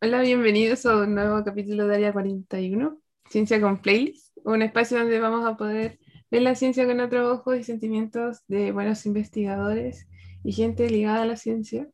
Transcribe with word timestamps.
Hola, 0.00 0.20
bienvenidos 0.20 0.86
a 0.86 0.98
un 0.98 1.16
nuevo 1.16 1.42
capítulo 1.42 1.88
de 1.88 1.96
Área 1.96 2.12
41, 2.12 3.00
Ciencia 3.28 3.60
con 3.60 3.82
Playlist, 3.82 4.36
un 4.44 4.62
espacio 4.62 4.98
donde 4.98 5.18
vamos 5.18 5.44
a 5.46 5.56
poder 5.56 5.98
ver 6.30 6.42
la 6.42 6.54
ciencia 6.54 6.86
con 6.86 7.00
otros 7.00 7.40
ojos 7.40 7.58
y 7.58 7.64
sentimientos 7.64 8.42
de 8.46 8.70
buenos 8.70 9.04
investigadores 9.04 10.06
y 10.44 10.52
gente 10.52 10.88
ligada 10.88 11.22
a 11.22 11.26
la 11.26 11.36
ciencia, 11.36 11.88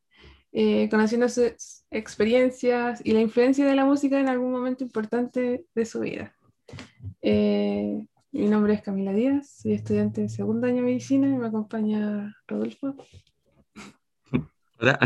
eh, 0.53 0.89
conociendo 0.91 1.29
sus 1.29 1.85
experiencias 1.91 3.01
y 3.05 3.13
la 3.13 3.21
influencia 3.21 3.67
de 3.67 3.77
la 3.77 3.85
música 3.85 4.19
en 4.19 4.29
algún 4.29 4.51
momento 4.51 4.83
importante 4.85 5.65
de 5.75 5.85
su 5.87 6.01
vida. 6.01 6.35
Eh, 7.23 8.05
mi 8.33 8.47
nombre 8.47 8.75
es 8.75 8.83
Camila 8.83 9.13
Díaz, 9.13 9.59
soy 9.63 9.73
estudiante 9.73 10.23
de 10.23 10.29
segundo 10.29 10.67
año 10.67 10.77
de 10.77 10.83
medicina 10.83 11.29
y 11.29 11.37
me 11.37 11.47
acompaña 11.47 12.37
Rodolfo. 12.47 12.97
Hola, 14.81 14.99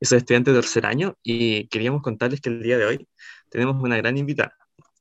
yo 0.00 0.08
soy 0.08 0.18
estudiante 0.18 0.52
de 0.52 0.60
tercer 0.60 0.86
año 0.86 1.16
y 1.22 1.68
queríamos 1.68 2.02
contarles 2.02 2.40
que 2.40 2.50
el 2.50 2.62
día 2.62 2.78
de 2.78 2.84
hoy 2.84 3.08
tenemos 3.50 3.82
una 3.82 3.96
gran 3.96 4.16
invitada. 4.16 4.56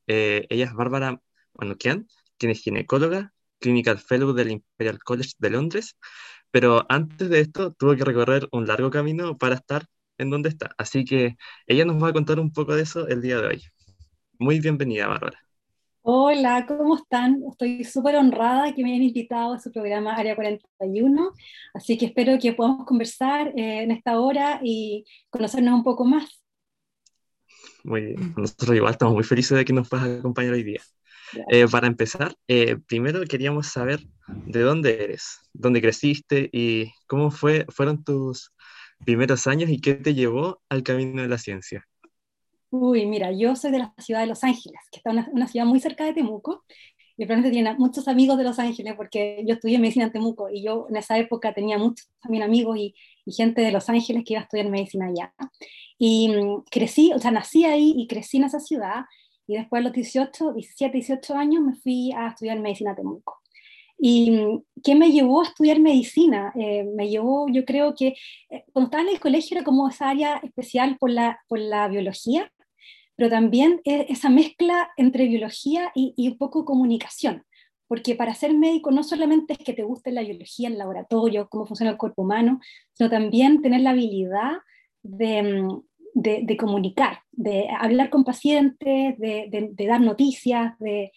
Eh, 0.06 0.46
ella 0.50 0.66
es 0.66 0.74
Bárbara 0.74 1.22
Manukian, 1.54 2.08
quien 2.38 2.52
es 2.52 2.62
ginecóloga, 2.62 3.34
clinical 3.60 4.00
fellow 4.00 4.34
del 4.34 4.52
Imperial 4.52 5.00
College 5.00 5.32
de 5.38 5.50
Londres, 5.50 5.98
pero 6.52 6.86
antes 6.90 7.30
de 7.30 7.40
esto 7.40 7.74
tuvo 7.74 7.96
que 7.96 8.06
recorrer 8.06 8.48
un 8.52 8.68
largo 8.68 8.90
camino 8.90 9.38
para 9.38 9.56
estar 9.56 9.86
en 10.18 10.30
donde 10.30 10.50
está. 10.50 10.72
Así 10.78 11.06
que 11.06 11.38
ella 11.68 11.86
nos 11.86 12.02
va 12.02 12.10
a 12.10 12.14
contar 12.14 12.40
un 12.40 12.52
poco 12.52 12.76
de 12.76 12.84
eso 12.84 13.08
el 13.08 13.22
día 13.22 13.40
de 13.40 13.48
hoy. 13.48 13.64
Muy 14.40 14.60
bienvenida, 14.60 15.08
Bárbara. 15.08 15.40
Hola, 16.02 16.66
¿cómo 16.66 16.96
están? 16.96 17.44
Estoy 17.52 17.84
súper 17.84 18.16
honrada 18.16 18.74
que 18.74 18.82
me 18.82 18.92
hayan 18.92 19.04
invitado 19.04 19.54
a 19.54 19.60
su 19.60 19.72
programa 19.74 20.16
Área 20.16 20.36
41, 20.36 21.34
así 21.74 21.98
que 21.98 22.06
espero 22.06 22.40
que 22.40 22.54
podamos 22.54 22.86
conversar 22.86 23.50
eh, 23.58 23.84
en 23.84 23.92
esta 23.92 24.18
hora 24.20 24.62
y 24.64 25.04
conocernos 25.30 25.74
un 25.74 25.84
poco 25.84 26.06
más. 26.06 26.42
Muy 27.84 28.02
bien, 28.02 28.34
nosotros 28.38 28.76
igual 28.76 28.94
estamos 28.94 29.16
muy 29.16 29.24
felices 29.26 29.58
de 29.58 29.66
que 29.66 29.74
nos 29.74 29.90
puedas 29.90 30.20
acompañar 30.20 30.54
hoy 30.54 30.64
día. 30.64 30.82
Eh, 31.50 31.66
para 31.70 31.88
empezar, 31.88 32.36
eh, 32.48 32.78
primero 32.88 33.22
queríamos 33.26 33.68
saber 33.68 34.00
de 34.28 34.62
dónde 34.62 35.04
eres, 35.04 35.40
dónde 35.54 35.82
creciste 35.82 36.50
y 36.52 36.92
cómo 37.08 37.32
fue, 37.32 37.66
fueron 37.70 38.04
tus 38.04 38.54
primeros 39.06 39.48
años 39.48 39.70
y 39.70 39.80
qué 39.80 39.96
te 39.96 40.14
llevó 40.14 40.62
al 40.70 40.84
camino 40.84 41.22
de 41.22 41.28
la 41.28 41.38
ciencia. 41.38 41.86
Uy, 42.70 43.06
mira, 43.06 43.32
yo 43.32 43.56
soy 43.56 43.72
de 43.72 43.80
la 43.80 43.94
ciudad 43.98 44.22
de 44.22 44.28
Los 44.28 44.44
Ángeles, 44.44 44.80
que 44.92 44.98
está 44.98 45.12
una, 45.12 45.30
una 45.32 45.48
ciudad 45.48 45.66
muy 45.66 45.80
cerca 45.80 46.04
de 46.04 46.14
Temuco, 46.14 46.66
y 47.16 47.26
probablemente 47.26 47.52
tiene 47.56 47.74
muchos 47.76 48.08
amigos 48.08 48.38
de 48.38 48.44
Los 48.44 48.60
Ángeles, 48.60 48.94
porque 48.96 49.44
yo 49.48 49.56
estudié 49.56 49.80
medicina 49.80 50.06
en 50.06 50.12
Temuco, 50.12 50.50
y 50.50 50.64
yo 50.64 50.86
en 50.90 50.98
esa 50.98 51.18
época 51.18 51.54
tenía 51.54 51.78
muchos 51.78 52.10
también 52.22 52.44
amigos 52.44 52.78
y, 52.78 52.94
y 53.26 53.32
gente 53.32 53.62
de 53.62 53.72
Los 53.72 53.90
Ángeles 53.90 54.24
que 54.26 54.34
iba 54.34 54.42
a 54.42 54.44
estudiar 54.44 54.70
medicina 54.70 55.08
allá. 55.08 55.34
Y 55.98 56.30
mm, 56.30 56.64
crecí, 56.70 57.12
o 57.14 57.20
sea, 57.20 57.32
nací 57.32 57.66
ahí 57.66 57.94
y 57.98 58.06
crecí 58.08 58.38
en 58.38 58.44
esa 58.44 58.60
ciudad, 58.60 59.06
y 59.48 59.56
después 59.56 59.80
a 59.80 59.84
los 59.84 59.94
18, 59.94 60.54
17, 60.54 60.98
18 60.98 61.36
años 61.36 61.64
me 61.64 61.76
fui 61.76 62.12
a 62.12 62.28
estudiar 62.28 62.60
medicina 62.60 62.92
a 62.92 62.96
Temuco. 62.96 63.42
¿Y 63.98 64.32
mm, 64.32 64.64
qué 64.84 64.96
me 64.96 65.12
llevó 65.12 65.42
a 65.42 65.46
estudiar 65.46 65.80
medicina? 65.80 66.52
Eh, 66.56 66.84
me 66.84 67.10
llevó, 67.10 67.48
yo 67.50 67.66
creo 67.66 67.96
que 67.96 68.16
eh, 68.50 68.66
cuando 68.74 68.88
estaba 68.88 69.04
en 69.04 69.10
el 69.10 69.20
colegio 69.20 69.58
era 69.58 69.66
como 69.66 69.88
esa 69.90 70.10
área 70.10 70.38
especial 70.38 70.98
por 71.00 71.10
la, 71.10 71.40
por 71.48 71.60
la 71.60 71.88
biología, 71.88 72.52
pero 73.16 73.30
también 73.32 73.82
esa 73.84 74.30
mezcla 74.30 74.92
entre 74.96 75.26
biología 75.26 75.92
y, 75.96 76.14
y, 76.16 76.28
un 76.28 76.38
poco 76.38 76.66
comunicación, 76.66 77.44
porque 77.88 78.14
para 78.14 78.36
ser 78.36 78.54
médico 78.54 78.92
no 78.92 79.02
solamente 79.02 79.54
es 79.54 79.60
que 79.60 79.74
te 79.74 79.82
guste 79.82 80.12
la 80.12 80.22
biología, 80.22 80.68
el 80.68 80.78
laboratorio, 80.78 81.50
cómo 81.50 81.66
funciona 81.66 81.92
el 81.92 81.98
cuerpo 81.98 82.22
humano, 82.22 82.60
sino 82.94 83.10
también 83.10 83.64
tener 83.64 83.82
la 83.82 83.90
habilidad 83.90 84.58
de, 85.02 85.42
mm, 85.42 85.82
de, 86.18 86.42
de 86.44 86.58
comunicar, 86.58 87.20
de 87.32 87.68
hablar 87.70 88.10
con 88.10 88.24
pacientes, 88.24 89.18
de, 89.20 89.48
de, 89.52 89.70
de 89.72 89.86
dar 89.86 90.02
noticias, 90.02 90.78
de, 90.80 91.12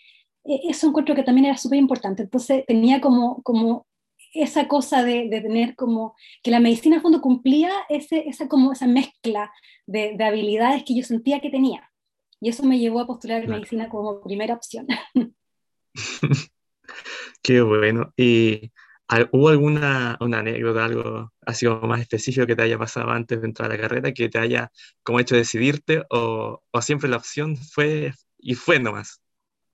e, 0.44 0.60
eso 0.68 0.88
encuentro 0.88 1.14
que 1.14 1.22
también 1.22 1.46
era 1.46 1.56
súper 1.56 1.78
importante. 1.78 2.22
Entonces 2.22 2.66
tenía 2.66 3.00
como, 3.00 3.42
como 3.42 3.86
esa 4.34 4.68
cosa 4.68 5.02
de, 5.02 5.28
de, 5.30 5.40
tener 5.40 5.74
como 5.74 6.14
que 6.42 6.50
la 6.50 6.60
medicina 6.60 6.98
a 6.98 7.00
fondo 7.00 7.22
cumplía 7.22 7.70
ese, 7.88 8.28
esa, 8.28 8.46
como 8.46 8.72
esa 8.72 8.86
mezcla 8.86 9.50
de, 9.86 10.16
de, 10.18 10.24
habilidades 10.24 10.84
que 10.84 10.94
yo 10.94 11.02
sentía 11.02 11.40
que 11.40 11.48
tenía. 11.48 11.90
Y 12.38 12.50
eso 12.50 12.62
me 12.62 12.78
llevó 12.78 13.00
a 13.00 13.06
postular 13.06 13.40
claro. 13.40 13.56
medicina 13.56 13.88
como 13.88 14.20
primera 14.20 14.54
opción. 14.54 14.86
Qué 17.42 17.62
bueno. 17.62 18.12
¿Y 18.18 18.70
hubo 19.32 19.48
alguna 19.48 20.16
una 20.20 20.38
anécdota, 20.38 20.84
algo 20.84 21.32
así 21.42 21.66
como 21.66 21.88
más 21.88 22.00
específico 22.00 22.46
que 22.46 22.56
te 22.56 22.62
haya 22.62 22.78
pasado 22.78 23.10
antes 23.10 23.40
de 23.40 23.46
entrar 23.46 23.70
a 23.70 23.74
la 23.74 23.80
carrera, 23.80 24.12
que 24.12 24.28
te 24.28 24.38
haya 24.38 24.70
como 25.02 25.20
hecho 25.20 25.36
decidirte 25.36 26.02
o, 26.10 26.62
o 26.70 26.82
siempre 26.82 27.08
la 27.08 27.16
opción 27.16 27.56
fue 27.56 28.12
y 28.38 28.54
fue 28.54 28.78
nomás? 28.78 29.20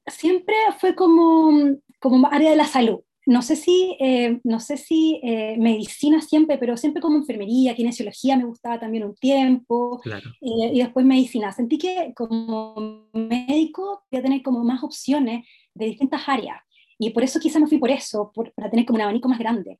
Siempre 0.06 0.54
fue 0.78 0.94
como, 0.94 1.78
como 1.98 2.28
área 2.28 2.50
de 2.50 2.56
la 2.56 2.66
salud 2.66 3.00
no 3.26 3.42
sé 3.42 3.56
si, 3.56 3.96
eh, 3.98 4.40
no 4.44 4.60
sé 4.60 4.76
si 4.76 5.20
eh, 5.22 5.56
medicina 5.58 6.20
siempre, 6.20 6.58
pero 6.58 6.76
siempre 6.76 7.02
como 7.02 7.16
enfermería, 7.18 7.74
kinesiología 7.74 8.36
me 8.36 8.44
gustaba 8.44 8.78
también 8.78 9.02
un 9.02 9.16
tiempo, 9.16 9.98
claro. 9.98 10.30
eh, 10.40 10.70
y 10.72 10.78
después 10.78 11.04
medicina. 11.04 11.52
Sentí 11.52 11.76
que 11.76 12.12
como 12.14 13.08
médico 13.12 14.04
voy 14.10 14.20
a 14.20 14.22
tener 14.22 14.42
como 14.42 14.62
más 14.62 14.82
opciones 14.84 15.44
de 15.74 15.86
distintas 15.86 16.22
áreas, 16.28 16.58
y 16.98 17.10
por 17.10 17.22
eso 17.22 17.40
quizá 17.40 17.58
me 17.58 17.66
fui 17.66 17.78
por 17.78 17.90
eso, 17.90 18.32
por, 18.34 18.52
para 18.52 18.70
tener 18.70 18.86
como 18.86 18.96
un 18.96 19.02
abanico 19.02 19.28
más 19.28 19.38
grande. 19.38 19.78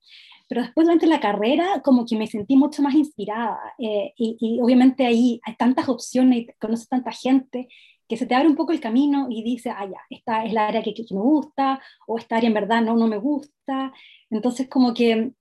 Pero 0.49 0.63
después 0.63 0.87
durante 0.87 1.07
la 1.07 1.21
carrera 1.21 1.81
como 1.83 2.07
que 2.07 2.17
me 2.17 2.27
sentí 2.27 2.57
mucho 2.57 2.83
más 2.83 2.95
inspirada, 2.95 3.59
y, 3.79 4.13
y, 4.17 4.61
obviamente 4.61 5.07
ahí 5.07 5.41
hay 5.45 5.57
tantas 5.57 5.89
opciones, 5.89 6.41
y 6.41 6.47
conoces 6.59 6.89
tanta 6.89 7.13
gente, 7.13 7.69
que 8.09 8.17
se 8.17 8.27
te 8.27 8.35
abre 8.35 8.49
un 8.49 8.57
poco 8.57 8.73
el 8.73 8.81
camino 8.81 9.27
y 9.31 9.43
dice, 9.43 9.71
ah, 9.71 9.85
ya, 9.85 9.99
esta 10.11 10.45
es 10.45 10.53
la 10.53 10.69
área 10.69 10.83
que, 10.83 10.95
que, 10.95 11.03
me 11.11 11.21
gusta, 11.21 11.81
o 12.07 12.19
esta 12.19 12.37
área 12.37 12.49
en 12.49 12.55
verdad 12.55 12.83
no, 12.83 12.97
no 12.97 13.09
me 13.09 13.19
gusta. 13.19 13.93
Entonces, 14.31 14.69
como 14.69 14.95
que, 14.95 15.33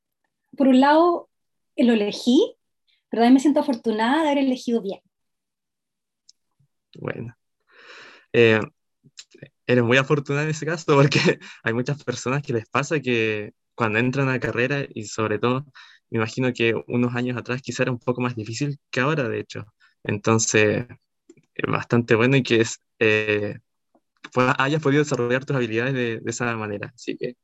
por 0.57 0.68
un 0.68 0.80
lado, 0.80 1.30
lo 1.78 1.94
elegí, 1.94 2.56
pero 3.09 3.22
también 3.22 3.36
me 3.36 3.40
siento 3.40 3.59
afortunada 3.59 4.24
de 4.24 4.30
haber 4.30 4.46
elegido 4.46 4.81
bien. 4.81 5.00
Bueno. 7.00 7.36
Eh, 8.34 8.59
eres 9.68 9.84
muy 9.84 9.98
afortunada 9.98 10.46
en 10.46 10.52
ese 10.52 10.66
caso 10.66 10.96
porque 10.96 11.20
hay 11.64 11.74
muchas 11.74 12.03
personas 12.03 12.42
que 12.44 12.53
les 12.53 12.68
pasa 12.68 13.00
que 13.00 13.53
cuando 13.76 14.00
entran 14.00 14.30
a 14.30 14.34
la 14.34 14.40
carrera 14.40 14.86
y 14.94 15.06
sobre 15.06 15.40
todo, 15.40 15.66
me 16.09 16.18
imagino 16.18 16.53
que 16.53 16.74
unos 16.88 17.16
años 17.16 17.38
atrás 17.38 17.62
quizá 17.62 17.84
era 17.84 17.92
un 17.92 18.00
poco 18.00 18.22
más 18.22 18.36
difícil 18.36 18.80
que 18.90 19.02
ahora, 19.02 19.28
de 19.28 19.40
hecho. 19.40 19.66
Entonces, 20.04 20.86
bastante 21.68 22.16
bueno 22.16 22.38
y 22.38 22.44
que 22.44 22.62
es, 22.62 22.80
eh, 23.00 23.59
hayas 24.36 24.81
podido 24.81 25.04
desarrollar 25.04 25.46
tus 25.46 25.56
habilidades 25.56 25.94
de, 25.94 26.20
de, 26.20 26.31
esa 26.31 26.56
manera. 26.56 26.92
Así 26.96 27.18
que 27.18 27.36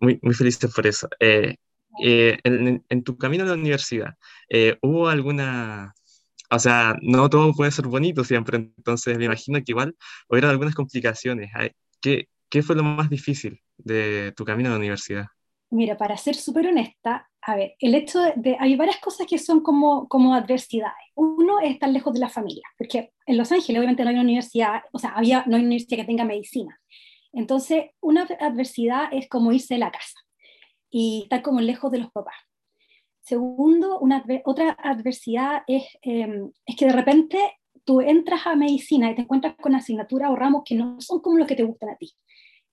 muy, 0.00 0.18
muy 0.22 0.34
felices 0.34 0.72
por 0.74 0.86
eso. 0.86 1.08
Eh, 1.20 1.56
eh, 2.02 2.38
en, 2.44 2.84
en, 2.88 3.02
tu 3.04 3.16
camino 3.16 3.44
a 3.44 3.48
la 3.48 3.54
universidad, 3.54 4.14
eh, 4.48 4.78
¿hubo 4.82 5.08
alguna... 5.08 5.94
O 6.50 6.58
sea, 6.58 6.96
no 7.02 7.28
todo 7.28 7.52
puede 7.52 7.70
ser 7.70 7.86
bonito 7.86 8.24
siempre, 8.24 8.56
entonces 8.56 9.18
me 9.18 9.24
imagino 9.24 9.58
que 9.58 9.72
igual 9.72 9.96
hubo 10.28 10.48
algunas 10.48 10.74
complicaciones. 10.74 11.50
¿Qué, 12.00 12.28
¿Qué 12.48 12.62
fue 12.62 12.76
lo 12.76 12.84
más 12.84 13.10
difícil 13.10 13.60
de 13.76 14.32
tu 14.36 14.44
camino 14.44 14.68
a 14.68 14.72
la 14.72 14.78
universidad? 14.78 15.26
Mira, 15.70 15.96
para 15.96 16.16
ser 16.16 16.36
súper 16.36 16.68
honesta, 16.68 17.28
a 17.42 17.56
ver, 17.56 17.74
el 17.80 17.94
hecho 17.94 18.20
de, 18.20 18.34
de, 18.36 18.56
hay 18.60 18.76
varias 18.76 18.98
cosas 18.98 19.26
que 19.26 19.38
son 19.38 19.60
como, 19.60 20.06
como 20.08 20.34
adversidades. 20.34 20.94
Uno 21.16 21.60
es 21.60 21.72
estar 21.72 21.88
lejos 21.88 22.14
de 22.14 22.20
la 22.20 22.28
familia, 22.28 22.62
porque 22.78 23.12
en 23.26 23.36
Los 23.36 23.50
Ángeles 23.50 23.78
obviamente 23.80 24.04
no 24.04 24.10
hay 24.10 24.14
una 24.14 24.22
universidad, 24.22 24.82
o 24.92 24.98
sea, 24.98 25.10
había, 25.10 25.38
no 25.46 25.56
hay 25.56 25.62
una 25.62 25.68
universidad 25.68 25.98
que 25.98 26.06
tenga 26.06 26.24
medicina. 26.24 26.80
Entonces, 27.32 27.86
una 28.00 28.26
adversidad 28.40 29.08
es 29.12 29.28
como 29.28 29.52
irse 29.52 29.74
de 29.74 29.80
la 29.80 29.90
casa 29.90 30.18
y 30.88 31.22
estar 31.24 31.42
como 31.42 31.60
lejos 31.60 31.90
de 31.90 31.98
los 31.98 32.10
papás. 32.12 32.34
Segundo, 33.26 33.98
una, 33.98 34.24
otra 34.44 34.70
adversidad 34.70 35.62
es, 35.66 35.84
eh, 36.02 36.28
es 36.64 36.76
que 36.76 36.86
de 36.86 36.92
repente 36.92 37.38
tú 37.84 38.00
entras 38.00 38.46
a 38.46 38.54
medicina 38.54 39.10
y 39.10 39.16
te 39.16 39.22
encuentras 39.22 39.56
con 39.56 39.74
asignaturas 39.74 40.30
o 40.30 40.36
ramos 40.36 40.62
que 40.64 40.76
no 40.76 41.00
son 41.00 41.20
como 41.20 41.38
los 41.38 41.48
que 41.48 41.56
te 41.56 41.64
gustan 41.64 41.90
a 41.90 41.96
ti 41.96 42.12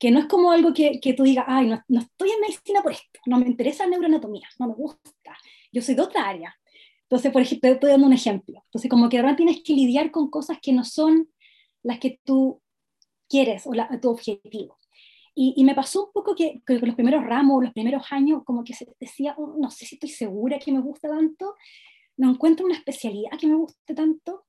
que 0.03 0.11
no 0.11 0.19
es 0.19 0.25
como 0.25 0.51
algo 0.51 0.73
que, 0.73 0.99
que 0.99 1.13
tú 1.13 1.23
digas, 1.23 1.45
ay, 1.47 1.67
no, 1.67 1.81
no, 1.87 2.01
estoy 2.01 2.29
en 2.31 2.41
medicina 2.41 2.81
por 2.81 2.91
esto, 2.91 3.21
no 3.25 3.37
me 3.37 3.47
interesa 3.47 3.87
neuroanatomía, 3.87 4.49
no 4.59 4.67
me 4.67 4.73
gusta, 4.73 5.37
yo 5.71 5.81
soy 5.81 5.95
de 5.95 6.01
otra 6.01 6.27
área. 6.27 6.53
Entonces, 7.03 7.31
por 7.31 7.41
ejemplo, 7.41 7.69
estoy 7.69 7.91
dando 7.91 8.07
un 8.07 8.13
ejemplo. 8.13 8.61
Entonces, 8.65 8.89
como 8.89 9.07
que 9.07 9.19
ahora 9.19 9.37
tienes 9.37 9.61
que 9.63 9.73
lidiar 9.73 10.11
con 10.11 10.29
cosas 10.29 10.57
que 10.61 10.73
no 10.73 10.83
son 10.83 11.29
las 11.83 11.99
que 11.99 12.19
tú 12.25 12.61
quieres 13.29 13.65
o 13.65 13.73
la, 13.73 13.87
tu 14.01 14.09
objetivo. 14.09 14.77
Y, 15.35 15.53
y, 15.57 15.63
me 15.63 15.73
pasó 15.73 16.05
un 16.05 16.11
poco 16.11 16.35
que, 16.35 16.61
que 16.65 16.77
los 16.77 16.95
primeros 16.95 17.23
ramos, 17.23 17.63
los 17.63 17.73
primeros 17.73 18.03
años, 18.11 18.43
como 18.45 18.63
que 18.63 18.73
se 18.73 18.87
decía, 18.99 19.33
oh, 19.37 19.55
no 19.59 19.71
sé 19.71 19.85
si 19.85 19.95
estoy 19.95 20.09
segura 20.09 20.59
que 20.59 20.71
me 20.71 20.79
gusta 20.79 21.09
tanto, 21.09 21.55
no 22.17 22.29
encuentro 22.29 22.65
una 22.65 22.75
especialidad 22.75 23.37
que 23.39 23.47
me 23.47 23.55
guste 23.55 23.95
tanto. 23.95 24.45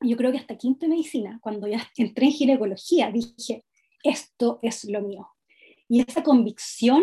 yo 0.00 0.16
creo 0.16 0.32
que 0.32 0.38
hasta 0.38 0.56
quinto 0.56 0.86
de 0.86 0.90
medicina, 0.90 1.38
cuando 1.42 1.66
ya 1.66 1.86
entré 1.96 2.26
en 2.26 2.32
ginecología, 2.32 3.10
dije, 3.10 3.64
esto 4.02 4.58
es 4.62 4.84
lo 4.84 5.00
mío. 5.00 5.28
Y 5.88 6.00
esa 6.00 6.22
convicción 6.22 7.02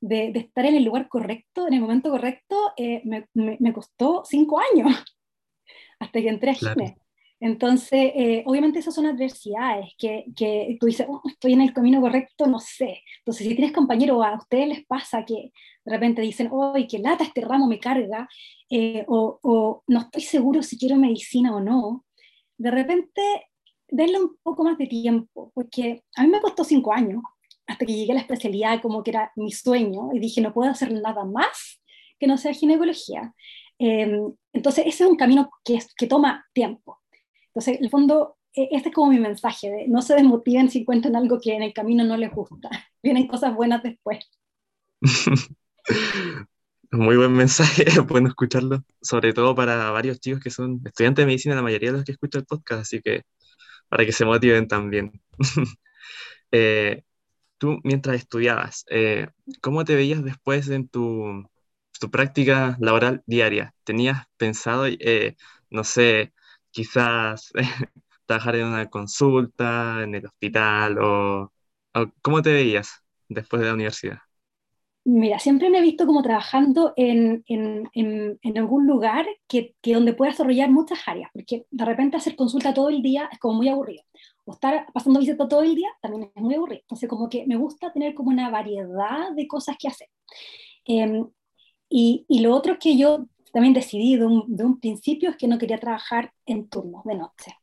de, 0.00 0.32
estar 0.34 0.66
en 0.66 0.74
el 0.74 0.84
lugar 0.84 1.08
correcto, 1.08 1.66
en 1.66 1.74
el 1.74 1.80
momento 1.80 2.10
correcto, 2.10 2.72
eh, 2.76 3.02
me, 3.04 3.28
me, 3.34 3.72
costó 3.72 4.22
cinco 4.24 4.60
años 4.60 4.88
hasta 6.00 6.20
que 6.20 6.28
entré 6.28 6.50
a 6.50 6.54
gine. 6.54 6.98
Entonces, 7.44 8.12
eh, 8.14 8.44
obviamente 8.46 8.78
esas 8.78 8.94
son 8.94 9.06
adversidades 9.06 9.90
que, 9.98 10.26
que 10.36 10.76
tú 10.78 10.86
dices, 10.86 11.08
oh, 11.10 11.20
estoy 11.28 11.54
en 11.54 11.62
el 11.62 11.72
camino 11.72 12.00
correcto, 12.00 12.46
no 12.46 12.60
sé. 12.60 13.02
Entonces, 13.18 13.48
si 13.48 13.54
tienes 13.56 13.72
compañeros, 13.72 14.24
a 14.24 14.36
ustedes 14.36 14.68
les 14.68 14.86
pasa 14.86 15.24
que 15.24 15.50
de 15.84 15.92
repente 15.92 16.22
dicen, 16.22 16.52
¡ay, 16.72 16.86
qué 16.86 17.00
lata 17.00 17.24
este 17.24 17.40
ramo 17.40 17.66
me 17.66 17.80
carga! 17.80 18.28
Eh, 18.70 19.04
o, 19.08 19.40
o, 19.42 19.82
no 19.88 20.00
estoy 20.02 20.22
seguro 20.22 20.62
si 20.62 20.78
quiero 20.78 20.94
medicina 20.94 21.52
o 21.52 21.58
no. 21.58 22.04
De 22.56 22.70
repente, 22.70 23.20
denle 23.88 24.20
un 24.20 24.36
poco 24.40 24.62
más 24.62 24.78
de 24.78 24.86
tiempo, 24.86 25.50
porque 25.52 26.04
a 26.14 26.22
mí 26.22 26.28
me 26.28 26.40
costó 26.40 26.62
cinco 26.62 26.92
años 26.92 27.22
hasta 27.66 27.84
que 27.84 27.92
llegué 27.92 28.12
a 28.12 28.14
la 28.16 28.20
especialidad 28.20 28.80
como 28.80 29.02
que 29.02 29.10
era 29.10 29.32
mi 29.34 29.50
sueño 29.50 30.10
y 30.12 30.20
dije, 30.20 30.40
no 30.40 30.54
puedo 30.54 30.70
hacer 30.70 30.92
nada 30.92 31.24
más 31.24 31.82
que 32.20 32.28
no 32.28 32.38
sea 32.38 32.52
ginecología. 32.54 33.34
Em, 33.80 34.32
entonces, 34.52 34.86
ese 34.86 35.02
es 35.02 35.10
un 35.10 35.16
camino 35.16 35.50
que, 35.64 35.80
que 35.96 36.06
toma 36.06 36.46
tiempo. 36.52 37.01
Entonces, 37.54 37.78
en 37.78 37.84
el 37.84 37.90
fondo, 37.90 38.36
e, 38.54 38.68
este 38.72 38.88
es 38.90 38.94
como 38.94 39.10
mi 39.12 39.20
mensaje, 39.20 39.70
de 39.70 39.88
no 39.88 40.02
se 40.02 40.14
desmotiven 40.14 40.70
si 40.70 40.80
encuentran 40.80 41.16
algo 41.16 41.40
que 41.40 41.54
en 41.54 41.62
el 41.62 41.72
camino 41.74 42.04
no 42.04 42.16
les 42.16 42.32
gusta. 42.32 42.70
Vienen 43.02 43.26
cosas 43.28 43.54
buenas 43.54 43.82
después. 43.82 44.18
Muy 46.90 47.16
buen 47.16 47.32
mensaje, 47.32 47.84
bueno 48.08 48.28
escucharlo, 48.28 48.84
sobre 49.00 49.32
todo 49.32 49.54
para 49.54 49.90
varios 49.90 50.20
chicos 50.20 50.40
que 50.40 50.50
son 50.50 50.80
estudiantes 50.84 51.22
de 51.22 51.26
medicina, 51.26 51.54
la 51.54 51.62
mayoría 51.62 51.90
de 51.90 51.96
los 51.98 52.04
que 52.04 52.12
escuchan 52.12 52.40
el 52.42 52.46
podcast, 52.46 52.82
así 52.82 53.00
que 53.00 53.22
para 53.88 54.04
que 54.06 54.12
se 54.12 54.24
motiven 54.26 54.68
también. 54.68 55.12
eh, 56.52 57.02
tú, 57.58 57.80
mientras 57.84 58.16
estudiabas, 58.16 58.84
eh, 58.90 59.28
¿cómo 59.62 59.84
te 59.84 59.96
veías 59.96 60.24
después 60.24 60.68
en 60.68 60.88
tu, 60.88 61.48
tu 62.00 62.10
práctica 62.10 62.76
laboral 62.80 63.22
diaria? 63.26 63.74
¿Tenías 63.84 64.26
pensado, 64.38 64.86
eh, 64.88 65.36
no 65.70 65.84
sé, 65.84 66.32
quizás 66.72 67.52
trabajar 68.26 68.56
en 68.56 68.66
una 68.66 68.88
consulta, 68.90 70.02
en 70.02 70.14
el 70.14 70.26
hospital, 70.26 70.98
o, 71.00 71.52
cómo 72.22 72.42
te 72.42 72.52
veías 72.52 73.04
después 73.28 73.60
de 73.60 73.68
la 73.68 73.74
universidad? 73.74 74.18
Mira, 75.04 75.40
siempre 75.40 75.68
me 75.68 75.78
he 75.78 75.82
visto 75.82 76.06
como 76.06 76.22
trabajando 76.22 76.92
en, 76.96 77.42
en, 77.48 77.90
en, 77.92 78.58
algún 78.58 78.86
lugar 78.86 79.26
que, 79.48 79.74
que, 79.82 79.94
donde 79.94 80.14
pueda 80.14 80.30
desarrollar 80.30 80.70
muchas 80.70 81.00
áreas, 81.06 81.28
porque 81.32 81.66
de 81.70 81.84
repente 81.84 82.16
hacer 82.16 82.36
consulta 82.36 82.72
todo 82.72 82.88
el 82.88 83.02
día 83.02 83.28
es 83.32 83.40
como 83.40 83.54
muy 83.54 83.68
aburrido. 83.68 84.04
O 84.44 84.52
estar 84.52 84.86
pasando 84.92 85.18
visita 85.18 85.48
todo 85.48 85.62
el 85.62 85.74
día 85.74 85.88
también 86.00 86.30
es 86.34 86.42
muy 86.42 86.54
aburrido. 86.54 86.82
Entonces, 86.82 87.08
como 87.08 87.28
que 87.28 87.44
me 87.46 87.56
gusta 87.56 87.92
tener 87.92 88.14
como 88.14 88.30
una 88.30 88.48
variedad 88.50 89.32
de 89.34 89.48
cosas 89.48 89.76
que 89.76 89.88
hacer. 89.88 90.08
Em, 90.84 91.26
y, 91.88 92.24
y, 92.28 92.40
lo 92.40 92.54
otro 92.54 92.78
que 92.78 92.96
yo 92.96 93.26
también 93.52 93.74
decidí 93.74 94.16
de 94.16 94.26
un, 94.26 94.44
de 94.48 94.64
un, 94.64 94.80
principio 94.80 95.30
es 95.30 95.36
que 95.36 95.48
no 95.48 95.58
quería 95.58 95.78
trabajar 95.78 96.32
en 96.46 96.68
turnos 96.68 97.04
de 97.04 97.14
noche. 97.14 97.56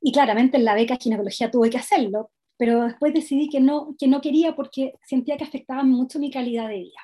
Y 0.00 0.12
claramente 0.12 0.56
en 0.56 0.64
la 0.64 0.74
beca 0.74 0.94
de 0.94 1.00
ginecología 1.00 1.50
tuve 1.50 1.70
que 1.70 1.78
hacerlo, 1.78 2.30
pero 2.56 2.84
después 2.84 3.14
decidí 3.14 3.48
que 3.48 3.60
no, 3.60 3.94
que 3.98 4.08
no 4.08 4.20
quería 4.20 4.54
porque 4.56 4.94
sentía 5.06 5.36
que 5.36 5.44
afectaba 5.44 5.84
mucho 5.84 6.18
mi 6.18 6.30
calidad 6.30 6.68
de 6.68 6.78
vida. 6.78 7.00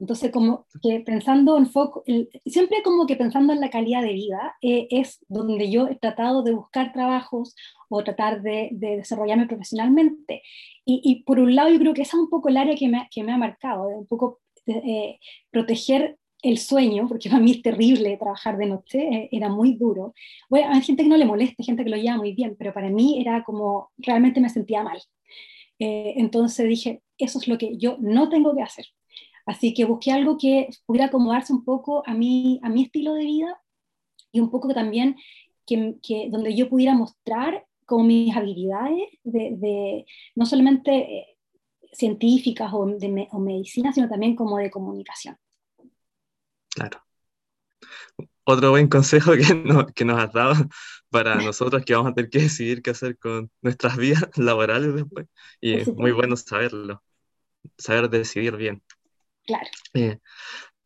Entonces, 0.00 0.32
como 0.32 0.66
que 0.82 0.98
pensando 1.00 1.56
en 1.56 1.66
foco, 1.66 2.02
siempre 2.44 2.82
como 2.82 3.06
que 3.06 3.14
pensando 3.14 3.52
en 3.52 3.60
la 3.60 3.70
calidad 3.70 4.02
de 4.02 4.12
vida, 4.12 4.56
eh, 4.60 4.88
es 4.90 5.24
donde 5.28 5.70
yo 5.70 5.86
he 5.86 5.94
tratado 5.94 6.42
de 6.42 6.52
buscar 6.52 6.92
trabajos 6.92 7.54
o 7.88 8.02
tratar 8.02 8.42
de, 8.42 8.70
de 8.72 8.96
desarrollarme 8.96 9.46
profesionalmente. 9.46 10.42
Y, 10.84 11.00
y, 11.04 11.22
por 11.22 11.38
un 11.38 11.54
lado, 11.54 11.70
yo 11.70 11.78
creo 11.78 11.94
que 11.94 12.02
esa 12.02 12.16
es 12.16 12.22
un 12.22 12.30
poco 12.30 12.48
el 12.48 12.56
área 12.56 12.74
que 12.74 12.88
me, 12.88 13.08
que 13.12 13.22
me 13.22 13.32
ha 13.32 13.38
marcado, 13.38 13.86
de 13.86 13.94
un 13.94 14.06
poco 14.08 14.40
eh, 14.66 15.18
proteger 15.50 16.18
el 16.42 16.58
sueño, 16.58 17.06
porque 17.08 17.30
para 17.30 17.40
mí 17.40 17.52
es 17.52 17.62
terrible 17.62 18.16
trabajar 18.16 18.58
de 18.58 18.66
noche, 18.66 18.98
eh, 19.00 19.28
era 19.32 19.48
muy 19.48 19.74
duro. 19.74 20.12
Bueno, 20.50 20.68
hay 20.72 20.82
gente 20.82 21.04
que 21.04 21.08
no 21.08 21.16
le 21.16 21.24
molesta, 21.24 21.62
gente 21.62 21.84
que 21.84 21.90
lo 21.90 21.96
lleva 21.96 22.16
muy 22.16 22.34
bien, 22.34 22.56
pero 22.58 22.74
para 22.74 22.90
mí 22.90 23.20
era 23.20 23.44
como, 23.44 23.90
realmente 23.96 24.40
me 24.40 24.48
sentía 24.48 24.82
mal. 24.82 25.00
Eh, 25.78 26.14
entonces 26.16 26.68
dije, 26.68 27.02
eso 27.18 27.38
es 27.38 27.48
lo 27.48 27.58
que 27.58 27.76
yo 27.78 27.96
no 28.00 28.28
tengo 28.28 28.54
que 28.56 28.62
hacer. 28.62 28.86
Así 29.46 29.74
que 29.74 29.84
busqué 29.84 30.12
algo 30.12 30.38
que 30.38 30.68
pudiera 30.86 31.06
acomodarse 31.06 31.52
un 31.52 31.64
poco 31.64 32.02
a 32.06 32.14
mi, 32.14 32.60
a 32.62 32.68
mi 32.68 32.84
estilo 32.84 33.14
de 33.14 33.24
vida 33.24 33.60
y 34.32 34.40
un 34.40 34.50
poco 34.50 34.72
también 34.74 35.16
que, 35.66 35.96
que 36.02 36.28
donde 36.30 36.54
yo 36.54 36.68
pudiera 36.68 36.94
mostrar 36.94 37.66
como 37.86 38.04
mis 38.04 38.34
habilidades 38.36 39.08
de, 39.24 39.56
de 39.56 40.06
no 40.34 40.46
solamente 40.46 41.18
eh, 41.18 41.26
científicas 41.92 42.72
o 42.72 42.86
de 42.86 43.28
o 43.32 43.38
medicina, 43.38 43.92
sino 43.92 44.08
también 44.08 44.34
como 44.34 44.58
de 44.58 44.70
comunicación. 44.70 45.36
Claro. 46.74 47.04
Otro 48.44 48.70
buen 48.70 48.88
consejo 48.88 49.32
que, 49.32 49.42
que 49.94 50.04
nos 50.04 50.18
has 50.18 50.32
dado 50.32 50.54
para 51.10 51.36
nosotros 51.36 51.84
que 51.84 51.94
vamos 51.94 52.12
a 52.12 52.14
tener 52.14 52.30
que 52.30 52.40
decidir 52.40 52.82
qué 52.82 52.90
hacer 52.90 53.18
con 53.18 53.50
nuestras 53.60 53.96
vidas 53.96 54.28
laborales 54.36 54.94
después. 54.94 55.26
Y 55.60 55.74
es 55.74 55.88
muy 55.88 56.10
bueno 56.10 56.36
saberlo, 56.36 57.02
saber 57.78 58.08
decidir 58.08 58.56
bien. 58.56 58.82
Claro. 59.44 59.68
Eh, 59.94 60.18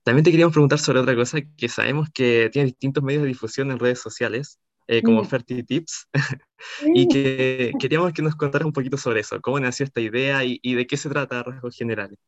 también 0.02 0.24
te 0.24 0.30
queríamos 0.30 0.52
preguntar 0.52 0.78
sobre 0.78 1.00
otra 1.00 1.14
cosa 1.14 1.38
que 1.56 1.68
sabemos 1.68 2.08
que 2.12 2.50
tiene 2.52 2.66
distintos 2.66 3.02
medios 3.02 3.22
de 3.22 3.28
difusión 3.28 3.70
en 3.70 3.78
redes 3.78 4.00
sociales, 4.00 4.60
eh, 4.88 5.02
como 5.02 5.22
mm. 5.22 5.64
Tips, 5.66 6.08
y 6.94 7.08
que 7.08 7.72
queríamos 7.80 8.12
que 8.12 8.22
nos 8.22 8.36
contaras 8.36 8.66
un 8.66 8.72
poquito 8.72 8.96
sobre 8.96 9.20
eso, 9.20 9.40
cómo 9.40 9.58
nació 9.58 9.84
esta 9.84 10.00
idea 10.00 10.44
y, 10.44 10.58
y 10.62 10.74
de 10.74 10.86
qué 10.86 10.96
se 10.96 11.08
trata 11.08 11.40
a 11.40 11.42
rasgos 11.42 11.76
generales. 11.76 12.18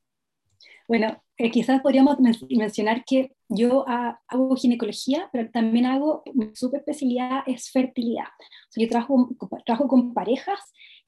Bueno, 0.88 1.22
eh, 1.36 1.50
quizás 1.50 1.82
podríamos 1.82 2.16
mencionar 2.18 3.04
que 3.04 3.32
yo 3.48 3.84
hago 3.86 4.56
ginecología, 4.56 5.28
pero 5.30 5.50
también 5.50 5.84
hago, 5.84 6.22
mi 6.32 6.50
super 6.54 6.80
especialidad 6.80 7.42
es 7.46 7.70
fertilidad. 7.70 8.28
yo 8.74 8.88
trabajo, 8.88 9.28
trabajo 9.66 9.86
con 9.86 10.14
parejas 10.14 10.58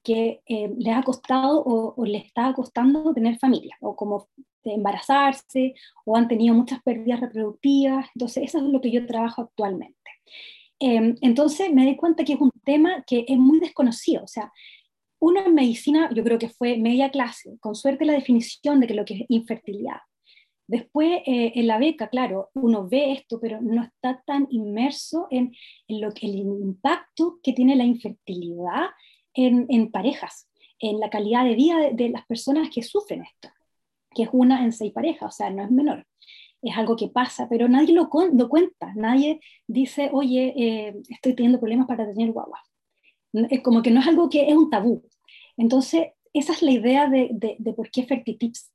que 0.03 0.41
eh, 0.45 0.71
les 0.77 0.95
ha 0.95 1.01
costado 1.01 1.61
o, 1.61 1.95
o, 1.97 2.05
les 2.05 2.25
está 2.25 2.53
costando 2.53 3.13
tener 3.13 3.39
familia, 3.39 3.75
o 3.81 3.95
como 3.95 4.29
embarazarse, 4.63 5.73
o 6.05 6.15
han 6.15 6.27
tenido 6.27 6.53
muchas 6.55 6.81
pérdidas 6.83 7.19
reproductivas. 7.19 8.05
Entonces, 8.15 8.43
eso 8.43 8.59
es 8.59 8.63
lo 8.65 8.81
que 8.81 8.91
yo 8.91 9.05
trabajo 9.07 9.41
actualmente. 9.41 9.97
Em, 10.79 11.15
entonces, 11.21 11.71
me 11.73 11.85
di 11.85 11.95
cuenta 11.95 12.23
que 12.23 12.33
es 12.33 12.41
un 12.41 12.51
tema 12.63 13.03
que 13.05 13.25
es 13.27 13.37
muy 13.37 13.59
desconocido. 13.59 14.23
O 14.23 14.27
sea, 14.27 14.51
uno 15.21 15.45
en 15.45 15.53
medicina, 15.53 16.09
yo 16.13 16.23
creo 16.23 16.39
que 16.39 16.49
fue 16.49 16.77
media 16.77 17.11
clase, 17.11 17.57
con 17.59 17.75
suerte 17.75 18.05
la 18.05 18.13
definición 18.13 18.79
de 18.79 18.87
que 18.87 18.95
lo 18.95 19.05
que 19.05 19.13
es 19.13 19.21
infertilidad. 19.29 19.99
Después, 20.67 21.21
eh, 21.27 21.51
en 21.55 21.67
la 21.67 21.77
beca, 21.77 22.09
claro, 22.09 22.49
uno 22.55 22.87
ve 22.87 23.11
esto, 23.11 23.39
pero 23.39 23.61
no 23.61 23.83
está 23.83 24.23
tan 24.25 24.47
inmerso 24.49 25.27
en, 25.29 25.53
lo 25.87 26.11
que, 26.11 26.25
el 26.25 26.37
impacto 26.37 27.39
que 27.43 27.53
tiene 27.53 27.75
la 27.75 27.83
infertilidad 27.83 28.87
en, 29.33 29.91
parejas, 29.91 30.49
en 30.79 30.99
la 30.99 31.09
calidad 31.09 31.45
de 31.45 31.55
vida 31.55 31.75
de, 31.91 32.09
las 32.09 32.25
personas 32.25 32.69
que 32.73 32.81
sufren 32.81 33.21
esto, 33.21 33.49
que 34.15 34.23
es 34.23 34.29
una 34.31 34.63
en 34.63 34.71
seis 34.71 34.91
parejas, 34.91 35.35
o 35.35 35.37
sea, 35.37 35.51
no 35.51 35.63
es 35.63 35.69
menor. 35.69 36.07
Es 36.63 36.75
algo 36.77 36.95
que 36.95 37.09
pasa, 37.09 37.47
pero 37.47 37.67
nadie 37.67 37.93
lo, 37.93 38.09
lo 38.33 38.49
cuenta, 38.49 38.91
nadie 38.95 39.39
dice, 39.67 40.09
oye, 40.13 40.53
eh, 40.55 40.93
estoy 41.09 41.35
teniendo 41.35 41.59
problemas 41.59 41.87
para 41.87 42.11
tener 42.11 42.31
guagua. 42.31 42.61
Es 43.33 43.61
como 43.61 43.81
que 43.81 43.91
no 43.91 43.99
es 43.99 44.07
algo 44.07 44.29
que 44.29 44.47
es 44.49 44.55
un 44.55 44.69
tabú. 44.69 45.03
Entonces, 45.57 46.07
esa 46.33 46.53
es 46.53 46.61
la 46.61 46.71
idea 46.71 47.09
de, 47.09 47.29
de, 47.31 47.73
por 47.73 47.89
qué 47.91 48.03
FertiTips 48.03 48.71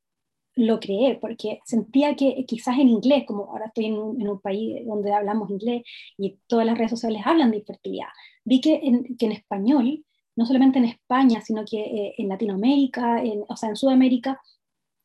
lo 0.56 0.80
creé, 0.80 1.16
porque 1.20 1.60
sentía 1.64 2.16
que 2.16 2.44
quizás 2.46 2.78
en 2.78 2.88
inglés, 2.88 3.24
como 3.26 3.44
ahora 3.44 3.66
estoy 3.66 3.86
en 3.86 3.96
un, 3.96 4.40
país 4.40 4.86
donde 4.86 5.12
hablamos 5.12 5.50
inglés 5.50 5.82
y 6.16 6.38
todas 6.46 6.64
las 6.64 6.78
redes 6.78 6.90
sociales 6.90 7.22
hablan 7.24 7.50
de 7.50 7.58
infertilidad, 7.58 8.08
vi 8.44 8.60
que 8.60 8.76
en, 8.76 9.16
que 9.16 9.26
en 9.26 9.32
español, 9.32 10.04
no 10.34 10.46
solamente 10.46 10.78
en 10.78 10.86
España, 10.86 11.42
sino 11.42 11.64
que 11.64 11.80
eh, 11.80 12.14
en 12.16 12.28
Latinoamérica, 12.28 13.22
en, 13.22 13.44
o 13.48 13.56
sea, 13.56 13.70
en 13.70 13.76
Sudamérica, 13.76 14.40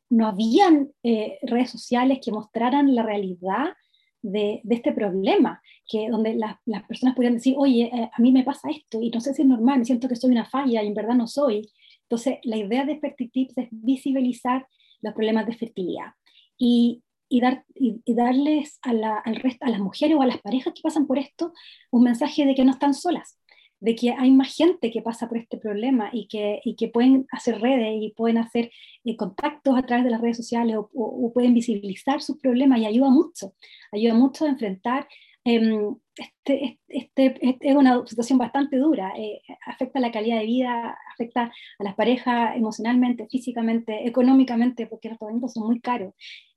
no 0.10 0.27
habían 0.27 0.91
eh, 1.03 1.39
redes 1.41 1.70
sociales 1.70 2.20
que 2.24 2.31
mostraran 2.31 2.93
la 2.93 3.03
realidad 3.03 3.74
de, 4.22 4.62
este 4.70 4.92
problema, 4.92 5.62
que 5.88 6.10
donde 6.10 6.36
las 6.36 6.84
personas 6.88 7.16
podían 7.16 7.36
decir, 7.36 7.56
oye, 7.58 7.90
eh, 7.94 8.10
a 8.12 8.22
mí 8.22 8.32
me 8.32 8.44
pasa 8.44 8.70
esto 8.70 9.01
y 9.01 9.10
no 9.10 9.20
sé 9.20 9.34
si 9.34 9.42
es 9.42 9.48
normal, 9.48 9.80
me 9.80 9.86
siento 9.86 10.08
que 10.08 10.16
soy 10.16 10.32
una 10.32 10.46
falla 10.46 10.84
y 10.84 10.88
en 10.88 10.94
verdad 10.94 11.16
no 11.16 11.28
soy. 11.28 11.70
Entonces, 12.04 12.40
la 12.44 12.58
idea 12.58 12.86
de 12.86 13.00
FertiTips 13.00 13.58
es 13.58 13.68
visibilizar 13.72 14.68
los 15.01 15.13
problemas 15.13 15.46
de 15.48 15.58
fertilidad 15.58 16.12
y, 16.58 17.04
y, 17.30 17.42
dar, 17.42 17.66
y, 17.74 18.01
darles 18.13 18.80
a, 18.84 18.92
al 18.92 19.36
resto, 19.36 19.66
a 19.66 19.70
las 19.70 19.80
mujeres 19.80 20.18
o 20.18 20.22
a 20.22 20.28
las 20.28 20.42
parejas 20.42 20.74
que 20.74 20.82
pasan 20.82 21.08
por 21.08 21.18
esto 21.18 21.54
un 21.90 22.04
mensaje 22.04 22.46
de 22.46 22.54
que 22.54 22.63
no 22.63 22.72
están 22.72 22.94
solas, 22.94 23.38
de 23.82 23.96
que 23.96 24.12
hay 24.12 24.32
más 24.32 24.56
gente 24.56 24.92
que 24.92 25.02
pasa 25.02 25.28
por 25.28 25.40
este 25.40 25.58
problema 25.58 26.10
y 26.14 26.28
que, 26.28 26.62
y 26.64 26.76
que 26.76 26.88
pueden 26.88 27.26
hacer 27.32 27.60
redes 27.60 27.98
y 28.00 28.14
pueden 28.16 28.38
hacer 28.38 28.72
eh, 29.04 29.18
contactos 29.18 29.76
a 29.78 29.82
través 29.82 30.06
de 30.06 30.12
las 30.12 30.22
redes 30.22 30.38
sociales 30.38 30.78
o, 30.78 31.32
pueden 31.34 31.54
visibilizar 31.54 32.22
sus 32.22 32.38
problemas 32.38 32.80
y 32.80 32.86
ayuda 32.86 33.10
mucho, 33.10 33.54
ayuda 33.92 34.14
mucho 34.14 34.46
a 34.46 34.50
enfrentar 34.50 35.08
em, 35.44 35.96
este, 36.16 36.80
este, 36.88 37.36
este, 37.42 37.70
es 37.70 37.76
una 37.76 38.06
situación 38.06 38.38
bastante 38.38 38.78
dura, 38.78 39.14
eh, 39.18 39.42
afecta 39.66 40.00
la 40.00 40.12
calidad 40.12 40.40
de 40.40 40.46
vida, 40.46 40.98
afecta 41.14 41.52
a 41.80 41.84
las 41.84 41.96
parejas 41.96 42.56
emocionalmente, 42.56 43.28
físicamente, 43.30 44.08
económicamente, 44.08 44.86
porque 44.86 45.10
los 45.10 45.18
tratamientos 45.18 45.54
son 45.54 45.66
muy 45.66 45.80
caros. 45.80 46.14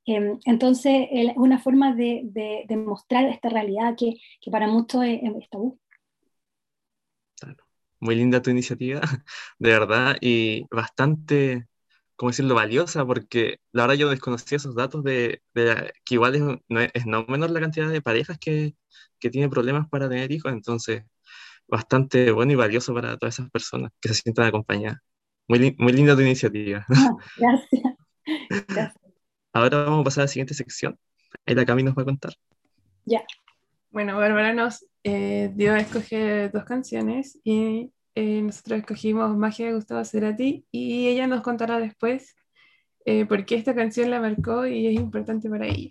Em, 0.07 0.39
entonces, 0.45 1.09
es 1.11 1.33
una 1.37 1.59
forma 1.59 1.95
de, 1.95 2.23
de, 2.69 2.77
mostrar 2.77 3.25
esta 3.27 3.49
realidad 3.49 3.95
que, 3.97 4.17
que 4.41 4.51
para 4.51 4.67
muchos 4.67 5.03
es, 5.05 5.23
es 5.23 5.49
tabú. 5.49 5.79
Muy 8.01 8.17
linda 8.17 8.43
tu 8.43 8.51
iniciativa, 8.51 9.01
de 9.59 9.71
verdad, 9.71 10.17
y 10.21 10.67
bastante 10.71 11.69
¿cómo 12.17 12.31
decirlo?, 12.31 12.55
valiosa, 12.55 13.05
porque 13.05 13.59
la 13.73 13.83
verdad 13.83 13.97
yo 13.97 14.11
desconocía 14.11 14.57
esos 14.57 14.75
datos 14.75 15.03
de, 15.05 15.43
que 15.55 16.15
igual 16.15 16.35
es 16.35 16.43
no, 16.43 16.81
es 16.81 17.07
no, 17.07 17.25
menor 17.27 17.51
la 17.51 17.61
cantidad 17.61 17.89
de 17.89 18.03
parejas 18.03 18.39
que, 18.39 18.75
que 19.19 19.31
tienen 19.31 19.51
problemas 19.51 19.89
para 19.89 20.09
tener 20.09 20.31
hijos, 20.33 20.53
entonces 20.53 21.05
bastante 21.67 22.31
bueno 22.31 22.53
y 22.53 22.57
valioso 22.57 22.95
para 22.95 23.17
todas 23.17 23.39
esas 23.39 23.51
personas 23.51 23.91
que 24.01 24.09
se 24.09 24.15
sientan 24.15 24.47
acompañadas. 24.47 24.99
Muy, 25.49 25.75
muy 25.79 25.93
linda 25.93 26.15
tu 26.15 26.23
iniciativa. 26.23 26.87
Ah, 26.97 27.17
gracias. 27.37 27.83
gracias. 28.69 28.95
Ahora 29.53 29.85
vamos 29.85 30.01
a 30.01 30.05
pasar 30.05 30.23
a 30.23 30.25
la 30.25 30.29
siguiente 30.29 30.55
sección. 30.55 30.99
Ahí 31.47 31.55
la 31.55 31.65
Cami 31.65 31.83
nos 31.83 31.97
va 31.97 32.03
a 32.03 32.05
contar. 32.07 32.33
Ya. 33.05 33.23
Bueno, 33.91 34.17
Bárbara 34.17 34.53
nos 34.55 34.87
eh, 35.05 35.53
dio 35.55 35.75
a 35.75 35.79
escoger 35.79 36.51
dos 36.51 36.65
canciones 36.65 37.39
y 37.45 37.93
eh, 38.15 38.43
nosotros 38.43 38.81
escogimos 38.81 39.37
Magia 39.37 39.67
de 39.67 39.75
Gustavo 39.75 40.05
Cerati 40.05 40.67
y 40.71 41.09
ella 41.09 41.27
nos 41.27 41.43
contará 41.43 41.79
después 41.79 42.35
eh, 43.05 43.27
por 43.27 43.45
qué 43.45 43.57
esta 43.57 43.75
canción 43.75 44.11
la 44.11 44.21
marcó 44.21 44.67
y 44.67 44.87
es 44.87 44.95
importante 44.95 45.51
para 45.51 45.67
ella. 45.67 45.91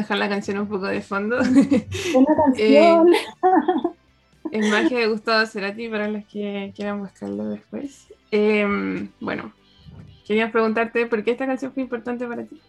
Dejar 0.00 0.18
la 0.18 0.28
canción 0.28 0.58
un 0.58 0.68
poco 0.68 0.86
de 0.86 1.00
fondo. 1.00 1.38
Una 1.38 2.34
canción. 2.44 3.08
Eh, 3.08 3.18
es 4.50 4.70
magia 4.70 4.98
de 4.98 5.06
Gustavo 5.06 5.46
Cerati 5.46 5.88
para 5.88 6.08
los 6.08 6.24
que 6.26 6.72
quieran 6.74 7.00
buscarlo 7.00 7.44
después. 7.50 8.08
Em, 8.30 9.08
bueno, 9.20 9.52
quería 10.26 10.50
preguntarte 10.50 11.06
por 11.06 11.22
qué 11.22 11.32
esta 11.32 11.46
canción 11.46 11.72
fue 11.72 11.82
importante 11.82 12.26
para 12.26 12.44
ti. 12.44 12.60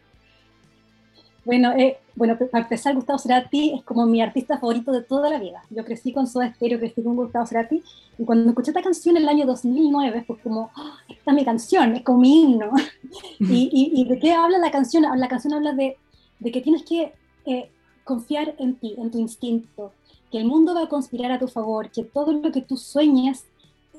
Bueno, 1.43 1.71
eh, 1.71 1.97
bueno, 2.15 2.37
para 2.37 2.63
empezar, 2.63 2.93
Gustavo 2.93 3.17
Cerati 3.17 3.73
es 3.73 3.83
como 3.83 4.05
mi 4.05 4.21
artista 4.21 4.59
favorito 4.59 4.91
de 4.91 5.01
toda 5.01 5.27
la 5.27 5.39
vida. 5.39 5.63
Yo 5.71 5.83
crecí 5.83 6.13
con 6.13 6.27
Soda 6.27 6.53
Stereo, 6.53 6.77
crecí 6.77 7.01
con 7.01 7.15
Gustavo 7.15 7.47
Cerati, 7.47 7.81
y 8.19 8.25
cuando 8.25 8.49
escuché 8.49 8.69
esta 8.69 8.83
canción 8.83 9.17
en 9.17 9.23
el 9.23 9.29
año 9.29 9.45
2009, 9.47 10.23
fue 10.27 10.37
como, 10.37 10.69
oh, 10.75 10.93
esta 11.09 11.31
es 11.31 11.35
mi 11.35 11.43
canción, 11.43 11.95
es 11.95 12.03
como 12.03 12.19
mi 12.19 12.43
himno. 12.43 12.71
y, 13.39 13.91
y, 13.95 14.07
de 14.07 14.19
qué 14.19 14.33
habla 14.33 14.59
la 14.59 14.69
canción? 14.69 15.03
La 15.17 15.27
canción 15.27 15.53
habla 15.53 15.73
de, 15.73 15.97
de 16.39 16.51
que 16.51 16.61
tienes 16.61 16.83
que 16.83 17.13
eh, 17.45 17.69
confiar 18.03 18.55
en 18.57 18.75
ti, 18.75 18.95
en 18.97 19.11
tu 19.11 19.19
instinto, 19.19 19.91
que 20.31 20.37
el 20.37 20.45
mundo 20.45 20.73
va 20.73 20.83
a 20.83 20.89
conspirar 20.89 21.31
a 21.31 21.39
tu 21.39 21.47
favor, 21.47 21.91
que 21.91 22.03
todo 22.03 22.31
lo 22.31 22.51
que 22.51 22.61
tú 22.61 22.77
sueñes 22.77 23.45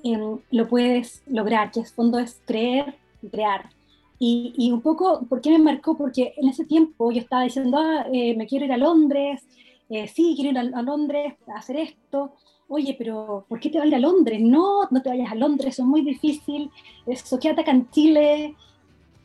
Em, 0.05 0.39
lo 0.51 0.69
puedes 0.69 1.23
lograr, 1.27 1.71
que 1.71 1.81
es 1.81 1.93
fondo 1.93 2.19
es 2.19 2.41
creer 2.45 2.95
y 3.23 3.29
crear. 3.29 3.71
Y, 4.19 4.71
un 4.71 4.81
poco, 4.83 5.27
¿por 5.29 5.41
qué 5.41 5.51
me 5.51 5.59
marcó? 5.59 5.97
Porque 5.97 6.33
en 6.37 6.49
ese 6.49 6.65
tiempo 6.65 7.11
yo 7.11 7.21
estaba 7.21 7.43
diciendo, 7.43 7.77
ah, 7.79 8.07
eh, 8.13 8.37
me 8.37 8.47
quiero 8.47 8.65
ir 8.65 8.73
a 8.73 8.77
Londres, 8.77 9.43
eh, 9.91 10.07
sí, 10.07 10.35
quiero 10.37 10.53
ir 10.53 10.59
a, 10.59 10.83
Londres 10.83 11.35
a 11.49 11.59
hacer 11.59 11.77
esto. 11.77 12.33
Oye, 12.69 12.95
pero 12.97 13.45
¿por 13.49 13.59
qué 13.59 13.69
te 13.69 13.79
vas 13.79 13.93
a 13.93 13.99
Londres? 13.99 14.41
No, 14.41 14.85
no 14.91 15.03
te 15.03 15.09
vayas 15.09 15.33
a 15.33 15.35
Londres, 15.35 15.75
eso 15.75 15.83
es 15.83 15.89
muy 15.89 16.03
difícil, 16.03 16.71
eso 17.05 17.39
quédate 17.41 17.63
acá 17.63 17.73
en 17.73 17.91
Chile. 17.91 18.55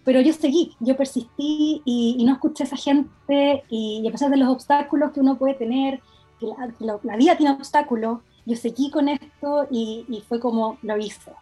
Pero 0.07 0.21
yo 0.21 0.31
seguí, 0.31 0.73
yo 0.79 0.95
persistí 0.95 1.81
y, 1.83 2.23
no 2.23 2.31
escuché 2.31 2.63
a 2.63 2.67
esa 2.67 2.77
gente 2.77 3.65
y, 3.69 4.07
a 4.07 4.09
pesar 4.09 4.29
de 4.29 4.37
los 4.37 4.47
obstáculos 4.47 5.11
que 5.11 5.19
uno 5.19 5.37
puede 5.37 5.53
tener, 5.55 5.99
que 6.39 6.45
la, 6.45 6.73
la, 6.79 6.97
la 7.03 7.17
vida 7.17 7.35
tiene 7.35 7.51
obstáculos, 7.51 8.19
yo 8.45 8.55
seguí 8.55 8.89
con 8.89 9.09
esto 9.09 9.67
y, 9.69 10.05
y 10.07 10.21
fue 10.21 10.39
como 10.39 10.77
lo 10.81 10.95
hice. 10.95 11.33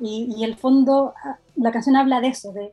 Y, 0.00 0.34
y, 0.34 0.44
el 0.44 0.56
fondo, 0.56 1.12
ah, 1.22 1.36
la 1.56 1.70
canción 1.72 1.94
habla 1.94 2.22
de 2.22 2.28
eso, 2.28 2.52
de, 2.52 2.72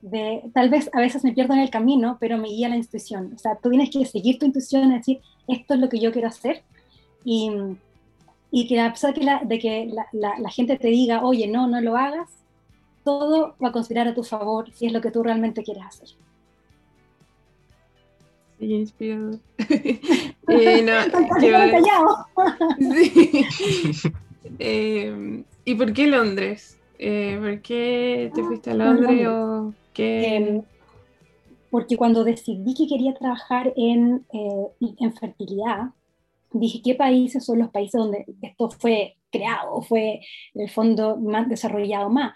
de, 0.00 0.50
tal 0.54 0.70
vez 0.70 0.88
a 0.94 1.00
veces 1.00 1.22
me 1.22 1.34
pierdo 1.34 1.52
en 1.52 1.60
el 1.60 1.68
camino, 1.68 2.16
pero 2.18 2.38
me 2.38 2.48
guía 2.48 2.70
la 2.70 2.76
intuición. 2.76 3.34
O 3.34 3.38
sea, 3.38 3.56
tú 3.56 3.68
tienes 3.68 3.90
que 3.90 4.06
seguir 4.06 4.38
tu 4.38 4.46
intuición 4.46 4.90
y 4.90 4.96
decir, 4.96 5.20
esto 5.48 5.74
es 5.74 5.80
lo 5.80 5.90
que 5.90 6.00
yo 6.00 6.12
quiero 6.12 6.28
hacer. 6.28 6.62
Y, 7.26 7.50
y 8.50 8.66
que 8.66 8.80
a 8.80 8.90
pesar 8.90 9.12
de 9.12 9.20
que, 9.20 9.26
la, 9.26 9.42
de 9.44 9.58
que 9.58 9.92
la, 10.12 10.32
la, 10.38 10.48
gente 10.48 10.78
te 10.78 10.88
diga, 10.88 11.22
oye, 11.26 11.46
no, 11.46 11.66
no 11.66 11.78
lo 11.82 11.94
hagas, 11.94 12.37
todo 13.08 13.56
va 13.64 13.68
a 13.68 13.72
conspirar 13.72 14.06
a 14.06 14.14
tu 14.14 14.22
favor 14.22 14.70
si 14.70 14.84
es 14.84 14.92
lo 14.92 15.00
que 15.00 15.10
tú 15.10 15.22
realmente 15.22 15.62
quieres 15.62 15.82
hacer. 15.82 16.08
Sí, 18.58 18.74
inspirador. 18.74 19.38
eh, 20.48 20.82
no, 20.82 20.92
sí. 22.78 23.46
eh, 24.58 25.42
¿Y 25.64 25.74
por 25.74 25.94
qué 25.94 26.06
Londres? 26.06 26.78
Eh, 26.98 27.38
¿Por 27.40 27.62
qué 27.62 28.30
te 28.34 28.42
fuiste 28.42 28.72
a 28.72 28.74
Londres 28.74 29.26
o 29.26 29.72
qué? 29.94 30.36
Eh, 30.36 30.62
porque 31.70 31.96
cuando 31.96 32.24
decidí 32.24 32.74
que 32.74 32.86
quería 32.86 33.14
trabajar 33.14 33.72
en, 33.74 34.26
eh, 34.34 34.94
en 34.98 35.14
fertilidad, 35.14 35.92
dije, 36.52 36.82
¿qué 36.84 36.94
países 36.94 37.42
son 37.42 37.60
los 37.60 37.70
países 37.70 37.98
donde 37.98 38.26
esto 38.42 38.68
fue 38.68 39.16
creado, 39.30 39.80
fue 39.80 40.20
en 40.52 40.60
el 40.60 40.68
fondo 40.68 41.16
más 41.16 41.48
desarrollado 41.48 42.10
más? 42.10 42.34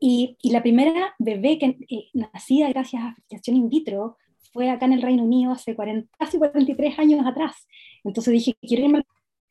Y, 0.00 0.38
y 0.40 0.50
la 0.50 0.62
primera 0.62 1.14
bebé 1.18 1.58
que 1.58 1.76
eh, 1.88 2.08
nacida 2.14 2.70
gracias 2.70 3.02
a 3.02 3.14
fertilización 3.14 3.56
in 3.56 3.68
vitro 3.68 4.16
fue 4.52 4.70
acá 4.70 4.86
en 4.86 4.94
el 4.94 5.02
Reino 5.02 5.22
Unido 5.22 5.52
hace 5.52 5.74
40, 5.76 6.10
casi 6.18 6.38
43 6.38 6.98
años 6.98 7.26
atrás. 7.26 7.68
Entonces 8.02 8.32
dije, 8.32 8.56
quiero 8.62 8.84
irme 8.84 9.04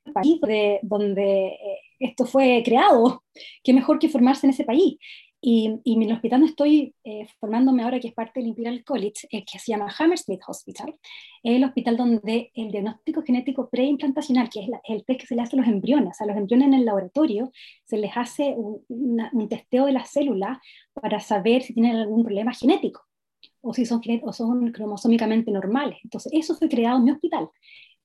al 0.05 0.13
país 0.13 0.41
de, 0.41 0.79
donde 0.81 1.47
eh, 1.47 1.79
esto 1.99 2.25
fue 2.25 2.61
creado, 2.65 3.23
qué 3.63 3.73
mejor 3.73 3.99
que 3.99 4.09
formarse 4.09 4.47
en 4.47 4.51
ese 4.51 4.63
país. 4.63 4.97
Y, 5.41 5.79
y, 5.85 5.93
en 5.93 6.03
el 6.03 6.11
hospital 6.11 6.41
donde 6.41 6.51
estoy 6.51 6.93
eh, 7.03 7.25
formándome 7.39 7.83
ahora, 7.83 7.99
que 7.99 8.09
es 8.09 8.13
parte 8.13 8.39
del 8.39 8.49
Imperial 8.49 8.83
College, 8.83 9.27
eh, 9.31 9.45
que 9.45 9.57
se 9.57 9.71
llama 9.71 9.93
Hammersmith 9.97 10.41
Hospital, 10.47 10.95
es 11.43 11.55
el 11.55 11.63
hospital 11.63 11.95
donde 11.95 12.51
el 12.53 12.71
diagnóstico 12.71 13.21
genético 13.23 13.69
preimplantacional, 13.69 14.49
que 14.49 14.61
es 14.61 14.67
la, 14.67 14.81
el 14.83 15.05
test 15.05 15.21
que 15.21 15.27
se 15.27 15.35
le 15.35 15.41
hace 15.41 15.55
a 15.55 15.59
los 15.59 15.67
embriones, 15.67 16.19
a 16.19 16.25
los 16.25 16.35
embriones 16.35 16.67
en 16.67 16.73
el 16.73 16.85
laboratorio, 16.85 17.51
se 17.85 17.97
les 17.97 18.11
hace 18.17 18.53
un, 18.57 18.83
una, 18.89 19.29
un 19.31 19.47
testeo 19.47 19.85
de 19.85 19.93
las 19.93 20.11
células 20.11 20.57
para 20.93 21.19
saber 21.21 21.63
si 21.63 21.73
tienen 21.73 21.95
algún 21.95 22.23
problema 22.23 22.53
genético 22.53 23.01
o 23.61 23.73
si 23.73 23.85
son, 23.85 24.01
o 24.23 24.33
son 24.33 24.71
cromosómicamente 24.71 25.51
normales. 25.51 25.99
Entonces, 26.03 26.31
eso 26.33 26.55
fue 26.55 26.69
creado 26.69 26.97
en 26.97 27.05
mi 27.05 27.11
hospital. 27.11 27.49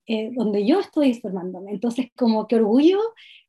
Eh, 0.07 0.33
donde 0.35 0.67
yo 0.67 0.81
estoy 0.81 1.15
formándome. 1.15 1.73
Entonces, 1.73 2.11
como 2.15 2.47
que 2.47 2.57
orgullo 2.57 3.01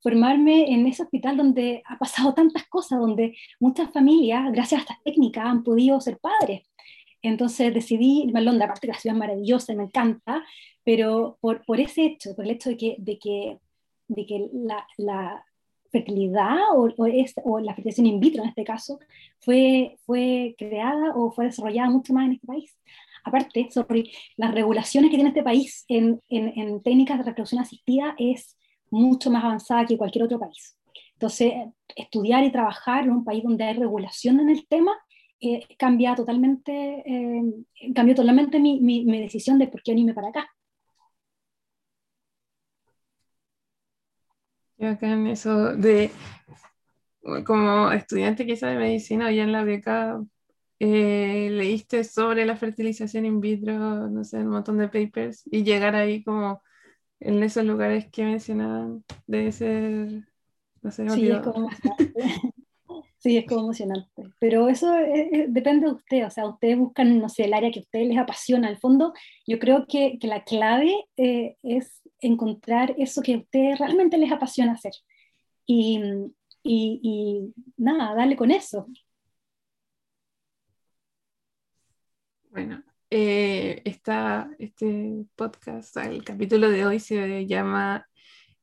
formarme 0.01 0.71
en 0.71 0.87
ese 0.87 1.03
hospital 1.03 1.35
donde 1.35 1.83
ha 1.85 1.97
pasado 1.97 2.33
tantas 2.33 2.65
cosas, 2.67 2.99
donde 2.99 3.35
muchas 3.59 3.91
familias, 3.91 4.51
gracias 4.53 4.79
a 4.79 4.81
estas 4.83 5.03
técnicas, 5.03 5.45
han 5.45 5.63
podido 5.63 5.99
ser 5.99 6.17
padres. 6.17 6.63
Entonces 7.21 7.73
decidí 7.73 8.31
Londres, 8.31 8.65
aparte 8.65 8.87
que 8.87 8.93
la 8.93 8.99
ciudad 8.99 9.15
es 9.15 9.19
maravillosa 9.19 9.73
y 9.73 9.75
me 9.75 9.83
encanta, 9.83 10.45
pero 10.83 11.37
por, 11.41 11.65
por 11.65 11.79
ese 11.79 12.05
hecho, 12.05 12.35
por 12.35 12.45
el 12.45 12.51
hecho 12.51 12.69
de 12.69 12.77
que, 12.77 12.95
de 12.99 13.17
que, 13.19 13.57
de 14.07 14.25
que 14.25 14.47
la, 14.53 14.87
la 14.97 15.43
fertilidad 15.91 16.57
o, 16.75 16.93
o, 16.97 17.05
es, 17.07 17.33
o, 17.43 17.59
la 17.59 17.73
fertilización 17.73 18.07
in 18.07 18.19
vitro 18.19 18.43
en 18.43 18.49
este 18.49 18.63
caso 18.63 18.99
fue, 19.39 19.97
fue 20.05 20.55
creada 20.57 21.13
o 21.15 21.31
fue 21.31 21.45
desarrollada 21.45 21.89
mucho 21.89 22.13
más 22.13 22.27
en 22.27 22.33
este 22.33 22.47
país 22.47 22.77
aparte, 23.25 23.67
sorry, 23.71 24.11
las 24.37 24.53
regulaciones 24.53 25.09
que 25.09 25.17
tiene 25.17 25.29
este 25.29 25.43
país 25.43 25.83
en, 25.87 26.21
en, 26.29 26.53
en, 26.57 26.81
técnicas 26.83 27.17
de 27.17 27.25
reproducción 27.25 27.61
asistida 27.61 28.15
es 28.17 28.57
mucho 28.91 29.31
más 29.31 29.43
avanzada 29.43 29.85
que 29.85 29.97
cualquier 29.97 30.25
otro 30.25 30.39
país. 30.39 30.77
Entonces, 31.13 31.53
estudiar 31.95 32.43
y 32.43 32.51
trabajar 32.51 33.03
en 33.03 33.11
un 33.11 33.25
país 33.25 33.43
donde 33.43 33.63
hay 33.63 33.73
regulación 33.73 34.39
en 34.39 34.49
el 34.49 34.67
tema 34.67 34.91
eh, 35.41 35.65
cambia 35.77 36.15
totalmente, 36.15 36.71
eh, 37.05 37.43
cambió 37.93 38.15
totalmente 38.15 38.59
mi, 38.59 38.79
mi, 38.79 39.05
mi, 39.05 39.21
decisión 39.21 39.59
de 39.59 39.67
por 39.67 39.81
qué 39.83 39.91
irme 39.91 40.13
para 40.13 40.29
acá. 40.29 40.47
Yo 44.77 44.89
acá 44.89 45.11
en 45.11 45.27
eso 45.27 45.75
de, 45.75 46.11
como 47.45 47.91
estudiante 47.91 48.45
quizá 48.45 48.67
de 48.67 48.77
medicina, 48.77 49.31
ya 49.31 49.43
en 49.43 49.51
la 49.51 49.63
beca 49.63 50.21
eh, 50.87 51.49
leíste 51.49 52.03
sobre 52.03 52.45
la 52.45 52.55
fertilización 52.55 53.25
in 53.25 53.41
vitro, 53.41 54.07
no 54.07 54.23
sé, 54.23 54.37
un 54.37 54.49
montón 54.49 54.77
de 54.77 54.87
papers 54.87 55.41
y 55.49 55.63
llegar 55.63 55.95
ahí 55.95 56.23
como 56.23 56.61
en 57.19 57.41
esos 57.41 57.65
lugares 57.65 58.07
que 58.11 58.23
mencionaban 58.23 59.03
debe 59.25 59.51
ser, 59.51 60.27
no 60.83 60.91
sé, 60.91 61.09
sí, 61.09 61.27
es 61.27 61.39
como 61.39 61.69
sí, 63.17 63.37
es 63.37 63.47
como 63.47 63.61
emocionante. 63.61 64.25
Pero 64.39 64.69
eso 64.69 64.95
es, 64.95 65.27
es, 65.31 65.53
depende 65.53 65.87
de 65.87 65.93
usted, 65.93 66.27
o 66.27 66.29
sea, 66.29 66.47
ustedes 66.47 66.77
buscan, 66.77 67.17
no 67.17 67.29
sé, 67.29 67.45
el 67.45 67.55
área 67.55 67.71
que 67.71 67.79
a 67.79 67.81
ustedes 67.81 68.07
les 68.07 68.19
apasiona. 68.19 68.67
Al 68.67 68.77
fondo, 68.77 69.11
yo 69.47 69.57
creo 69.57 69.87
que, 69.87 70.19
que 70.19 70.27
la 70.27 70.43
clave 70.43 70.93
eh, 71.17 71.57
es 71.63 72.03
encontrar 72.19 72.93
eso 72.99 73.23
que 73.23 73.33
a 73.33 73.37
ustedes 73.39 73.79
realmente 73.79 74.19
les 74.19 74.31
apasiona 74.31 74.73
hacer. 74.73 74.93
Y, 75.65 75.99
y, 76.61 76.99
y 77.01 77.53
nada, 77.75 78.13
darle 78.13 78.35
con 78.35 78.51
eso. 78.51 78.85
Bueno, 82.55 82.81
eh, 83.09 83.81
esta, 83.83 84.49
este 84.59 85.25
podcast, 85.35 85.97
el 85.97 86.23
capítulo 86.23 86.69
de 86.69 86.85
hoy 86.85 87.01
se 87.01 87.45
llama 87.45 88.07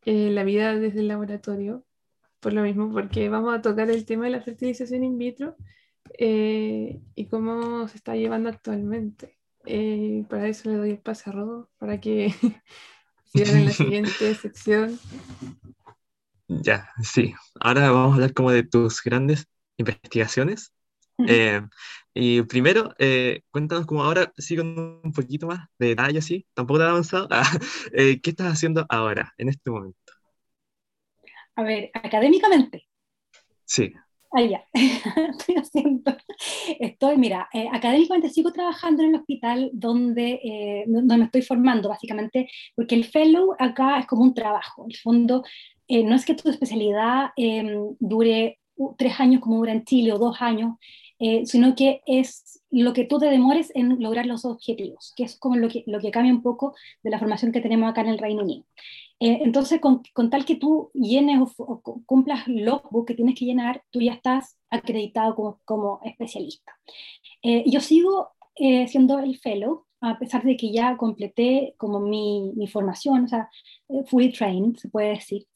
eh, 0.06 0.30
La 0.30 0.44
vida 0.44 0.74
desde 0.78 1.00
el 1.00 1.08
laboratorio, 1.08 1.84
por 2.40 2.54
lo 2.54 2.62
mismo, 2.62 2.90
porque 2.90 3.28
vamos 3.28 3.54
a 3.54 3.60
tocar 3.60 3.90
el 3.90 4.06
tema 4.06 4.24
de 4.24 4.30
la 4.30 4.40
fertilización 4.40 5.04
in 5.04 5.18
vitro 5.18 5.56
eh, 6.16 7.02
y 7.14 7.26
cómo 7.26 7.86
se 7.86 7.98
está 7.98 8.16
llevando 8.16 8.48
actualmente. 8.48 9.38
Eh, 9.66 10.24
para 10.30 10.48
eso 10.48 10.70
le 10.70 10.78
doy 10.78 10.90
el 10.92 10.98
pase 10.98 11.28
a 11.28 11.34
Rodo, 11.34 11.68
para 11.76 12.00
que 12.00 12.28
en 13.34 13.64
la 13.66 13.72
siguiente 13.72 14.34
sección. 14.36 14.98
Ya, 16.48 16.88
sí. 17.02 17.34
Ahora 17.60 17.90
vamos 17.90 18.12
a 18.12 18.14
hablar 18.14 18.32
como 18.32 18.52
de 18.52 18.62
tus 18.62 19.02
grandes 19.02 19.46
investigaciones 19.76 20.72
eh, 21.28 21.60
y 22.14 22.42
primero, 22.42 22.94
eh, 22.98 23.42
cuéntanos 23.50 23.86
como 23.86 24.02
ahora, 24.04 24.32
sí 24.36 24.56
con 24.56 25.00
un 25.02 25.12
poquito 25.12 25.46
más 25.46 25.68
de 25.78 25.88
detalle, 25.88 26.18
así, 26.18 26.46
tampoco 26.54 26.80
tan 26.80 26.90
avanzado, 26.90 27.28
eh, 27.92 28.20
¿qué 28.20 28.30
estás 28.30 28.52
haciendo 28.52 28.86
ahora, 28.88 29.32
en 29.38 29.48
este 29.48 29.70
momento? 29.70 30.12
A 31.56 31.62
ver, 31.62 31.90
académicamente. 31.94 32.86
Sí. 33.64 33.92
Ah, 34.34 34.40
ya, 34.42 34.64
estoy 34.74 35.56
haciendo. 35.56 36.16
Estoy, 36.80 37.18
mira, 37.18 37.48
eh, 37.52 37.68
académicamente 37.70 38.30
sigo 38.30 38.50
trabajando 38.50 39.02
en 39.02 39.10
el 39.10 39.16
hospital 39.16 39.70
donde, 39.74 40.40
eh, 40.42 40.84
donde 40.86 41.16
me 41.18 41.24
estoy 41.26 41.42
formando, 41.42 41.90
básicamente, 41.90 42.48
porque 42.74 42.94
el 42.94 43.04
fellow 43.04 43.54
acá 43.58 43.98
es 43.98 44.06
como 44.06 44.22
un 44.22 44.34
trabajo. 44.34 44.84
En 44.84 44.90
el 44.90 44.96
fondo, 44.96 45.44
eh, 45.86 46.02
no 46.02 46.14
es 46.14 46.24
que 46.24 46.34
tu 46.34 46.48
especialidad 46.48 47.30
em, 47.36 47.94
dure 48.00 48.58
tres 48.96 49.20
años 49.20 49.40
como 49.42 49.56
dura 49.58 49.72
en 49.72 49.84
Chile 49.84 50.12
o 50.12 50.18
dos 50.18 50.40
años, 50.40 50.76
eh, 51.24 51.46
sino 51.46 51.76
que 51.76 52.02
es 52.04 52.60
lo 52.72 52.92
que 52.92 53.04
tú 53.04 53.20
te 53.20 53.26
demores 53.26 53.70
en 53.76 54.02
lograr 54.02 54.26
los 54.26 54.44
objetivos, 54.44 55.12
que 55.14 55.22
es 55.22 55.38
como 55.38 55.54
lo 55.54 55.68
que, 55.68 55.84
lo 55.86 56.00
que 56.00 56.10
cambia 56.10 56.32
un 56.32 56.42
poco 56.42 56.74
de 57.04 57.10
la 57.10 57.20
formación 57.20 57.52
que 57.52 57.60
tenemos 57.60 57.88
acá 57.88 58.00
en 58.00 58.08
el 58.08 58.18
Reino 58.18 58.42
Unido. 58.42 58.64
Eh, 59.20 59.38
entonces, 59.44 59.80
con, 59.80 60.02
con, 60.14 60.30
tal 60.30 60.44
que 60.44 60.56
tú 60.56 60.90
llenes 60.94 61.38
o, 61.40 61.52
o, 61.58 62.02
cumplas 62.06 62.48
logbook 62.48 63.06
que 63.06 63.14
tienes 63.14 63.38
que 63.38 63.44
llenar, 63.44 63.84
tú 63.92 64.00
ya 64.00 64.14
estás 64.14 64.58
acreditado 64.68 65.36
como, 65.36 65.60
como 65.64 66.00
especialista. 66.02 66.72
Eh, 67.40 67.62
yo 67.68 67.78
sigo 67.78 68.30
eh, 68.56 68.88
siendo 68.88 69.20
el 69.20 69.38
fellow, 69.38 69.86
a 70.00 70.18
pesar 70.18 70.42
de 70.42 70.56
que 70.56 70.72
ya 70.72 70.96
completé 70.96 71.76
como 71.76 72.00
mi, 72.00 72.50
mi 72.56 72.66
formación, 72.66 73.26
o 73.26 73.28
sea, 73.28 73.48
fully 74.06 74.32
trained, 74.32 74.74
se 74.74 74.88
puede 74.88 75.10
decir. 75.10 75.46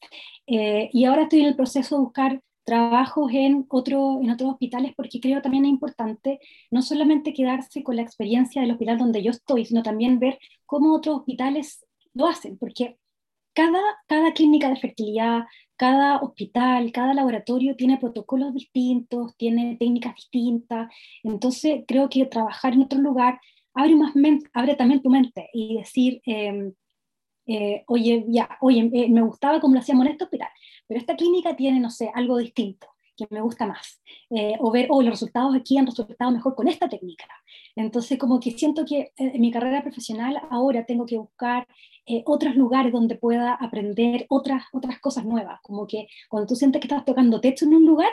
y 0.47 1.03
ahora 1.03 1.23
estoy 1.23 1.41
en 1.41 1.47
el 1.47 1.57
proceso 1.57 1.97
de 1.97 2.01
buscar 2.03 2.41
trabajos 2.67 3.31
en, 3.33 3.65
otro, 3.69 4.19
en 4.21 4.29
otros 4.29 4.51
hospitales 4.51 4.91
porque 4.97 5.21
creo 5.21 5.41
también 5.41 5.63
es 5.63 5.69
importante 5.69 6.39
no 6.69 6.81
solamente 6.81 7.33
quedarse 7.33 7.81
con 7.81 7.95
la 7.95 8.01
experiencia 8.01 8.61
del 8.61 8.71
hospital 8.71 8.97
donde 8.97 9.23
yo 9.23 9.31
estoy, 9.31 9.63
sino 9.63 9.83
también 9.83 10.19
ver 10.19 10.37
cómo 10.65 10.93
otros 10.93 11.19
hospitales 11.19 11.85
lo 12.13 12.27
hacen, 12.27 12.57
porque 12.57 12.97
cada, 13.53 13.79
cada 14.07 14.33
clínica 14.33 14.69
de 14.69 14.75
fertilidad, 14.75 15.45
cada 15.77 16.17
hospital, 16.17 16.91
cada 16.91 17.13
laboratorio 17.13 17.77
tiene 17.77 17.99
protocolos 17.99 18.53
distintos, 18.53 19.37
tiene 19.37 19.77
técnicas 19.79 20.15
distintas, 20.15 20.93
entonces 21.23 21.85
creo 21.87 22.09
que 22.09 22.25
trabajar 22.25 22.73
en 22.73 22.81
otro 22.81 22.99
lugar 22.99 23.39
abre, 23.73 23.95
más 23.95 24.13
abre 24.53 24.75
también 24.75 25.01
tu 25.01 25.09
mente 25.09 25.49
y 25.53 25.77
decir, 25.77 26.21
eh, 26.25 26.73
eh, 27.47 27.83
oye, 27.87 28.25
ya, 28.27 28.49
oye, 28.61 28.89
eh, 28.93 29.09
me 29.09 29.21
gustaba 29.21 29.59
como 29.59 29.73
lo 29.73 29.79
hacíamos 29.79 30.05
en 30.05 30.11
este 30.11 30.25
hospital, 30.25 30.49
pero 30.87 30.99
esta 30.99 31.15
clínica 31.15 31.55
tiene, 31.55 31.79
no 31.79 31.89
sé, 31.89 32.11
algo 32.13 32.37
distinto 32.37 32.87
que 33.17 33.27
me 33.31 33.41
gusta 33.41 33.65
más. 33.65 34.01
Eh, 34.29 34.55
o 34.59 34.71
ver, 34.71 34.87
oh, 34.89 35.01
los 35.01 35.11
resultados 35.11 35.55
aquí 35.55 35.77
han 35.77 35.87
resultado 35.87 36.31
mejor 36.31 36.55
con 36.55 36.67
esta 36.67 36.87
técnica. 36.87 37.25
Entonces, 37.75 38.17
como 38.17 38.39
que 38.39 38.51
siento 38.51 38.85
que 38.85 39.11
en 39.17 39.41
mi 39.41 39.51
carrera 39.51 39.81
profesional 39.81 40.39
ahora 40.49 40.85
tengo 40.85 41.05
que 41.05 41.17
buscar 41.17 41.67
eh, 42.05 42.23
otros 42.25 42.55
lugares 42.55 42.93
donde 42.93 43.15
pueda 43.15 43.53
aprender 43.55 44.25
otras, 44.29 44.65
otras 44.71 44.99
cosas 44.99 45.25
nuevas. 45.25 45.59
Como 45.63 45.87
que 45.87 46.07
cuando 46.29 46.47
tú 46.47 46.55
sientes 46.55 46.79
que 46.79 46.87
estás 46.87 47.03
tocando 47.03 47.41
techo 47.41 47.65
en 47.65 47.73
un 47.73 47.85
lugar, 47.85 48.11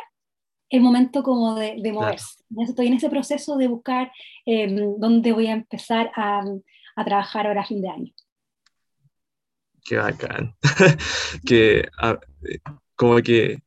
es 0.71 0.81
momento 0.81 1.23
como 1.23 1.55
de, 1.55 1.77
de 1.81 1.93
moverse. 1.93 2.43
Claro. 2.49 2.71
Estoy 2.71 2.87
en 2.89 2.95
ese 2.95 3.11
proceso 3.11 3.57
de 3.57 3.69
buscar 3.69 4.11
eh, 4.47 4.67
dónde 4.99 5.33
voy 5.33 5.47
a 5.49 5.53
empezar 5.53 6.11
a, 6.17 6.43
a 6.97 7.05
trabajar 7.05 7.47
ahora 7.47 7.61
a 7.61 7.67
fin 7.67 7.83
de 7.83 7.91
año 7.91 8.13
qué 9.85 9.97
bacán. 9.97 10.55
que 11.47 11.89
a, 11.99 12.19
como 12.97 13.17
que 13.17 13.63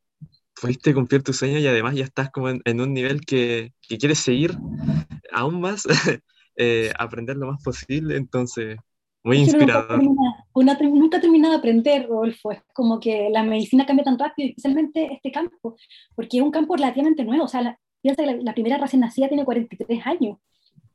pudiste 0.60 0.93
cumplir 0.93 1.23
tu 1.23 1.34
sueño 1.34 1.60
y 1.60 1.67
además 1.67 1.95
ya 1.95 2.03
estás 2.03 2.32
como 2.32 2.49
en, 2.49 2.82
un 2.82 2.93
nivel 2.93 3.21
que, 3.21 3.73
que, 3.88 3.97
quieres 3.97 4.19
seguir 4.19 4.58
aún 5.32 5.62
más, 5.62 5.88
eh, 6.56 6.91
aprender 6.97 7.38
lo 7.38 7.47
más 7.47 7.63
posible, 7.63 8.17
entonces 8.17 8.77
muy 9.23 9.39
inspirador. 9.39 10.01
Nunca, 10.01 10.77
nunca 10.84 11.17
he 11.17 11.21
terminado 11.21 11.53
de 11.53 11.60
aprender, 11.60 12.08
Rodolfo, 12.08 12.51
es 12.51 12.62
como 12.73 12.99
que 12.99 13.30
la 13.30 13.43
medicina 13.43 13.86
cambia 13.86 14.06
tan 14.06 14.17
rápido, 14.17 14.49
especialmente 14.49 15.13
este 15.13 15.32
campo, 15.32 15.75
porque 16.15 16.38
es 16.38 16.43
un 16.43 16.51
campo 16.51 16.75
relativamente 16.75 17.25
nuevo, 17.25 17.43
o 17.43 17.47
sea, 17.47 17.62
la, 17.62 17.80
piensa 18.01 18.23
que 18.23 18.38
la, 18.41 18.53
primera 18.53 18.77
recién 18.77 19.01
nacida 19.01 19.27
tiene 19.27 19.43
43 19.43 20.06
años, 20.06 20.38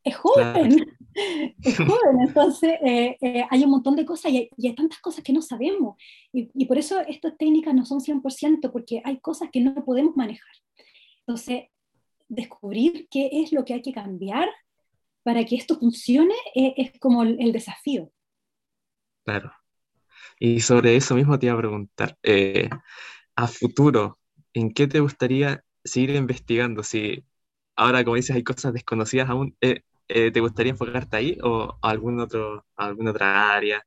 es 0.04 0.16
joven, 0.16 0.96
es 1.62 1.76
joven, 1.78 2.20
entonces 2.26 2.74
eh, 2.84 3.16
eh, 3.20 3.44
hay 3.50 3.64
un 3.64 3.70
montón 3.70 3.96
de 3.96 4.04
cosas 4.04 4.32
y 4.32 4.50
hay, 4.66 4.74
tantas 4.74 5.00
cosas 5.00 5.24
que 5.24 5.32
no 5.32 5.42
sabemos. 5.42 5.96
Y, 6.32 6.50
y, 6.54 6.66
por 6.66 6.78
eso 6.78 7.00
estas 7.00 7.36
técnicas 7.36 7.74
no 7.74 7.84
son 7.84 8.00
100%, 8.00 8.70
porque 8.72 9.02
hay 9.04 9.18
cosas 9.20 9.48
que 9.52 9.60
no 9.60 9.74
podemos 9.84 10.16
manejar. 10.16 10.54
Entonces, 11.20 11.64
descubrir 12.28 13.08
qué 13.10 13.28
es 13.32 13.52
lo 13.52 13.64
que 13.64 13.74
hay 13.74 13.82
que 13.82 13.92
cambiar 13.92 14.48
para 15.22 15.44
que 15.44 15.56
esto 15.56 15.78
funcione 15.78 16.34
eh, 16.54 16.74
es 16.76 16.98
como 16.98 17.22
el, 17.22 17.52
desafío. 17.52 18.10
Claro. 19.24 19.52
Y 20.38 20.60
sobre 20.60 20.96
eso 20.96 21.14
mismo 21.14 21.38
te 21.38 21.46
iba 21.46 21.54
a 21.54 21.58
preguntar, 21.58 22.18
a 23.36 23.46
futuro, 23.46 24.18
¿en 24.52 24.72
qué 24.72 24.86
te 24.86 25.00
gustaría 25.00 25.64
seguir 25.84 26.10
investigando? 26.10 26.82
Si 26.82 27.24
ahora, 27.76 28.04
como 28.04 28.16
dices, 28.16 28.36
hay 28.36 28.44
cosas 28.44 28.72
desconocidas 28.72 29.30
aún, 29.30 29.56
eh, 29.60 29.82
¿te 30.12 30.40
gustaría 30.40 30.72
enfocarte 30.72 31.16
ahí 31.16 31.38
o 31.42 31.76
a 31.80 31.90
algún 31.90 32.20
otro, 32.20 32.64
alguna 32.76 33.10
otra 33.10 33.54
área 33.54 33.82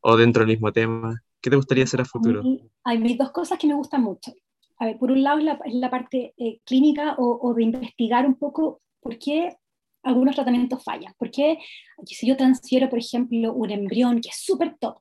o 0.00 0.16
dentro 0.16 0.40
del 0.40 0.54
mismo 0.54 0.72
tema? 0.72 1.22
¿Qué 1.40 1.50
te 1.50 1.56
gustaría 1.56 1.84
hacer 1.84 2.00
a 2.00 2.04
futuro? 2.04 2.42
Hay 2.84 3.16
dos 3.16 3.32
cosas 3.32 3.58
que 3.58 3.66
me 3.66 3.74
gustan 3.74 4.02
mucho. 4.02 4.32
A 4.78 4.86
ver, 4.86 4.98
por 4.98 5.10
un 5.10 5.22
lado 5.22 5.38
es 5.38 5.74
la, 5.74 5.90
parte 5.90 6.34
eh, 6.36 6.60
clínica 6.64 7.14
o, 7.18 7.52
de 7.54 7.62
investigar 7.62 8.26
un 8.26 8.34
poco 8.34 8.80
por 9.00 9.18
qué 9.18 9.56
algunos 10.02 10.34
tratamientos 10.34 10.82
fallan. 10.82 11.14
¿Por 11.18 11.30
qué 11.30 11.58
si 12.06 12.26
yo 12.26 12.36
transfiero, 12.36 12.88
por 12.88 12.98
ejemplo, 12.98 13.52
un 13.52 13.70
embrión 13.70 14.20
que 14.20 14.30
es 14.30 14.36
súper 14.36 14.76
top, 14.78 14.98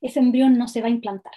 ese 0.00 0.20
embrión 0.20 0.58
no 0.58 0.68
se 0.68 0.80
va 0.80 0.88
a 0.88 0.90
implantar? 0.90 1.32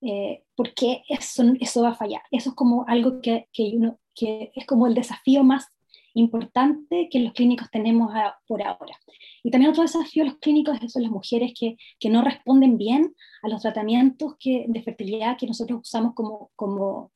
Eh, 0.00 0.42
¿Por 0.56 0.74
qué 0.74 1.02
eso, 1.08 1.44
eso 1.60 1.82
va 1.82 1.90
a 1.90 1.94
fallar? 1.94 2.22
Eso 2.30 2.50
es 2.50 2.56
como 2.56 2.84
algo 2.88 3.20
que, 3.20 3.48
que, 3.52 3.72
uno, 3.74 3.98
que 4.14 4.50
es 4.54 4.66
como 4.66 4.86
el 4.86 4.94
desafío 4.94 5.44
más 5.44 5.68
importante 6.14 7.08
que 7.10 7.20
los 7.20 7.32
clínicos 7.32 7.70
tenemos 7.70 8.12
por 8.46 8.62
ahora. 8.62 8.98
Y 9.42 9.50
también 9.50 9.70
otro 9.70 9.82
desafío 9.82 10.24
de 10.24 10.30
los 10.30 10.38
clínicos 10.38 10.78
son 10.88 11.02
las 11.02 11.10
mujeres 11.10 11.52
que, 11.58 11.76
que 11.98 12.10
no 12.10 12.22
responden 12.22 12.78
bien 12.78 13.14
a 13.42 13.48
los 13.48 13.62
tratamientos 13.62 14.34
que, 14.38 14.66
de 14.68 14.82
fertilidad 14.82 15.36
que 15.38 15.46
nosotros 15.46 15.80
usamos 15.82 16.14
como, 16.14 16.50
como, 16.56 17.12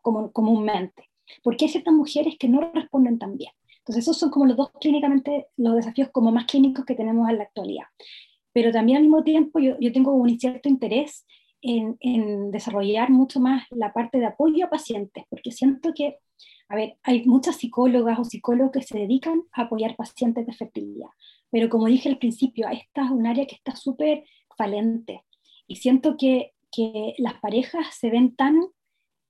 como, 0.00 0.32
comúnmente. 0.32 1.10
Porque 1.42 1.66
hay 1.66 1.70
ciertas 1.70 1.94
mujeres 1.94 2.36
que 2.38 2.48
no 2.48 2.60
responden 2.72 3.18
tan 3.18 3.36
bien. 3.36 3.52
Entonces 3.78 4.04
esos 4.04 4.18
son 4.18 4.30
como 4.30 4.46
los 4.46 4.56
dos 4.56 4.70
clínicamente, 4.80 5.48
los 5.56 5.74
desafíos 5.74 6.10
como 6.12 6.30
más 6.30 6.46
clínicos 6.46 6.84
que 6.84 6.94
tenemos 6.94 7.28
en 7.28 7.38
la 7.38 7.44
actualidad. 7.44 7.86
Pero 8.52 8.70
también 8.70 8.98
al 8.98 9.02
mismo 9.02 9.24
tiempo 9.24 9.58
yo, 9.58 9.76
yo 9.80 9.92
tengo 9.92 10.12
un 10.12 10.38
cierto 10.38 10.68
interés 10.68 11.26
en, 11.62 11.96
en 12.00 12.50
desarrollar 12.50 13.10
mucho 13.10 13.40
más 13.40 13.66
la 13.70 13.92
parte 13.92 14.18
de 14.18 14.26
apoyo 14.26 14.66
a 14.66 14.70
pacientes, 14.70 15.24
porque 15.30 15.52
siento 15.52 15.92
que 15.94 16.18
a 16.72 16.74
ver, 16.74 16.96
hay 17.02 17.26
muchas 17.26 17.56
psicólogas 17.56 18.18
o 18.18 18.24
psicólogos 18.24 18.72
que 18.72 18.80
se 18.80 18.98
dedican 18.98 19.42
a 19.52 19.64
apoyar 19.64 19.94
pacientes 19.94 20.46
de 20.46 20.54
fertilidad, 20.54 21.10
pero 21.50 21.68
como 21.68 21.86
dije 21.86 22.08
al 22.08 22.16
principio, 22.16 22.66
esta 22.66 23.04
es 23.04 23.10
un 23.10 23.26
área 23.26 23.46
que 23.46 23.56
está 23.56 23.76
súper 23.76 24.24
falente 24.56 25.22
y 25.66 25.76
siento 25.76 26.16
que, 26.16 26.54
que, 26.74 27.14
las 27.18 27.34
parejas 27.40 27.94
se 27.94 28.08
ven 28.08 28.34
tan, 28.34 28.58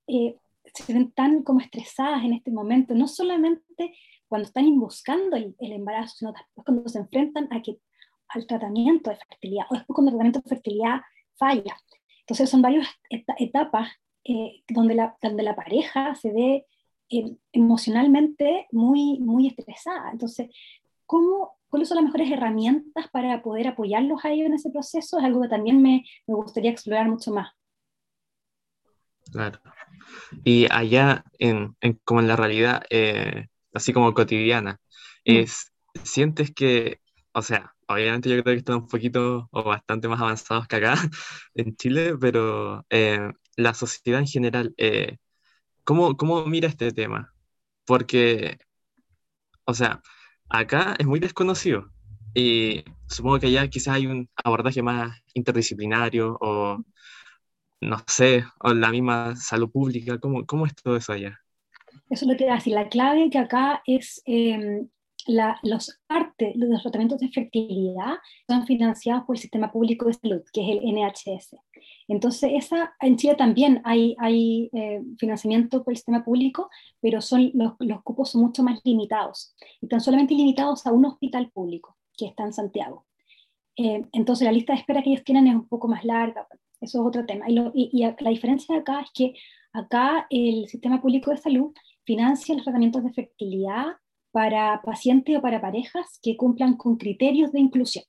eh, 0.07 0.37
se 0.73 0.93
ven 0.93 1.11
tan 1.11 1.43
como 1.43 1.59
estresadas 1.59 2.23
en 2.23 2.31
este 2.31 2.49
momento, 2.49 2.95
no 2.95 3.09
solamente 3.09 3.93
cuando 4.29 4.47
están 4.47 4.79
buscando 4.79 5.35
el, 5.35 5.53
embarazo, 5.59 6.15
sino 6.19 6.31
después 6.31 6.63
cuando 6.63 6.87
se 6.87 6.99
enfrentan 6.99 7.49
a 7.51 7.61
que, 7.61 7.77
al 8.29 8.47
tratamiento 8.47 9.09
de 9.09 9.17
fertilidad 9.17 9.65
o 9.69 9.75
después 9.75 9.93
cuando 9.93 10.11
el 10.11 10.13
tratamiento 10.13 10.39
de 10.39 10.49
fertilidad 10.49 11.01
falla. 11.35 11.75
Entonces 12.21 12.49
son 12.49 12.61
varias 12.61 12.87
etapas 13.09 13.89
eh, 14.23 14.63
donde, 14.69 14.95
la, 14.95 15.17
donde 15.21 15.43
la 15.43 15.57
pareja 15.57 16.15
se 16.15 16.31
ve 16.31 16.67
Em, 17.13 17.37
emocionalmente 17.51 18.65
muy, 18.71 19.19
muy 19.19 19.47
estresada. 19.47 20.09
Entonces, 20.11 20.49
¿cómo, 21.05 21.59
¿cuáles 21.69 21.87
son 21.87 21.97
las 21.97 22.05
mejores 22.05 22.31
herramientas 22.31 23.07
para 23.11 23.43
poder 23.43 23.67
apoyarlos 23.67 24.25
a 24.25 24.31
ellos 24.31 24.47
en 24.47 24.55
ese 24.55 24.71
proceso? 24.71 25.19
Es 25.19 25.23
algo 25.23 25.43
que 25.43 25.49
también 25.49 25.79
me, 25.79 26.03
me 26.25 26.33
gustaría 26.33 26.71
explorar 26.71 27.07
mucho 27.07 27.31
más. 27.31 27.51
Claro. 29.31 29.59
Y 30.43 30.65
allá, 30.71 31.23
en, 31.37 31.75
en 31.81 31.99
como 32.03 32.19
en 32.19 32.27
la 32.27 32.35
realidad, 32.35 32.83
eh, 32.89 33.47
así 33.75 33.93
como 33.93 34.13
cotidiana, 34.15 34.79
mm. 35.25 35.31
es, 35.31 35.71
¿sientes 36.03 36.51
que, 36.51 36.99
o 37.33 37.43
sea, 37.43 37.75
obviamente 37.87 38.29
yo 38.29 38.41
creo 38.41 38.55
que 38.55 38.59
están 38.59 38.77
un 38.77 38.87
poquito 38.87 39.49
o 39.51 39.63
bastante 39.63 40.07
más 40.07 40.19
avanzados 40.19 40.67
que 40.67 40.77
acá 40.77 40.95
en 41.53 41.75
Chile, 41.75 42.17
pero 42.19 42.83
eh, 42.89 43.31
la 43.55 43.75
sociedad 43.75 44.19
en 44.19 44.27
general, 44.27 44.73
eh, 44.77 45.17
¿Cómo, 45.83 46.15
cómo 46.17 46.45
mira 46.45 46.67
este 46.67 46.91
tema? 46.91 47.33
Porque, 47.85 48.57
o 49.65 49.73
sea, 49.73 50.01
acá 50.49 50.95
es 50.97 51.05
muy 51.05 51.19
desconocido 51.19 51.91
y 52.33 52.83
supongo 53.07 53.39
que 53.39 53.47
allá 53.47 53.67
quizás 53.69 53.95
hay 53.95 54.07
un 54.07 54.29
abordaje 54.43 54.81
más 54.81 55.19
interdisciplinario 55.33 56.37
o, 56.41 56.83
no 57.81 57.97
sé, 58.07 58.45
o 58.59 58.73
la 58.73 58.91
misma 58.91 59.35
salud 59.35 59.69
pública. 59.69 60.17
¿Cómo, 60.19 60.45
cómo 60.45 60.65
es 60.65 60.75
todo 60.75 60.95
eso 60.95 61.13
allá? 61.13 61.39
Eso 62.09 62.25
es 62.25 62.31
lo 62.31 62.37
que 62.37 62.45
decir. 62.45 62.73
La 62.73 62.89
clave 62.89 63.29
que 63.29 63.37
acá 63.37 63.81
es 63.85 64.21
em, 64.25 64.87
la, 65.27 65.59
los 65.63 65.99
artes, 66.07 66.53
los 66.55 66.81
tratamientos 66.81 67.19
de 67.19 67.29
fertilidad 67.29 68.15
son 68.47 68.65
financiados 68.65 69.23
por 69.25 69.35
el 69.35 69.41
Sistema 69.41 69.71
Público 69.71 70.05
de 70.05 70.13
Salud, 70.13 70.41
que 70.51 70.61
es 70.61 70.69
el 70.69 70.93
NHS. 70.93 71.57
Entonces, 72.07 72.51
esa, 72.53 72.93
en 72.99 73.17
Chile 73.17 73.35
también 73.35 73.81
hay, 73.83 74.15
hay 74.19 74.69
eh, 74.73 75.01
financiamiento 75.17 75.83
por 75.83 75.93
el 75.93 75.97
sistema 75.97 76.23
público, 76.23 76.69
pero 77.01 77.21
son, 77.21 77.51
los, 77.53 77.73
los, 77.79 78.01
cupos 78.03 78.31
son 78.31 78.41
mucho 78.41 78.63
más 78.63 78.81
limitados. 78.83 79.55
Y 79.81 79.85
están 79.85 80.01
solamente 80.01 80.33
limitados 80.33 80.85
a 80.85 80.91
un 80.91 81.05
hospital 81.05 81.51
público, 81.51 81.97
que 82.17 82.27
está 82.27 82.43
en 82.43 82.53
Santiago. 82.53 83.05
Eh, 83.77 84.05
entonces, 84.11 84.45
la 84.45 84.51
lista 84.51 84.73
de 84.73 84.79
espera 84.79 85.01
que 85.01 85.11
ellos 85.11 85.23
tienen 85.23 85.47
es 85.47 85.55
un 85.55 85.67
poco 85.67 85.87
más 85.87 86.03
larga. 86.03 86.47
Eso 86.81 86.99
es 87.01 87.07
otro 87.07 87.25
tema. 87.25 87.45
Y, 87.49 87.57
y, 87.73 87.89
y 87.93 88.23
la 88.23 88.29
diferencia 88.29 88.75
de 88.75 88.81
acá 88.81 89.01
es 89.01 89.09
que 89.13 89.33
acá 89.71 90.27
el 90.29 90.67
sistema 90.67 91.01
público 91.01 91.31
de 91.31 91.37
salud 91.37 91.73
financia 92.05 92.53
los 92.53 92.63
tratamientos 92.63 93.03
de 93.03 93.13
fertilidad 93.13 93.95
para 94.33 94.81
pacientes 94.81 95.37
o 95.37 95.41
para 95.41 95.61
parejas 95.61 96.19
que 96.21 96.35
cumplan 96.35 96.75
con 96.75 96.97
criterios 96.97 97.51
de 97.51 97.59
inclusión. 97.59 98.03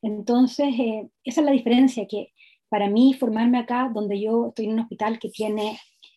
Entonces, 0.00 0.68
eh, 0.78 1.08
esa 1.24 1.40
es 1.40 1.44
la 1.44 1.50
diferencia, 1.50 2.06
que 2.08 2.32
para 2.68 2.88
mí 2.88 3.14
formarme 3.14 3.58
acá, 3.58 3.90
donde 3.92 4.20
yo 4.20 4.48
estoy 4.48 4.66
en 4.66 4.74
un 4.74 4.80
hospital 4.80 5.18
que 5.18 5.28
tiene, 5.28 5.76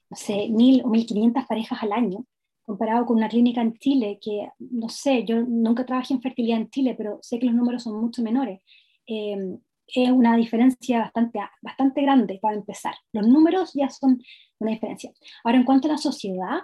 no 0.09 0.15
sé, 0.15 0.49
mil 0.49 0.83
o 0.85 0.89
mil 0.89 1.03
quinientas 1.07 1.47
parejas 1.47 1.81
al 1.81 1.93
año, 1.93 2.25
comparado 2.63 3.07
con 3.07 3.17
una 3.17 3.27
clínica 3.27 3.62
en 3.62 3.73
Chile 3.79 4.19
que, 4.21 4.49
no 4.59 4.88
sé, 4.88 5.25
yo 5.25 5.41
nunca 5.41 5.83
trabajé 5.83 6.13
en 6.13 6.21
fertilidad 6.21 6.59
en 6.59 6.69
Chile, 6.69 6.93
pero 6.95 7.17
sé 7.23 7.39
que 7.39 7.47
los 7.47 7.55
números 7.55 7.81
son 7.81 7.99
mucho 7.99 8.21
menores. 8.21 8.62
Eh, 9.07 9.57
es 9.88 10.12
una 10.12 10.38
diferencia 10.38 10.99
bastante, 10.99 11.39
bastante 11.63 12.03
grande 12.03 12.38
para 12.39 12.55
empezar. 12.55 12.93
Los 13.13 13.27
números 13.27 13.71
ya 13.73 13.89
son 13.89 14.21
una 14.59 14.69
diferencia. 14.69 15.12
Ahora, 15.43 15.57
en 15.57 15.65
cuanto 15.65 15.88
a 15.88 15.93
la 15.93 15.97
sociedad, 15.97 16.59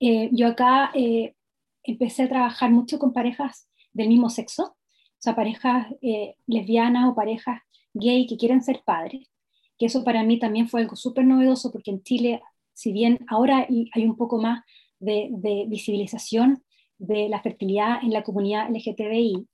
eh, 0.00 0.28
yo 0.32 0.48
acá 0.48 0.92
empecé 1.90 2.24
a 2.24 2.28
trabajar 2.28 2.70
mucho 2.70 2.98
con 2.98 3.12
parejas 3.12 3.68
del 3.92 4.08
mismo 4.08 4.30
sexo, 4.30 4.64
o 4.64 5.20
sea, 5.20 5.34
parejas 5.34 5.88
eh, 6.02 6.34
lesbianas 6.46 7.08
o 7.08 7.14
parejas 7.14 7.60
gay 7.94 8.26
que 8.26 8.36
quieren 8.36 8.62
ser 8.62 8.82
padres, 8.84 9.28
que 9.78 9.86
eso 9.86 10.04
para 10.04 10.22
mí 10.22 10.38
también 10.38 10.68
fue 10.68 10.82
algo 10.82 10.96
súper 10.96 11.24
novedoso 11.24 11.72
porque 11.72 11.90
en 11.90 12.02
Chile, 12.02 12.42
si 12.72 12.92
bien 12.92 13.18
ahora 13.28 13.66
hay 13.68 14.04
un 14.04 14.16
poco 14.16 14.40
más 14.40 14.64
de, 15.00 15.30
visibilización 15.68 16.62
de 16.98 17.28
la 17.28 17.40
fertilidad 17.40 18.02
en 18.02 18.12
la 18.12 18.22
comunidad 18.22 18.68
LGTBI, 18.70 19.48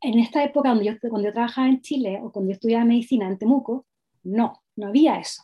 en 0.00 0.18
esta 0.18 0.42
época 0.42 0.70
cuando 0.70 0.84
yo, 0.84 0.92
cuando 1.00 1.28
yo 1.28 1.32
trabajaba 1.32 1.68
en 1.68 1.80
Chile 1.80 2.20
o 2.22 2.32
cuando 2.32 2.50
yo 2.50 2.54
estudiaba 2.54 2.84
medicina 2.84 3.28
en 3.28 3.38
Temuco, 3.38 3.86
no, 4.24 4.62
no 4.76 4.88
había 4.88 5.18
eso. 5.18 5.42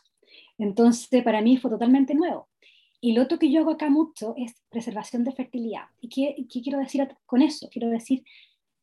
Entonces, 0.57 1.23
para 1.23 1.41
mí 1.41 1.57
fue 1.57 1.71
totalmente 1.71 2.13
nuevo. 2.13 2.48
Y 3.01 3.13
lo 3.13 3.23
otro 3.23 3.39
que 3.39 3.51
yo 3.51 3.61
hago 3.61 3.71
acá 3.71 3.89
mucho 3.89 4.33
es 4.37 4.53
preservación 4.69 5.23
de 5.23 5.31
fertilidad. 5.31 5.85
¿Y 6.01 6.09
qué, 6.09 6.45
quiero 6.61 6.79
decir 6.79 7.07
con 7.25 7.41
eso? 7.41 7.69
Quiero 7.71 7.89
decir, 7.89 8.23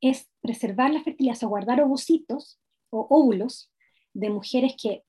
es 0.00 0.28
preservar 0.40 0.90
la 0.90 1.02
fertilidad, 1.02 1.36
o 1.42 1.48
guardar 1.48 1.82
ovocitos 1.82 2.58
o 2.90 3.06
óvulos 3.10 3.70
de 4.14 4.30
mujeres 4.30 4.74
que, 4.80 5.04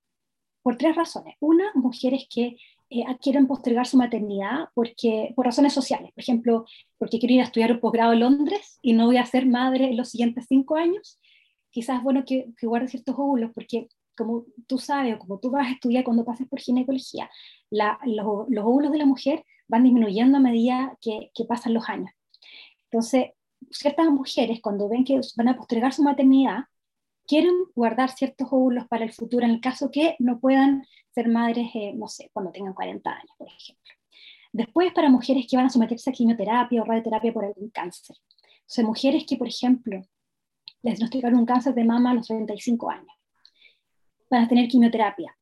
por 0.62 0.78
tres 0.78 0.96
razones. 0.96 1.36
Una, 1.40 1.72
mujeres 1.76 2.28
que 2.30 2.58
eh, 2.90 3.04
quieren 3.22 3.48
postergar 3.48 3.88
su 3.88 3.98
maternidad 3.98 4.70
porque, 4.74 5.32
por 5.36 5.46
razones 5.46 5.74
sociales. 5.74 6.12
Por 6.14 6.22
ejemplo, 6.22 6.66
porque 6.98 7.20
quiero 7.20 7.36
ir 7.36 7.42
a 7.42 7.46
estudiar 7.46 7.72
un 7.72 7.80
posgrado 7.80 8.14
en 8.14 8.20
Londres 8.22 8.80
y 8.82 8.94
no 8.94 9.06
voy 9.06 9.18
a 9.18 9.26
ser 9.26 9.46
madre 9.46 9.86
en 9.86 9.98
los 9.98 10.10
siguientes 10.10 10.46
cinco 10.50 10.76
años. 10.76 11.20
Quizás 11.70 11.98
es 11.98 12.04
bueno 12.04 12.24
que, 12.26 12.48
que 12.58 12.68
guarde 12.68 12.90
ciertos 12.90 13.16
óvulos 13.18 13.52
porque 13.54 13.88
como 14.18 14.46
tú 14.68 14.78
sabes 14.80 15.16
o 15.16 15.20
como 15.20 15.40
tú 15.40 15.52
vas 15.52 15.68
a 15.68 15.72
estudiar 15.72 16.04
cuando 16.04 16.26
pases 16.26 16.48
por 16.48 16.60
ginecología, 16.60 17.30
los, 17.70 18.48
los, 18.50 18.66
óvulos 18.66 18.92
de 18.92 18.98
la 18.98 19.06
mujer 19.06 19.46
van 19.68 19.84
disminuyendo 19.84 20.38
a 20.38 20.42
medida 20.42 20.98
que, 21.02 21.32
que 21.34 21.46
pasan 21.46 21.74
los 21.74 21.88
años. 21.88 22.12
Entonces, 22.90 23.32
ciertas 23.72 24.08
mujeres 24.08 24.60
cuando 24.62 24.90
ven 24.90 25.04
que 25.04 25.20
van 25.36 25.50
a 25.50 25.58
postergar 25.58 25.94
su 25.94 26.04
maternidad, 26.04 26.66
quieren 27.28 27.54
guardar 27.76 28.10
ciertos 28.12 28.48
óvulos 28.52 28.88
para 28.88 29.04
el 29.04 29.12
futuro 29.12 29.46
en 29.46 29.52
el 29.52 29.62
caso 29.62 29.92
que 29.92 30.16
no 30.20 30.40
puedan 30.40 30.86
ser 31.14 31.28
madres, 31.28 31.70
eh, 31.76 31.94
no 31.96 32.08
sé, 32.08 32.30
cuando 32.34 32.52
tengan 32.52 32.74
40 32.74 33.10
años, 33.10 33.32
por 33.38 33.48
ejemplo. 33.48 33.94
Después, 34.54 34.94
para 34.94 35.10
mujeres 35.10 35.46
que 35.50 35.58
van 35.58 35.66
a 35.66 35.70
someterse 35.70 36.10
a 36.10 36.14
quimioterapia 36.14 36.82
o 36.82 36.86
radioterapia 36.86 37.34
por 37.34 37.46
algún 37.46 37.70
cáncer. 37.70 38.16
O 38.40 38.70
sea, 38.70 38.86
mujeres 38.86 39.26
que, 39.28 39.36
por 39.36 39.48
ejemplo, 39.48 40.02
les 40.82 40.98
diagnosticaron 40.98 41.40
un 41.40 41.46
cáncer 41.46 41.74
de 41.74 41.84
mama 41.84 42.12
a 42.12 42.14
los 42.14 42.28
35 42.28 42.90
años, 42.90 43.14
van 44.30 44.44
a 44.44 44.48
tener 44.48 44.68
quimioterapia. 44.68 45.38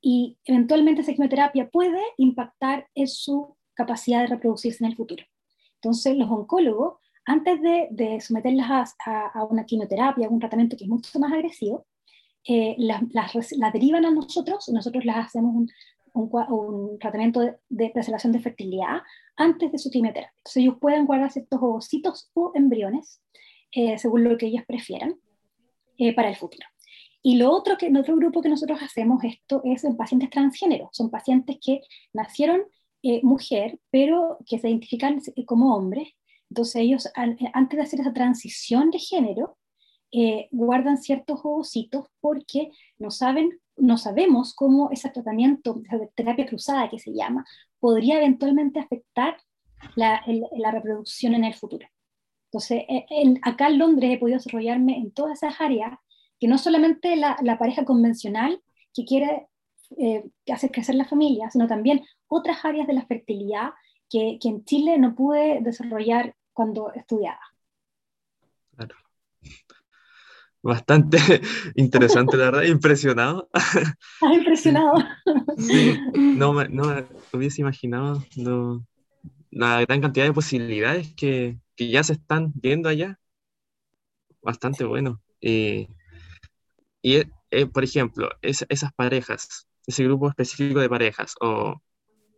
Y 0.00 0.38
eventualmente 0.44 1.02
esa 1.02 1.12
quimioterapia 1.12 1.68
puede 1.68 2.00
impactar 2.16 2.88
en 2.94 3.08
su 3.08 3.56
capacidad 3.74 4.20
de 4.20 4.28
reproducirse 4.28 4.84
en 4.84 4.90
el 4.90 4.96
futuro. 4.96 5.24
Entonces, 5.74 6.16
los 6.16 6.30
oncólogos 6.30 6.98
antes 7.26 7.60
de, 7.60 8.20
someterlas 8.20 8.94
a, 9.04 9.44
una 9.50 9.66
quimioterapia, 9.66 10.28
a 10.28 10.30
un 10.30 10.38
tratamiento 10.38 10.76
que 10.76 10.84
es 10.84 10.90
mucho 10.90 11.18
más 11.18 11.32
agresivo, 11.32 11.84
eh, 12.44 12.76
las, 12.78 13.02
derivan 13.72 14.06
a 14.06 14.12
nosotros, 14.12 14.68
nosotros 14.68 15.04
las 15.04 15.26
hacemos 15.26 15.52
un, 15.52 15.70
un, 16.14 16.98
tratamiento 17.00 17.40
de, 17.68 17.90
preservación 17.90 18.32
de 18.32 18.38
fertilidad 18.38 19.02
antes 19.36 19.72
de 19.72 19.78
su 19.78 19.90
quimioterapia. 19.90 20.32
Entonces 20.36 20.62
ellos 20.62 20.76
pueden 20.80 21.04
guardar 21.04 21.32
ciertos 21.32 21.60
ovocitos 21.60 22.30
o 22.34 22.52
embriones, 22.54 23.20
eh, 23.72 23.98
según 23.98 24.22
lo 24.22 24.38
que 24.38 24.46
ellas 24.46 24.64
prefieran, 24.64 25.16
eh, 25.98 26.14
para 26.14 26.28
el 26.28 26.36
futuro. 26.36 26.66
Y 27.26 27.36
lo 27.36 27.50
otro 27.50 27.76
que 27.76 27.86
en 27.86 27.96
otro 27.96 28.14
grupo 28.16 28.40
que 28.40 28.48
nosotros 28.48 28.78
hacemos 28.82 29.24
esto 29.24 29.60
es 29.64 29.82
en 29.84 29.96
pacientes 29.96 30.30
transgéneros. 30.30 30.90
Son 30.92 31.10
pacientes 31.10 31.58
que 31.64 31.80
nacieron 32.12 32.62
mujer, 33.22 33.78
pero 33.90 34.38
que 34.46 34.58
se 34.58 34.68
identifican 34.68 35.20
como 35.46 35.76
hombres 35.76 36.08
entonces 36.50 36.76
ellos, 36.76 37.06
eh, 37.06 37.50
antes 37.52 37.76
de 37.76 37.82
hacer 37.82 38.00
esa 38.00 38.12
transición 38.12 38.90
de 38.90 38.98
género, 38.98 39.58
eh, 40.12 40.48
guardan 40.52 40.98
ciertos 40.98 41.40
ovocitos 41.42 42.06
porque 42.20 42.70
no, 42.98 43.10
saben, 43.10 43.60
no 43.76 43.98
sabemos 43.98 44.54
cómo 44.54 44.90
ese 44.90 45.10
tratamiento, 45.10 45.74
de 45.74 46.10
terapia 46.14 46.46
cruzada 46.46 46.88
que 46.88 46.98
se 46.98 47.12
llama, 47.12 47.44
podría 47.80 48.18
eventualmente 48.18 48.80
afectar 48.80 49.36
la, 49.96 50.22
la 50.56 50.70
reproducción 50.70 51.34
en 51.34 51.44
el 51.44 51.54
futuro. 51.54 51.86
Entonces, 52.46 52.84
eh, 52.88 53.34
acá 53.42 53.68
en 53.68 53.78
Londres 53.78 54.12
he 54.12 54.18
podido 54.18 54.38
desarrollarme 54.38 54.96
en 54.96 55.10
todas 55.10 55.42
esas 55.42 55.60
áreas, 55.60 55.98
que 56.38 56.48
no 56.48 56.58
solamente 56.58 57.16
la, 57.16 57.36
la 57.42 57.58
pareja 57.58 57.84
convencional 57.84 58.60
que 58.94 59.04
quiere 59.04 59.46
hacer 60.52 60.70
crecer 60.70 60.94
la 60.94 61.04
familia, 61.04 61.50
sino 61.50 61.66
también 61.66 62.04
otras 62.28 62.64
áreas 62.64 62.86
de 62.86 62.94
la 62.94 63.06
fertilidad 63.06 63.70
que, 64.08 64.38
en 64.42 64.64
Chile 64.64 64.98
no 64.98 65.14
pude 65.14 65.60
desarrollar 65.62 66.34
cuando 66.52 66.92
estudiaba. 66.92 67.40
Claro. 68.76 68.94
Bastante 70.62 71.18
interesante, 71.76 72.36
la 72.36 72.46
verdad, 72.46 72.62
impresionado. 72.62 73.48
¿Estás 73.52 73.96
impresionado? 74.32 74.94
Sí, 75.58 75.98
no, 76.14 76.64
no 76.64 77.06
hubiese 77.32 77.60
imaginado 77.60 78.24
la 79.50 79.82
gran 79.82 80.00
cantidad 80.00 80.26
de 80.26 80.32
posibilidades 80.32 81.14
que, 81.14 81.58
que, 81.76 81.88
ya 81.88 82.02
se 82.02 82.14
están 82.14 82.52
viendo 82.54 82.88
allá. 82.88 83.18
Bastante 84.42 84.84
bueno. 84.84 85.20
Y, 87.02 87.22
eh, 87.50 87.66
por 87.66 87.84
ejemplo, 87.84 88.28
esas 88.42 88.92
parejas, 88.94 89.68
ese 89.86 90.04
grupo 90.04 90.28
específico 90.28 90.80
de 90.80 90.88
parejas, 90.88 91.34
o 91.40 91.80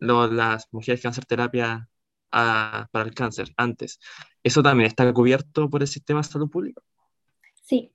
las 0.00 0.68
mujeres 0.72 1.00
que 1.00 1.08
hacer 1.08 1.24
terapia 1.24 1.88
ah, 2.32 2.88
para 2.92 3.04
el 3.04 3.14
cáncer 3.14 3.52
antes, 3.56 3.98
¿eso 4.42 4.62
también 4.62 4.86
está 4.86 5.12
cubierto 5.12 5.68
por 5.68 5.82
el 5.82 5.88
sistema 5.88 6.20
de 6.20 6.28
salud 6.28 6.50
público? 6.50 6.82
Sí, 7.62 7.90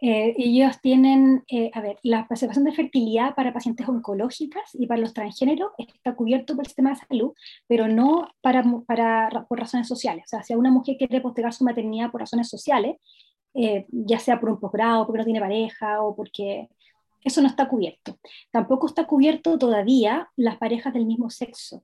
eh, 0.00 0.34
ellos 0.36 0.78
tienen, 0.82 1.42
eh, 1.48 1.70
a 1.72 1.80
ver, 1.80 1.98
la 2.02 2.28
preservación 2.28 2.64
de 2.64 2.72
fertilidad 2.72 3.34
para 3.34 3.54
pacientes 3.54 3.88
oncológicas 3.88 4.74
y 4.74 4.86
para 4.86 5.00
los 5.00 5.14
transgéneros 5.14 5.72
está 5.78 6.14
cubierto 6.14 6.54
por 6.54 6.64
el 6.64 6.68
sistema 6.68 6.90
de 6.90 6.96
salud, 6.96 7.32
pero 7.66 7.88
no 7.88 8.28
para, 8.42 8.62
para, 8.86 9.46
por 9.48 9.58
razones 9.58 9.88
sociales. 9.88 10.24
O 10.26 10.28
sea, 10.28 10.42
si 10.42 10.54
una 10.54 10.70
mujer 10.70 10.96
quiere 10.98 11.20
postergar 11.22 11.54
su 11.54 11.64
maternidad 11.64 12.10
por 12.10 12.20
razones 12.20 12.48
sociales, 12.50 12.96
eh, 13.56 13.86
ya 13.88 14.18
sea 14.18 14.38
por 14.38 14.50
un 14.50 14.60
posgrado, 14.60 15.06
porque 15.06 15.18
no 15.18 15.24
tiene 15.24 15.40
pareja 15.40 16.02
o 16.02 16.14
porque 16.14 16.68
eso 17.24 17.40
no 17.40 17.48
está 17.48 17.68
cubierto. 17.68 18.18
Tampoco 18.50 18.86
está 18.86 19.06
cubierto 19.06 19.58
todavía 19.58 20.30
las 20.36 20.58
parejas 20.58 20.92
del 20.92 21.06
mismo 21.06 21.30
sexo, 21.30 21.82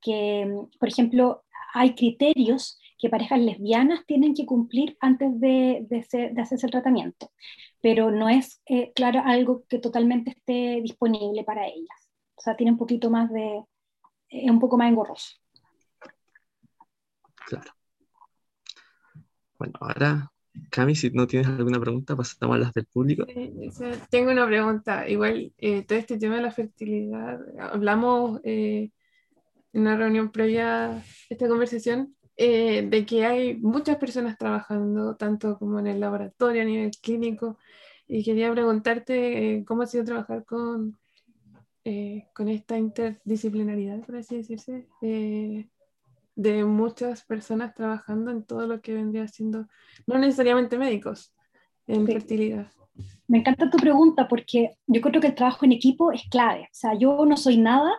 que, 0.00 0.46
por 0.78 0.88
ejemplo, 0.88 1.44
hay 1.72 1.94
criterios 1.94 2.78
que 2.98 3.08
parejas 3.08 3.40
lesbianas 3.40 4.04
tienen 4.06 4.34
que 4.34 4.46
cumplir 4.46 4.96
antes 5.00 5.40
de, 5.40 5.86
de, 5.88 6.40
hacerse 6.40 6.66
el 6.66 6.72
tratamiento, 6.72 7.32
pero 7.80 8.10
no 8.10 8.28
es, 8.28 8.62
eh, 8.66 8.92
claro, 8.94 9.22
algo 9.24 9.64
que 9.68 9.78
totalmente 9.78 10.30
esté 10.30 10.80
disponible 10.82 11.42
para 11.42 11.66
ellas. 11.66 12.10
O 12.36 12.42
sea, 12.42 12.54
tiene 12.54 12.72
un 12.72 12.78
poquito 12.78 13.10
más 13.10 13.30
de, 13.32 13.64
es 14.28 14.50
un 14.50 14.60
poco 14.60 14.76
más 14.76 14.90
engorroso. 14.90 15.36
Claro. 17.46 17.72
Bueno, 19.58 19.74
ahora 19.80 20.33
Cami, 20.70 20.94
si 20.94 21.10
no 21.10 21.26
tienes 21.26 21.48
alguna 21.48 21.80
pregunta, 21.80 22.14
pasamos 22.14 22.56
a 22.56 22.58
las 22.58 22.72
del 22.72 22.86
público. 22.86 23.26
tengo 24.10 24.30
una 24.30 24.46
pregunta. 24.46 25.08
Igual, 25.08 25.52
eh, 25.58 25.82
todo 25.82 25.98
este 25.98 26.16
tema 26.16 26.36
de 26.36 26.42
la 26.42 26.52
fertilidad, 26.52 27.40
hablamos 27.58 28.40
eh, 28.44 28.90
en 29.72 29.80
una 29.80 29.96
reunión 29.96 30.30
previa 30.30 30.92
a 30.92 31.02
esta 31.28 31.48
conversación 31.48 32.14
eh, 32.36 32.86
de 32.88 33.04
que 33.04 33.24
hay 33.24 33.56
muchas 33.56 33.96
personas 33.96 34.38
trabajando, 34.38 35.16
tanto 35.16 35.58
como 35.58 35.80
en 35.80 35.88
el 35.88 36.00
laboratorio, 36.00 36.62
a 36.62 36.66
nivel 36.66 36.92
clínico, 37.02 37.58
y 38.06 38.22
quería 38.22 38.52
preguntarte 38.52 39.64
cómo 39.66 39.82
ha 39.82 39.86
sido 39.86 40.04
trabajar 40.04 40.44
con, 40.44 40.98
con 42.32 42.48
esta 42.48 42.78
interdisciplinaridad, 42.78 44.04
por 44.04 44.16
así 44.16 44.36
decirse 44.36 44.86
de 46.36 46.64
muchas 46.64 47.24
personas 47.24 47.74
trabajando 47.74 48.30
en 48.30 48.44
todo 48.44 48.66
lo 48.66 48.80
que 48.80 48.94
vendría 48.94 49.28
siendo, 49.28 49.66
no 50.06 50.18
necesariamente 50.18 50.78
médicos, 50.78 51.34
en 51.86 52.06
fertilidad. 52.06 52.70
Me 53.26 53.38
encanta 53.38 53.70
tu 53.70 53.78
pregunta 53.78 54.28
porque 54.28 54.70
yo 54.86 55.00
creo 55.00 55.20
que 55.20 55.28
el 55.28 55.34
trabajo 55.34 55.64
en 55.64 55.72
equipo 55.72 56.12
es 56.12 56.22
clave. 56.30 56.62
O 56.62 56.74
sea, 56.74 56.94
yo 56.94 57.24
no 57.26 57.36
soy 57.36 57.58
nada 57.58 57.92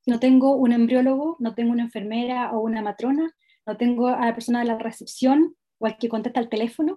si 0.00 0.10
no 0.10 0.18
tengo 0.18 0.56
un 0.56 0.72
embriólogo, 0.72 1.36
no 1.38 1.54
tengo 1.54 1.70
una 1.70 1.84
enfermera 1.84 2.52
o 2.52 2.60
una 2.60 2.82
matrona, 2.82 3.32
no 3.64 3.76
tengo 3.76 4.08
a 4.08 4.26
la 4.26 4.34
persona 4.34 4.58
de 4.58 4.64
la 4.66 4.78
recepción 4.78 5.54
o 5.78 5.86
al 5.86 5.96
que 5.96 6.08
contesta 6.08 6.40
el 6.40 6.48
teléfono. 6.48 6.96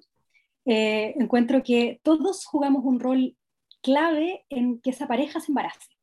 Eh, 0.66 1.14
encuentro 1.20 1.62
que 1.62 2.00
todos 2.04 2.46
jugamos 2.46 2.84
un 2.84 3.00
rol 3.00 3.38
clave 3.84 4.46
en 4.50 4.82
que 4.82 4.90
esa 4.90 5.08
pareja 5.08 5.40
se 5.40 5.52
embarace 5.52 5.95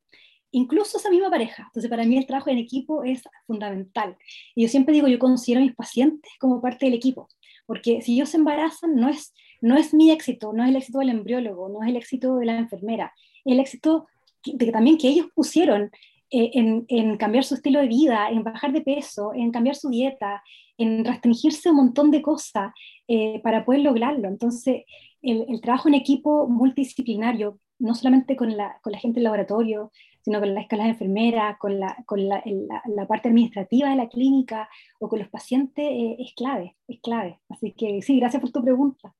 incluso 0.52 0.98
esa 0.98 1.10
misma 1.10 1.30
pareja. 1.30 1.64
Entonces, 1.66 1.90
para 1.90 2.04
mí 2.04 2.16
el 2.16 2.26
trabajo 2.26 2.50
en 2.50 2.58
equipo 2.58 3.02
es 3.02 3.22
fundamental. 3.46 4.16
Y 4.54 4.62
yo 4.62 4.68
siempre 4.68 4.94
digo, 4.94 5.08
yo 5.08 5.18
considero 5.18 5.60
a 5.60 5.64
mis 5.64 5.74
pacientes 5.74 6.30
como 6.38 6.60
parte 6.60 6.86
del 6.86 6.94
equipo, 6.94 7.28
porque 7.66 8.00
si 8.02 8.14
ellos 8.14 8.28
se 8.28 8.36
embarazan, 8.36 8.94
no 8.94 9.08
es, 9.08 9.34
no 9.60 9.76
es 9.76 9.92
mi 9.92 10.10
éxito, 10.10 10.52
no 10.52 10.62
es 10.62 10.70
el 10.70 10.76
éxito 10.76 11.00
del 11.00 11.10
embriólogo, 11.10 11.68
no 11.68 11.82
es 11.82 11.88
el 11.88 11.96
éxito 11.96 12.36
de 12.36 12.46
la 12.46 12.58
enfermera, 12.58 13.12
el 13.44 13.58
éxito 13.58 14.06
de 14.44 14.72
también 14.72 14.98
que 14.98 15.08
ellos 15.08 15.26
pusieron 15.34 15.90
eh, 16.30 16.50
en, 16.54 16.84
en, 16.88 17.16
cambiar 17.16 17.44
su 17.44 17.54
estilo 17.54 17.80
de 17.80 17.88
vida, 17.88 18.28
en 18.30 18.42
bajar 18.42 18.72
de 18.72 18.80
peso, 18.80 19.32
en 19.34 19.52
cambiar 19.52 19.76
su 19.76 19.90
dieta, 19.90 20.42
en 20.78 21.04
restringirse 21.04 21.70
un 21.70 21.76
montón 21.76 22.10
de 22.10 22.22
cosas 22.22 22.72
eh, 23.06 23.40
para 23.42 23.64
poder 23.64 23.82
lograrlo. 23.82 24.28
Entonces, 24.28 24.84
el, 25.20 25.44
el, 25.48 25.60
trabajo 25.60 25.88
en 25.88 25.94
equipo 25.94 26.48
multidisciplinario, 26.48 27.58
no 27.78 27.94
solamente 27.94 28.34
con 28.34 28.56
la, 28.56 28.78
con 28.82 28.92
la 28.92 28.98
gente 28.98 29.16
del 29.16 29.24
laboratorio, 29.24 29.92
sino 30.22 30.38
con 30.40 30.54
las 30.54 30.64
escalas 30.64 30.86
de 30.86 30.92
enfermeras, 30.92 31.58
con, 31.58 31.80
la, 31.80 31.96
con 32.06 32.28
la, 32.28 32.42
la, 32.86 33.06
parte 33.06 33.28
administrativa 33.28 33.90
de 33.90 33.96
la 33.96 34.08
clínica 34.08 34.68
o 35.00 35.08
con 35.08 35.18
los 35.18 35.28
pacientes, 35.28 35.84
eh, 35.84 36.16
es 36.18 36.32
clave, 36.34 36.76
es 36.86 37.00
clave. 37.00 37.40
Así 37.48 37.72
que 37.72 38.00
sí, 38.02 38.18
gracias 38.20 38.40
por 38.40 38.52
tu 38.52 38.62
pregunta. 38.62 39.14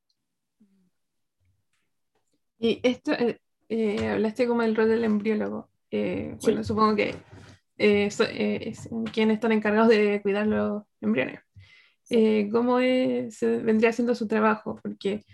Y 2.58 2.78
esto, 2.84 3.12
eh, 3.12 3.40
eh, 3.68 4.08
hablaste 4.08 4.46
como 4.46 4.62
el 4.62 4.76
rol 4.76 4.88
del 4.88 5.04
embriólogo. 5.04 5.68
Bueno, 5.90 6.64
supongo 6.64 6.96
que 6.96 7.14
es 7.76 8.18
quienes 9.12 9.34
están 9.34 9.52
encargados 9.52 9.88
de 9.88 10.22
cuidar 10.22 10.46
los 10.46 10.84
embriones. 11.00 11.40
¿Cómo 12.50 12.78
es, 12.78 13.40
vendría 13.40 13.92
siendo 13.92 14.14
su 14.14 14.26
trabajo? 14.26 14.78
Porque 14.82 15.24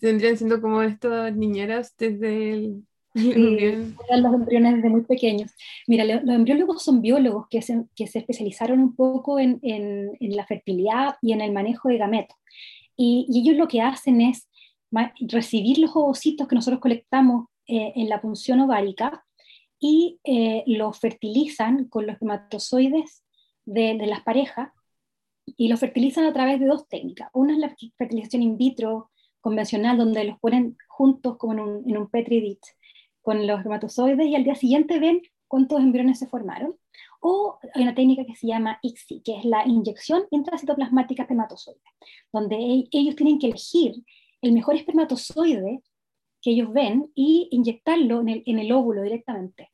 vendrían 0.00 0.36
siendo 0.36 0.60
como 0.60 0.82
estas 0.82 1.36
niñeras 1.36 1.94
desde 1.96 2.52
el 2.52 2.84
Sí, 3.14 3.94
los 4.16 4.34
embriones 4.34 4.76
desde 4.76 4.88
muy 4.88 5.02
pequeños. 5.02 5.50
Mira, 5.86 6.04
los 6.04 6.34
embriólogos 6.34 6.82
son 6.82 7.00
biólogos 7.00 7.46
que 7.48 7.62
se, 7.62 7.84
que 7.96 8.06
se 8.06 8.20
especializaron 8.20 8.80
un 8.80 8.94
poco 8.94 9.38
en, 9.38 9.58
en, 9.62 10.36
la 10.36 10.46
fertilidad 10.46 11.16
y 11.20 11.32
en 11.32 11.40
el 11.40 11.52
manejo 11.52 11.88
de 11.88 11.98
gametos. 11.98 12.36
Y, 12.96 13.26
y, 13.28 13.40
ellos 13.40 13.56
lo 13.56 13.66
que 13.66 13.80
hacen 13.80 14.20
es 14.20 14.48
recibir 15.20 15.78
los 15.78 15.94
ovocitos 15.96 16.46
que 16.46 16.54
nosotros 16.54 16.80
colectamos 16.80 17.46
eh, 17.66 17.92
en 17.96 18.08
la 18.08 18.20
punción 18.20 18.60
ovárica 18.60 19.24
y 19.78 20.20
eh, 20.24 20.62
los 20.66 20.98
fertilizan 20.98 21.86
con 21.86 22.06
los 22.06 22.14
espermatozoides 22.14 23.24
de, 23.64 23.96
de, 23.96 24.06
las 24.06 24.22
parejas 24.22 24.70
y 25.46 25.68
los 25.68 25.80
fertilizan 25.80 26.26
a 26.26 26.32
través 26.32 26.60
de 26.60 26.66
dos 26.66 26.86
técnicas. 26.88 27.30
Una 27.32 27.54
es 27.54 27.58
la 27.58 27.74
fertilización 27.96 28.42
in 28.42 28.58
vitro 28.58 29.10
convencional, 29.40 29.96
donde 29.96 30.24
los 30.24 30.38
ponen 30.38 30.76
juntos 30.86 31.38
como 31.38 31.54
en 31.54 31.60
un, 31.60 31.90
en 31.90 31.96
un 31.96 32.08
petri 32.08 32.40
dish 32.40 32.58
con 33.22 33.46
los 33.46 33.58
espermatozoides 33.58 34.26
y 34.26 34.34
al 34.34 34.44
día 34.44 34.54
siguiente 34.54 34.98
ven 34.98 35.22
cuántos 35.48 35.80
embriones 35.80 36.18
se 36.18 36.26
formaron. 36.26 36.76
O 37.20 37.58
hay 37.74 37.82
una 37.82 37.94
técnica 37.94 38.24
que 38.24 38.34
se 38.34 38.46
llama 38.46 38.78
ICSI, 38.82 39.20
que 39.22 39.36
es 39.36 39.44
la 39.44 39.66
inyección 39.66 40.24
intracitoplasmática 40.30 41.22
espermatozoide, 41.24 41.80
donde 42.32 42.56
e, 42.56 42.88
ellos 42.92 43.16
tienen 43.16 43.38
que 43.38 43.48
elegir 43.48 43.94
el 44.40 44.52
mejor 44.52 44.76
espermatozoide 44.76 45.82
que 46.40 46.52
ellos 46.52 46.72
ven 46.72 47.10
y 47.14 47.48
inyectarlo 47.50 48.20
en 48.22 48.28
el, 48.30 48.42
en 48.46 48.72
óvulo 48.72 49.02
directamente. 49.02 49.68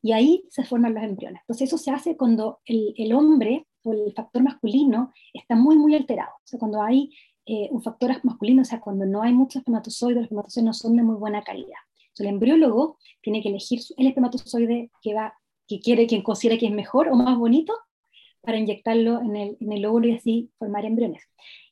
Y 0.00 0.12
ahí 0.12 0.44
se 0.50 0.64
forman 0.64 0.94
los 0.94 1.04
embriones. 1.04 1.42
Entonces 1.42 1.68
eso 1.68 1.78
se 1.78 1.90
hace 1.90 2.16
cuando 2.16 2.60
el, 2.64 2.94
el 2.96 3.12
hombre 3.12 3.66
o 3.84 3.92
el 3.92 4.12
factor 4.14 4.42
masculino 4.42 5.12
está 5.32 5.54
muy, 5.54 5.76
muy 5.76 5.94
alterado. 5.94 6.30
O 6.36 6.46
sea, 6.46 6.58
cuando 6.58 6.82
hay 6.82 7.10
eh, 7.44 7.68
un 7.70 7.82
factor 7.82 8.18
masculino, 8.24 8.62
o 8.62 8.64
sea, 8.64 8.80
cuando 8.80 9.04
no 9.04 9.22
hay 9.22 9.32
muchos 9.32 9.56
espermatozoides, 9.56 10.16
los 10.16 10.24
espermatozoides 10.24 10.64
no 10.64 10.72
son 10.72 10.96
de 10.96 11.02
muy 11.02 11.16
buena 11.16 11.42
calidad. 11.42 11.78
El 12.22 12.28
embriólogo 12.28 12.98
tiene 13.20 13.42
que 13.42 13.48
elegir 13.48 13.80
el 13.96 14.06
espermatozoide 14.06 14.90
que, 15.02 15.14
va, 15.14 15.34
que 15.68 15.80
quiere, 15.80 16.06
quien 16.06 16.22
considera 16.22 16.58
que 16.58 16.66
es 16.66 16.72
mejor 16.72 17.08
o 17.08 17.14
más 17.14 17.36
bonito, 17.36 17.74
para 18.40 18.58
inyectarlo 18.58 19.20
en 19.20 19.36
el, 19.36 19.56
en 19.60 19.72
el 19.72 19.86
óvulo 19.86 20.08
y 20.08 20.16
así 20.16 20.50
formar 20.58 20.84
embriones. 20.84 21.22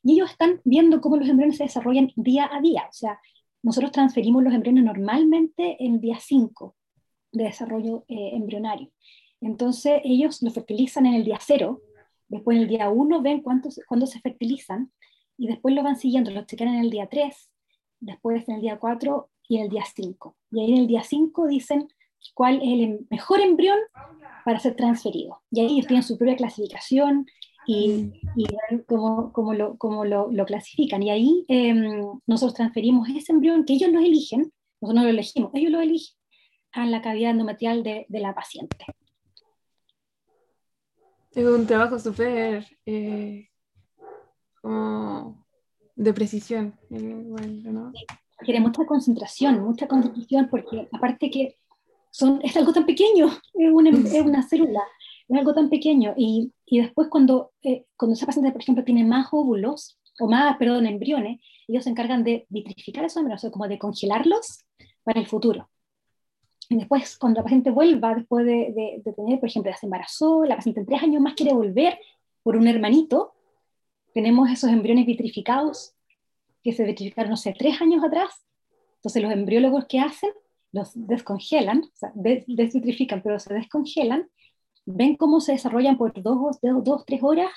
Y 0.03 0.13
ellos 0.13 0.31
están 0.31 0.61
viendo 0.63 1.01
cómo 1.01 1.17
los 1.17 1.27
embriones 1.27 1.57
se 1.57 1.63
desarrollan 1.63 2.11
día 2.15 2.49
a 2.51 2.61
día. 2.61 2.83
O 2.89 2.93
sea, 2.93 3.19
nosotros 3.63 3.91
transferimos 3.91 4.43
los 4.43 4.53
embriones 4.53 4.83
normalmente 4.83 5.77
en 5.79 5.99
día 5.99 6.17
5 6.19 6.75
de 7.31 7.43
desarrollo 7.45 8.05
eh, 8.07 8.31
embrionario. 8.33 8.91
Entonces 9.41 10.01
ellos 10.03 10.41
los 10.41 10.53
fertilizan 10.53 11.05
en 11.05 11.15
el 11.15 11.23
día 11.23 11.39
0, 11.41 11.81
después 12.27 12.57
en 12.57 12.63
el 12.63 12.69
día 12.69 12.89
1 12.89 13.21
ven 13.21 13.41
cuántos, 13.41 13.79
cuándo 13.87 14.05
se 14.05 14.19
fertilizan 14.19 14.91
y 15.37 15.47
después 15.47 15.73
lo 15.73 15.83
van 15.83 15.97
siguiendo, 15.97 16.31
los 16.31 16.45
chequean 16.45 16.75
en 16.75 16.81
el 16.81 16.89
día 16.89 17.07
3, 17.09 17.49
después 17.99 18.47
en 18.47 18.55
el 18.55 18.61
día 18.61 18.77
4 18.77 19.29
y 19.51 19.59
el 19.59 19.67
día 19.67 19.83
5. 19.83 20.35
Y 20.51 20.61
ahí 20.61 20.71
en 20.71 20.77
el 20.77 20.87
día 20.87 21.03
5 21.03 21.47
dicen 21.47 21.89
cuál 22.33 22.61
es 22.61 22.69
el 22.69 22.81
em, 22.83 22.99
mejor 23.09 23.41
embrión 23.41 23.77
para 24.45 24.59
ser 24.59 24.77
transferido. 24.77 25.41
Y 25.51 25.59
ahí 25.59 25.73
ellos 25.73 25.87
tienen 25.87 26.03
su 26.03 26.17
propia 26.17 26.37
clasificación 26.37 27.25
y, 27.67 28.13
y 28.37 28.45
cómo, 28.87 29.33
cómo, 29.33 29.53
lo, 29.53 29.77
cómo 29.77 30.05
lo, 30.05 30.31
lo, 30.31 30.45
clasifican. 30.45 31.03
Y 31.03 31.09
ahí 31.09 31.45
eh, 31.49 31.73
nosotros 32.25 32.53
transferimos 32.53 33.09
ese 33.09 33.33
embrión 33.33 33.65
que 33.65 33.73
ellos 33.73 33.91
lo 33.91 33.99
eligen, 33.99 34.53
nosotros 34.79 34.95
no 34.95 35.03
lo 35.03 35.09
elegimos, 35.09 35.51
ellos 35.53 35.71
lo 35.71 35.81
eligen 35.81 36.15
a 36.71 36.85
la 36.85 37.01
cavidad 37.01 37.31
endometrial 37.31 37.83
de, 37.83 38.05
de 38.07 38.19
la 38.21 38.33
paciente. 38.33 38.85
Es 41.31 41.45
un 41.45 41.67
trabajo 41.67 41.99
súper 41.99 42.65
eh, 42.85 43.49
de 45.95 46.13
precisión. 46.13 46.79
¿no? 46.89 47.91
Quiere 48.43 48.59
mucha 48.59 48.85
concentración, 48.85 49.63
mucha 49.63 49.87
concentración, 49.87 50.47
porque 50.49 50.87
aparte 50.91 51.29
que 51.29 51.57
son, 52.09 52.39
es 52.43 52.55
algo 52.57 52.73
tan 52.73 52.85
pequeño, 52.85 53.27
es 53.53 53.71
una, 53.71 53.89
es 53.89 54.21
una 54.21 54.43
célula, 54.43 54.81
es 55.27 55.37
algo 55.37 55.53
tan 55.53 55.69
pequeño. 55.69 56.13
Y, 56.17 56.51
y 56.65 56.81
después 56.81 57.07
cuando, 57.09 57.51
eh, 57.63 57.85
cuando 57.95 58.13
esa 58.13 58.25
paciente, 58.25 58.51
por 58.51 58.61
ejemplo, 58.61 58.83
tiene 58.83 59.03
más 59.03 59.27
óvulos, 59.31 59.97
o 60.19 60.27
más, 60.27 60.57
perdón, 60.57 60.85
embriones, 60.85 61.39
ellos 61.67 61.83
se 61.83 61.89
encargan 61.89 62.23
de 62.23 62.45
vitrificar 62.49 63.05
esos 63.05 63.17
embriones, 63.17 63.43
o 63.45 63.51
como 63.51 63.67
de 63.67 63.79
congelarlos 63.79 64.65
para 65.03 65.19
el 65.19 65.27
futuro. 65.27 65.69
Y 66.69 66.75
después, 66.75 67.17
cuando 67.17 67.39
la 67.39 67.43
paciente 67.43 67.69
vuelva, 67.69 68.15
después 68.15 68.45
de, 68.45 68.73
de, 68.73 69.01
de 69.03 69.13
tener, 69.13 69.39
por 69.39 69.49
ejemplo, 69.49 69.71
ya 69.71 69.77
se 69.77 69.85
embarazó, 69.85 70.45
la 70.45 70.55
paciente 70.55 70.81
en 70.81 70.85
tres 70.85 71.03
años 71.03 71.21
más 71.21 71.33
quiere 71.33 71.53
volver 71.53 71.97
por 72.43 72.55
un 72.55 72.67
hermanito, 72.67 73.33
tenemos 74.13 74.49
esos 74.49 74.69
embriones 74.69 75.05
vitrificados 75.05 75.93
que 76.63 76.73
se 76.73 76.83
vitrificaron, 76.83 77.31
no 77.31 77.37
sé, 77.37 77.55
tres 77.57 77.81
años 77.81 78.03
atrás. 78.03 78.45
Entonces 78.95 79.21
los 79.23 79.31
embriólogos 79.31 79.85
que 79.85 79.99
hacen, 79.99 80.31
los 80.71 80.91
descongelan, 80.93 81.83
o 81.83 81.95
sea, 81.95 82.11
desvitrifican, 82.15 83.21
pero 83.21 83.39
se 83.39 83.53
descongelan, 83.53 84.29
ven 84.85 85.15
cómo 85.15 85.41
se 85.41 85.53
desarrollan 85.53 85.97
por 85.97 86.13
dos, 86.21 86.59
dos, 86.61 87.05
tres 87.05 87.21
horas 87.23 87.51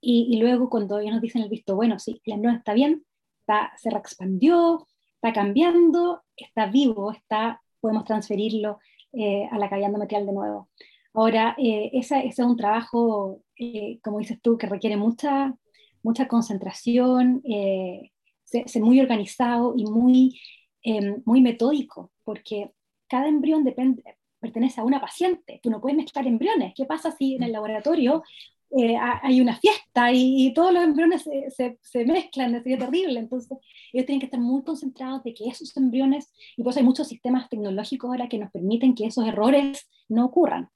y, 0.00 0.28
y, 0.30 0.40
luego 0.40 0.70
cuando 0.70 0.98
ellos 0.98 1.12
nos 1.12 1.22
dicen 1.22 1.42
el 1.42 1.48
visto 1.48 1.74
bueno, 1.74 1.98
sí, 1.98 2.20
el 2.24 2.34
embrión 2.34 2.56
está 2.56 2.72
bien, 2.72 3.04
está, 3.40 3.72
se 3.76 3.90
reexpandió, 3.90 4.86
está 5.14 5.32
cambiando, 5.32 6.22
está 6.36 6.66
vivo, 6.66 7.12
está, 7.12 7.60
podemos 7.80 8.04
transferirlo 8.04 8.78
eh, 9.12 9.48
a 9.50 9.58
la 9.58 9.68
cavidad 9.68 9.88
endometrial 9.88 10.26
de 10.26 10.32
nuevo. 10.32 10.68
Ahora, 11.12 11.56
eh, 11.58 11.90
ese 11.92 12.26
es 12.26 12.38
un 12.38 12.56
trabajo, 12.56 13.42
eh, 13.56 13.98
como 14.02 14.18
dices 14.20 14.40
tú, 14.40 14.56
que 14.56 14.68
requiere 14.68 14.96
mucha, 14.96 15.54
mucha 16.02 16.28
concentración, 16.28 17.42
eh, 17.44 18.12
ser, 18.50 18.82
muy 18.82 19.00
organizado 19.00 19.74
y 19.76 19.84
muy, 19.84 20.40
eh, 20.82 21.16
muy 21.24 21.40
metódico, 21.40 22.10
porque 22.24 22.72
cada 23.08 23.28
embrión 23.28 23.64
depende, 23.64 24.02
pertenece 24.38 24.80
a 24.80 24.84
una 24.84 25.00
paciente. 25.00 25.60
Tú 25.62 25.70
no 25.70 25.80
puedes 25.80 25.96
mezclar 25.96 26.26
embriones. 26.26 26.72
¿Qué 26.74 26.84
pasa 26.84 27.10
si 27.12 27.34
en 27.34 27.42
el 27.42 27.52
laboratorio 27.52 28.22
eh, 28.70 28.96
hay 28.96 29.40
una 29.40 29.56
fiesta 29.56 30.12
y, 30.12 30.46
y, 30.46 30.54
todos 30.54 30.72
los 30.72 30.82
embriones 30.82 31.22
se, 31.22 31.50
se, 31.50 31.78
se 31.82 32.04
mezclan? 32.04 32.52
Sería 32.62 32.78
terrible. 32.78 33.20
Entonces, 33.20 33.58
ellos 33.92 34.06
tienen 34.06 34.20
que 34.20 34.26
estar 34.26 34.40
muy 34.40 34.62
concentrados 34.62 35.22
de 35.24 35.34
que 35.34 35.48
esos 35.48 35.76
embriones, 35.76 36.32
y 36.56 36.62
pues 36.62 36.76
hay 36.76 36.82
muchos 36.82 37.08
sistemas 37.08 37.48
tecnológicos 37.48 38.10
ahora 38.10 38.28
que 38.28 38.38
nos 38.38 38.50
permiten 38.50 38.94
que 38.94 39.06
esos 39.06 39.26
errores 39.26 39.88
no 40.08 40.24
ocurran. 40.24 40.68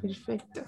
Perfecto. 0.00 0.64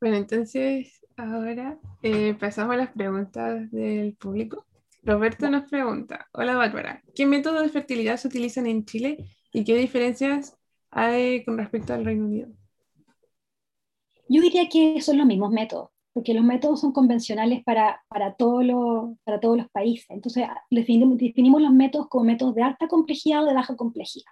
Bueno, 0.00 0.16
entonces 0.16 1.01
ahora 1.16 1.78
eh, 2.02 2.34
pasamos 2.34 2.74
a 2.74 2.78
las 2.78 2.92
preguntas 2.92 3.70
del 3.70 4.14
público. 4.14 4.66
Roberto 5.02 5.50
nos 5.50 5.68
pregunta, 5.68 6.28
hola 6.32 6.54
Bárbara, 6.54 7.02
¿qué 7.14 7.26
métodos 7.26 7.62
de 7.62 7.68
fertilidad 7.68 8.16
se 8.16 8.28
utilizan 8.28 8.66
en 8.66 8.84
Chile 8.84 9.24
y 9.52 9.64
qué 9.64 9.76
diferencias 9.76 10.56
hay 10.90 11.44
con 11.44 11.58
respecto 11.58 11.92
al 11.92 12.04
Reino 12.04 12.26
Unido? 12.26 12.48
Yo 14.28 14.40
diría 14.40 14.68
que 14.68 15.00
son 15.00 15.18
los 15.18 15.26
mismos 15.26 15.50
métodos, 15.50 15.90
porque 16.12 16.34
los 16.34 16.44
métodos 16.44 16.80
son 16.80 16.92
convencionales 16.92 17.64
para, 17.64 18.00
para, 18.08 18.34
todo 18.34 18.62
lo, 18.62 19.16
para 19.24 19.40
todos 19.40 19.56
los 19.56 19.68
países. 19.70 20.06
Entonces 20.10 20.46
definimos, 20.70 21.18
definimos 21.18 21.60
los 21.60 21.72
métodos 21.72 22.08
como 22.08 22.24
métodos 22.24 22.54
de 22.54 22.62
alta 22.62 22.86
complejidad 22.86 23.42
o 23.42 23.46
de 23.46 23.54
baja 23.54 23.76
complejidad. 23.76 24.30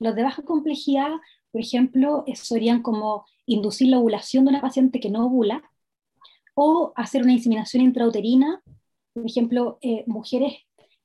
Los 0.00 0.16
de 0.16 0.24
baja 0.24 0.42
complejidad 0.42 1.12
por 1.50 1.60
ejemplo, 1.60 2.24
serían 2.34 2.82
como 2.82 3.24
inducir 3.46 3.88
la 3.88 3.98
ovulación 3.98 4.44
de 4.44 4.50
una 4.50 4.60
paciente 4.60 5.00
que 5.00 5.10
no 5.10 5.26
ovula 5.26 5.62
o 6.54 6.92
hacer 6.96 7.22
una 7.22 7.32
inseminación 7.32 7.82
intrauterina, 7.82 8.62
por 9.12 9.26
ejemplo, 9.26 9.78
eh, 9.82 10.04
mujeres 10.06 10.54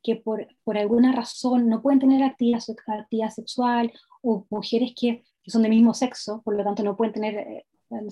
que 0.03 0.15
por, 0.15 0.47
por, 0.63 0.77
alguna 0.77 1.11
razón 1.11 1.67
no 1.67 1.81
pueden 1.81 1.99
tener 1.99 2.23
actividad, 2.23 2.61
actividad 2.87 3.29
sexual 3.29 3.91
o 4.21 4.45
mujeres 4.49 4.93
que, 4.95 5.23
que, 5.43 5.51
son 5.51 5.63
del 5.63 5.71
mismo 5.71 5.93
sexo, 5.93 6.41
por 6.43 6.55
lo 6.55 6.63
tanto 6.63 6.83
no 6.83 6.95
pueden 6.95 7.13
tener, 7.13 7.35
eh, 7.35 7.65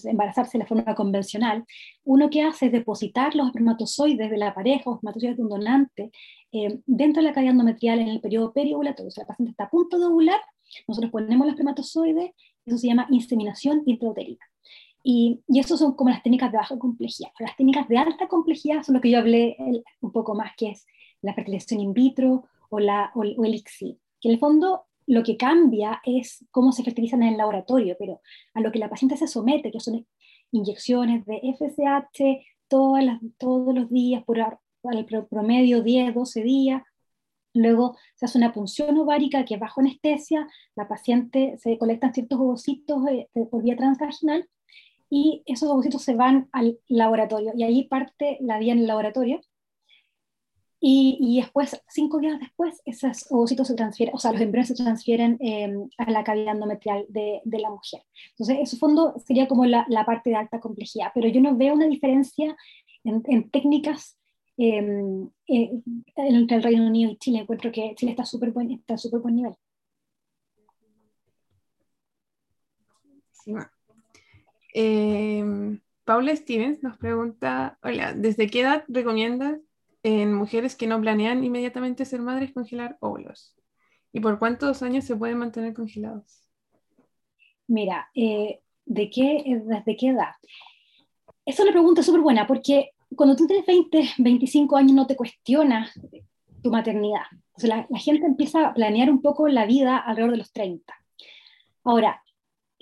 embarazarse 0.06 0.58
de 0.58 0.66
forma 0.66 0.96
convencional, 0.96 1.66
uno 2.04 2.30
que 2.30 2.42
hace 2.42 2.68
es 2.68 2.72
depositar 2.72 3.36
los 3.36 3.48
espermatozoides 3.48 4.32
de 4.32 4.38
la 4.38 4.56
pareja 4.56 4.90
o 4.90 4.96
espermatozoides 4.96 5.38
de 5.38 5.44
un 5.44 5.50
donante 5.50 6.12
eh, 6.52 6.80
dentro 6.86 7.22
de 7.22 7.30
la 7.30 7.34
cavidad 7.34 7.52
endometrial 7.52 8.00
en 8.00 8.08
el 8.08 8.22
periodo 8.22 8.54
periovulatorio. 8.54 9.10
O 9.10 9.12
sea, 9.12 9.24
la 9.24 9.28
paciente 9.28 9.52
está 9.52 9.66
a 9.66 9.70
punto 9.70 10.00
de 10.00 10.06
ovular 10.06 10.40
nosotros 10.88 11.12
ponemos 11.12 11.46
los 11.46 11.54
espermatozoides, 11.54 12.32
eso 12.66 12.78
se 12.78 12.88
llama 12.88 13.08
inseminación 13.10 13.84
intrauterina. 13.86 14.40
Y, 15.04 15.42
y 15.48 15.60
eso 15.60 15.76
son 15.78 15.96
como 15.96 16.10
las 16.10 16.24
técnicas 16.24 16.52
de 16.52 16.58
baja 16.58 16.80
complejidad. 16.80 17.32
Las 17.40 17.56
técnicas 17.58 17.88
de 17.90 17.98
alta 17.98 18.28
complejidad 18.28 18.84
son 18.84 18.96
lo 18.96 19.02
que 19.02 19.12
yo 19.12 19.20
hablé 19.20 19.56
el, 19.60 19.84
un 20.02 20.12
poco 20.12 20.34
más, 20.34 20.54
que 20.58 20.72
es 20.72 20.86
la 21.22 21.34
fertilización 21.34 21.82
in 21.82 21.94
vitro 21.94 22.46
o, 22.70 22.80
la, 22.80 23.12
o, 23.14 23.20
o 23.20 23.46
el 23.46 23.56
ICSI. 23.56 24.00
Que 24.22 24.30
en 24.30 24.34
el 24.36 24.40
fondo 24.40 24.86
lo 25.06 25.24
que 25.24 25.36
cambia 25.36 26.02
es 26.06 26.46
cómo 26.52 26.72
se 26.72 26.84
fertilizan 26.84 27.22
en 27.24 27.34
el 27.34 27.38
laboratorio, 27.38 27.98
pero 28.00 28.22
a 28.54 28.62
lo 28.62 28.72
que 28.72 28.80
la 28.80 28.90
paciente 28.90 29.18
se 29.18 29.28
somete, 29.28 29.72
que 29.72 29.82
son 29.82 30.08
inyecciones 30.52 31.26
de 31.26 31.42
FSH 31.58 32.46
todas 32.70 33.04
las, 33.04 33.20
todos 33.38 33.76
los 33.76 33.90
días, 33.90 34.24
por 34.24 34.40
al 34.40 35.06
promedio 35.30 35.84
10, 35.84 36.16
12 36.16 36.44
días, 36.44 36.82
Luego 37.54 37.96
se 38.16 38.26
hace 38.26 38.38
una 38.38 38.52
punción 38.52 38.98
ovárica 38.98 39.46
que 39.46 39.58
bajo 39.58 39.82
anestesia, 39.82 40.48
la 40.76 40.88
paciente 40.88 41.56
se 41.60 41.78
colectan 41.78 42.14
ciertos 42.14 42.40
ovocitos 42.40 43.04
eh, 43.10 43.30
por 43.52 43.62
vía 43.64 43.76
transvaginal 43.76 44.50
y 45.14 45.44
esos 45.46 45.70
ovocitos 45.70 46.02
se 46.02 46.16
van 46.16 46.50
al 46.52 46.80
laboratorio 46.88 47.52
y 47.56 47.62
ahí 47.62 47.84
parte 47.84 48.40
la 48.42 48.58
vía 48.58 48.74
en 48.74 48.80
el 48.80 48.88
laboratorio. 48.88 49.42
Y, 50.80 51.18
y 51.22 51.40
después, 51.40 51.80
cinco 51.88 52.20
días 52.20 52.40
después, 52.40 52.82
esos 52.84 53.28
ovocitos 53.30 53.68
se 53.68 53.76
transfieren, 53.76 54.16
o 54.16 54.18
sea, 54.18 54.32
los 54.32 54.42
embriones 54.42 54.70
se 54.70 54.76
transfieren 54.76 55.38
eh, 55.40 55.72
a 56.00 56.10
la 56.10 56.24
cavidad 56.24 56.56
endometrial 56.56 57.06
de, 57.10 57.42
de, 57.46 57.60
la 57.60 57.70
mujer. 57.70 58.02
Entonces, 58.32 58.58
eso 58.60 58.78
fondo 58.78 59.14
sería 59.26 59.48
como 59.48 59.66
la, 59.66 59.86
la, 59.88 60.04
parte 60.04 60.32
de 60.32 60.36
alta 60.36 60.60
complejidad, 60.60 61.12
pero 61.14 61.28
yo 61.30 61.42
no 61.42 61.56
veo 61.56 61.76
una 61.76 61.86
diferencia 61.86 62.58
en, 63.04 63.22
en 63.28 63.50
técnicas 63.52 64.18
em, 64.58 65.30
eh, 65.48 65.72
entre 66.16 66.58
el 66.58 66.64
Reino 66.64 66.88
Unido 66.88 67.12
y 67.12 67.18
Chile. 67.18 67.40
Encuentro 67.40 67.72
que 67.72 67.94
Chile 67.96 68.12
está 68.12 68.26
súper 68.26 68.52
buen, 68.52 68.72
está 68.72 68.98
súper 68.98 69.22
buen. 69.22 69.56
Eh, 74.74 75.80
Paula 76.04 76.36
Stevens 76.36 76.84
nos 76.84 76.98
pregunta, 76.98 77.78
hola, 77.84 78.14
¿desde 78.14 78.48
qué 78.48 78.62
edad 78.62 78.84
recomiendas 78.88 79.60
en 80.02 80.34
mujeres 80.34 80.76
que 80.76 80.88
no 80.88 81.00
planean 81.00 81.44
inmediatamente 81.44 82.06
ser 82.06 82.22
madres 82.22 82.52
congelar 82.52 82.98
óvulos? 83.00 83.56
¿Y 84.12 84.20
por 84.20 84.40
cuántos 84.40 84.84
años 84.84 85.06
se 85.06 85.16
pueden 85.16 85.38
mantener 85.38 85.74
congelados? 85.74 86.44
Mira, 87.68 88.10
eh, 88.16 88.62
¿de 88.86 89.10
qué, 89.10 89.62
¿desde 89.64 89.96
qué 89.96 90.10
edad? 90.10 90.34
Esa 91.46 91.62
es 91.62 91.68
una 91.68 91.72
pregunta 91.72 92.04
súper 92.04 92.22
buena 92.22 92.46
porque 92.46 92.92
cuando 93.16 93.36
tú 93.36 93.48
tienes 93.48 93.66
20, 93.66 94.10
25 94.18 94.76
años 94.76 94.94
no 94.94 95.08
te 95.08 95.16
cuestionas 95.16 95.92
tu 96.62 96.72
maternidad. 96.72 97.24
O 97.54 97.60
sea, 97.60 97.78
la, 97.78 97.88
la 97.90 98.00
gente 98.00 98.26
empieza 98.26 98.68
a 98.68 98.74
planear 98.74 99.10
un 99.10 99.22
poco 99.22 99.48
la 99.48 99.66
vida 99.66 99.98
alrededor 99.98 100.32
de 100.32 100.38
los 100.38 100.52
30. 100.52 100.94
Ahora, 101.84 102.22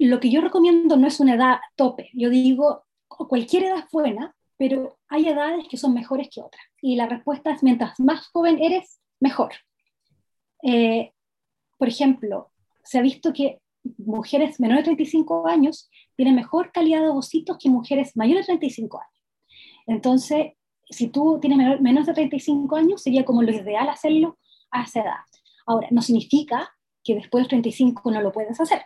lo 0.08 0.20
que 0.20 0.30
yo 0.30 0.41
recomiendo 0.41 0.97
no 0.97 1.08
es 1.08 1.20
una 1.20 1.36
edad 1.36 1.60
tope. 1.76 2.10
Yo 2.14 2.30
digo, 2.30 2.86
cualquier 3.08 3.66
edad 3.66 3.80
es 3.80 3.91
buena, 3.91 4.36
pero 4.58 4.97
hay 5.08 5.28
edades 5.28 5.68
que 5.70 5.78
son 5.78 5.93
mejores 5.93 6.30
que 6.34 6.41
otras. 6.41 6.64
Y 6.82 6.95
la 6.95 7.08
respuesta 7.08 7.52
es, 7.52 7.64
mientras 7.64 7.99
más 7.99 8.28
joven 8.28 8.60
eres, 8.62 8.99
mejor. 9.20 9.54
Eh, 10.64 11.12
por 11.78 11.88
ejemplo, 11.88 12.52
se 12.84 12.99
ha 12.99 13.02
visto 13.02 13.34
que 13.34 13.60
mujeres 13.97 14.60
menores 14.60 14.84
de 14.84 14.95
35 14.95 15.47
años 15.47 15.89
tienen 16.16 16.36
mejor 16.36 16.72
calidad 16.72 17.02
de 17.02 17.10
ovocitos 17.10 17.58
que 17.58 17.70
mujeres 17.70 18.16
mayores 18.16 18.47
de 18.47 18.58
35 18.58 18.99
años. 18.99 19.22
Entonces, 19.88 20.54
si 20.89 21.08
tú 21.08 21.39
tienes 21.41 21.82
menos 21.82 22.06
de 22.06 22.14
35 22.14 22.76
años, 22.76 23.02
sería 23.02 23.26
como 23.26 23.41
lo 23.41 23.52
ideal 23.52 23.89
hacerlo 23.89 24.38
a 24.70 24.84
esa 24.84 25.02
edad. 25.02 25.26
Ahora, 25.66 25.88
no 25.91 26.02
significa 26.02 26.70
que 27.04 27.16
después 27.16 27.41
de 27.41 27.43
los 27.43 27.49
35 27.49 28.12
no 28.12 28.22
lo 28.22 28.32
puedes 28.32 28.60
hacer, 28.60 28.84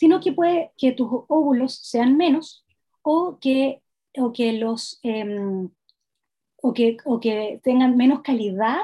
sino 0.00 0.18
que 0.18 0.32
puede 0.32 0.72
que 0.78 0.92
tus 0.92 1.08
óvulos 1.28 1.74
sean 1.74 2.16
menos 2.16 2.64
o 3.02 3.38
que, 3.38 3.82
o 4.16 4.32
que, 4.32 4.54
los, 4.54 4.98
em, 5.02 5.68
o 6.56 6.72
que, 6.72 6.96
o 7.04 7.20
que 7.20 7.60
tengan 7.62 7.98
menos 7.98 8.22
calidad 8.22 8.78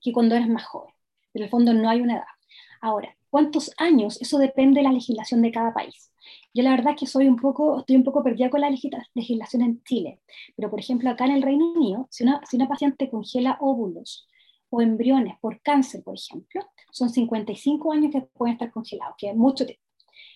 que 0.00 0.12
cuando 0.12 0.34
eres 0.34 0.48
más 0.48 0.64
joven. 0.64 0.94
En 1.34 1.42
el 1.42 1.50
fondo 1.50 1.74
no 1.74 1.90
hay 1.90 2.00
una 2.00 2.14
edad. 2.14 2.32
Ahora, 2.80 3.14
¿cuántos 3.28 3.70
años? 3.76 4.18
Eso 4.22 4.38
depende 4.38 4.80
de 4.80 4.84
la 4.84 4.92
legislación 4.92 5.42
de 5.42 5.52
cada 5.52 5.74
país. 5.74 6.10
Yo 6.54 6.62
la 6.62 6.70
verdad 6.70 6.94
es 6.94 7.00
que 7.00 7.06
soy 7.06 7.28
un 7.28 7.36
poco, 7.36 7.80
estoy 7.80 7.96
un 7.96 8.04
poco 8.04 8.22
perdida 8.22 8.48
con 8.48 8.62
la 8.62 8.70
legislación 8.70 9.62
en 9.62 9.82
Chile, 9.82 10.22
pero 10.56 10.70
por 10.70 10.80
ejemplo 10.80 11.10
acá 11.10 11.26
en 11.26 11.32
el 11.32 11.42
Reino 11.42 11.70
Unido, 11.70 12.08
si 12.10 12.24
una, 12.24 12.40
si 12.48 12.56
una 12.56 12.66
paciente 12.68 13.10
congela 13.10 13.58
óvulos 13.60 14.26
o 14.70 14.80
embriones 14.80 15.34
por 15.38 15.60
cáncer, 15.60 16.02
por 16.02 16.14
ejemplo, 16.14 16.62
son 16.92 17.10
55 17.10 17.92
años 17.92 18.10
que 18.10 18.22
pueden 18.22 18.54
estar 18.54 18.72
congelados, 18.72 19.16
que 19.18 19.28
es 19.28 19.36
mucho 19.36 19.66
tiempo. 19.66 19.82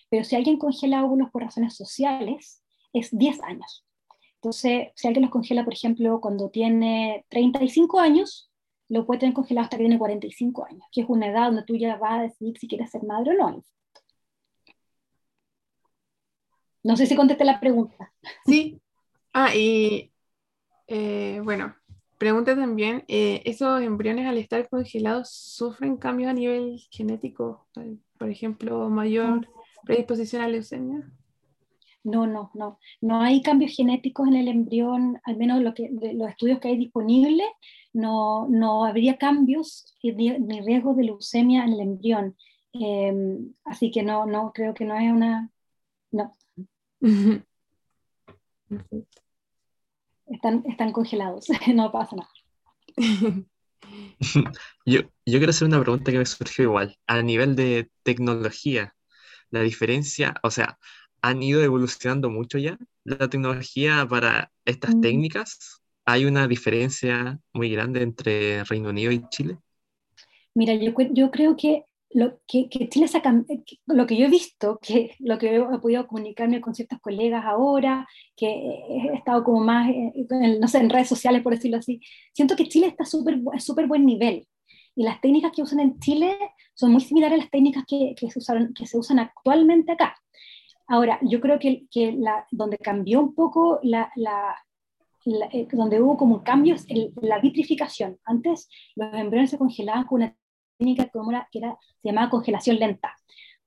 Pero 0.09 0.23
si 0.23 0.35
alguien 0.35 0.57
congela 0.57 1.03
óvulos 1.03 1.29
por 1.31 1.43
razones 1.43 1.75
sociales, 1.75 2.63
es 2.93 3.09
10 3.11 3.41
años. 3.43 3.85
Entonces, 4.35 4.89
si 4.95 5.07
alguien 5.07 5.23
los 5.23 5.31
congela, 5.31 5.63
por 5.63 5.73
ejemplo, 5.73 6.21
cuando 6.21 6.49
tiene 6.49 7.25
35 7.29 7.99
años, 7.99 8.51
lo 8.89 9.05
puede 9.05 9.19
tener 9.21 9.35
congelado 9.35 9.65
hasta 9.65 9.77
que 9.77 9.83
tiene 9.83 9.97
45 9.97 10.65
años, 10.65 10.83
que 10.91 11.01
es 11.01 11.09
una 11.09 11.27
edad 11.27 11.47
donde 11.47 11.63
tú 11.63 11.75
ya 11.75 11.97
vas 11.97 12.19
a 12.19 12.21
decidir 12.23 12.57
si 12.57 12.67
quieres 12.67 12.91
ser 12.91 13.03
madre 13.03 13.31
o 13.31 13.33
no. 13.33 13.63
No 16.83 16.95
sé 16.95 17.05
si 17.05 17.15
contesté 17.15 17.43
la 17.43 17.59
pregunta. 17.59 18.13
Sí. 18.45 18.79
Ah, 19.33 19.53
y 19.53 20.11
eh, 20.87 21.41
bueno, 21.43 21.75
pregunta 22.17 22.55
también, 22.55 23.03
eh, 23.07 23.41
¿esos 23.43 23.81
embriones 23.81 24.25
al 24.25 24.37
estar 24.37 24.69
congelados 24.69 25.29
sufren 25.29 25.97
cambios 25.97 26.29
a 26.29 26.33
nivel 26.33 26.79
genético? 26.89 27.67
Por 28.17 28.29
ejemplo, 28.29 28.89
mayor 28.89 29.47
predisposición 29.87 30.41
a 30.41 30.47
leucemia. 30.47 31.09
No, 32.03 32.25
no, 32.25 32.51
no. 32.53 32.79
No 33.01 33.21
hay 33.21 33.41
cambios 33.41 33.75
genéticos 33.75 34.27
en 34.27 34.35
el 34.35 34.47
embrión, 34.47 35.19
al 35.23 35.35
menos 35.35 35.61
lo 35.61 35.73
que, 35.73 35.89
de 35.91 36.13
los 36.13 36.29
estudios 36.29 36.59
que 36.59 36.69
hay 36.69 36.77
disponibles, 36.77 37.47
no, 37.91 38.47
no 38.49 38.85
habría 38.85 39.17
cambios 39.17 39.93
ni, 40.01 40.61
riesgo 40.61 40.93
de 40.93 41.03
leucemia 41.03 41.65
en 41.65 41.73
el 41.73 41.81
embrión. 41.81 42.37
Em, 42.73 43.53
así 43.65 43.91
que 43.91 44.03
no, 44.03 44.25
no, 44.25 44.53
creo 44.53 44.73
que 44.73 44.85
no 44.85 44.95
es 44.97 45.11
una... 45.11 45.49
No. 46.11 46.33
Están, 50.27 50.63
están 50.67 50.91
congelados, 50.91 51.47
no 51.73 51.89
pasa 51.89 52.17
nada. 52.17 52.29
Yo, 54.85 55.01
yo 55.25 55.37
quiero 55.37 55.51
hacer 55.51 55.67
una 55.67 55.81
pregunta 55.81 56.11
que 56.11 56.17
me 56.17 56.25
surgió 56.25 56.65
igual. 56.65 56.97
A 57.07 57.21
nivel 57.21 57.55
de 57.55 57.89
tecnología, 58.03 58.96
la 59.51 59.61
diferencia, 59.61 60.35
o 60.43 60.51
sea, 60.51 60.77
han 61.21 61.41
ido 61.41 61.63
evolucionando 61.63 62.29
mucho 62.29 62.57
ya 62.57 62.77
la 63.03 63.29
tecnología 63.29 64.05
para 64.09 64.51
estas 64.65 64.95
Mm. 64.95 65.01
técnicas. 65.01 65.81
¿Hay 66.05 66.25
una 66.25 66.47
diferencia 66.47 67.39
muy 67.53 67.69
grande 67.69 68.01
entre 68.01 68.63
Reino 68.63 68.89
Unido 68.89 69.11
y 69.11 69.27
Chile? 69.29 69.57
Mira, 70.53 70.73
yo, 70.73 70.93
creo 71.31 71.55
que 71.55 71.83
lo 72.11 72.39
que, 72.47 72.69
que 72.69 72.89
Chile 72.89 73.07
saca, 73.07 73.43
lo 73.85 74.07
que 74.07 74.17
yo 74.17 74.25
he 74.25 74.29
visto, 74.29 74.79
que 74.81 75.11
lo 75.19 75.37
que 75.37 75.57
he 75.57 75.79
podido 75.79 76.07
comunicarme 76.07 76.61
con 76.61 76.73
ciertos 76.73 76.99
colegas 76.99 77.45
ahora, 77.45 78.07
que 78.35 78.47
he 78.47 79.13
estado 79.13 79.43
como 79.43 79.59
más, 79.59 79.89
eh, 79.89 80.13
en, 80.29 80.59
no 80.59 80.67
sé, 80.67 80.79
en 80.79 80.89
redes 80.89 81.09
sociales, 81.09 81.43
por 81.43 81.53
decirlo 81.53 81.77
así, 81.77 82.01
siento 82.33 82.55
que 82.55 82.67
Chile 82.67 82.87
está 82.87 83.05
súper 83.05 83.39
súper 83.59 83.87
buen 83.87 84.05
nivel. 84.05 84.47
Y 84.97 85.03
las 85.03 85.21
técnicas 85.21 85.51
que 85.55 85.61
usan 85.61 85.79
en 85.79 85.99
Chile 85.99 86.35
son 86.73 86.91
muy 86.91 87.01
similares 87.01 87.37
a 87.37 87.41
las 87.43 87.51
técnicas 87.51 87.85
que, 87.87 88.15
se, 88.17 88.97
usan 88.97 89.19
actualmente 89.19 89.91
acá. 89.91 90.17
Ahora, 90.87 91.19
yo 91.21 91.39
creo 91.39 91.59
que, 91.59 91.85
la, 92.17 92.47
donde 92.49 92.79
cambió 92.79 93.19
un 93.21 93.35
poco, 93.35 93.79
la, 93.83 94.11
eh, 95.51 95.67
donde 95.71 96.01
hubo 96.01 96.17
como 96.17 96.37
un 96.37 96.41
cambio 96.41 96.73
es 96.73 96.85
el- 96.89 97.13
la 97.21 97.37
vitrificación. 97.37 98.17
Antes 98.25 98.69
los 98.95 99.13
embriones 99.13 99.51
se 99.51 99.59
congelaban 99.59 100.05
con 100.05 100.23
una 100.23 100.35
técnica 100.79 101.11
que 101.51 101.59
se 101.59 101.77
llamaba 102.01 102.31
congelación 102.31 102.77
lenta, 102.77 103.15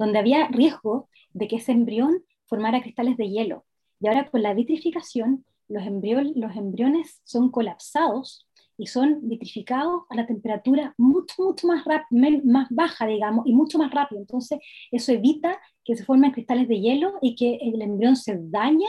donde 0.00 0.18
había 0.18 0.48
riesgo 0.48 1.08
de 1.32 1.46
que 1.46 1.56
ese 1.56 1.70
embrión 1.70 2.24
formara 2.46 2.82
cristales 2.82 3.16
de 3.16 3.30
hielo. 3.30 3.64
Y 4.00 4.08
ahora 4.08 4.28
con 4.28 4.42
la 4.42 4.52
vitrificación, 4.52 5.44
los, 5.68 5.86
embrión, 5.86 6.32
los 6.34 6.56
embriones 6.56 7.20
son 7.22 7.52
colapsados 7.52 8.48
y 8.80 8.86
son 8.86 9.28
vitrificados 9.28 10.04
a 10.08 10.14
la 10.14 10.26
temperatura 10.26 10.94
mucho, 10.96 11.34
mucho 11.42 11.66
más, 11.66 11.84
más 12.10 12.66
baja, 12.70 13.06
digamos, 13.06 13.46
y 13.46 13.52
mucho 13.52 13.76
más 13.78 13.92
rápido. 13.92 14.20
Entonces, 14.22 14.58
eso 14.90 15.12
evita 15.12 15.58
que 15.84 15.96
se 15.96 16.04
formen 16.04 16.30
cristales 16.32 16.66
de 16.66 16.80
hielo 16.80 17.12
y 17.20 17.34
que 17.34 17.56
el 17.56 17.82
embrión 17.82 18.16
se 18.16 18.38
dañe 18.40 18.86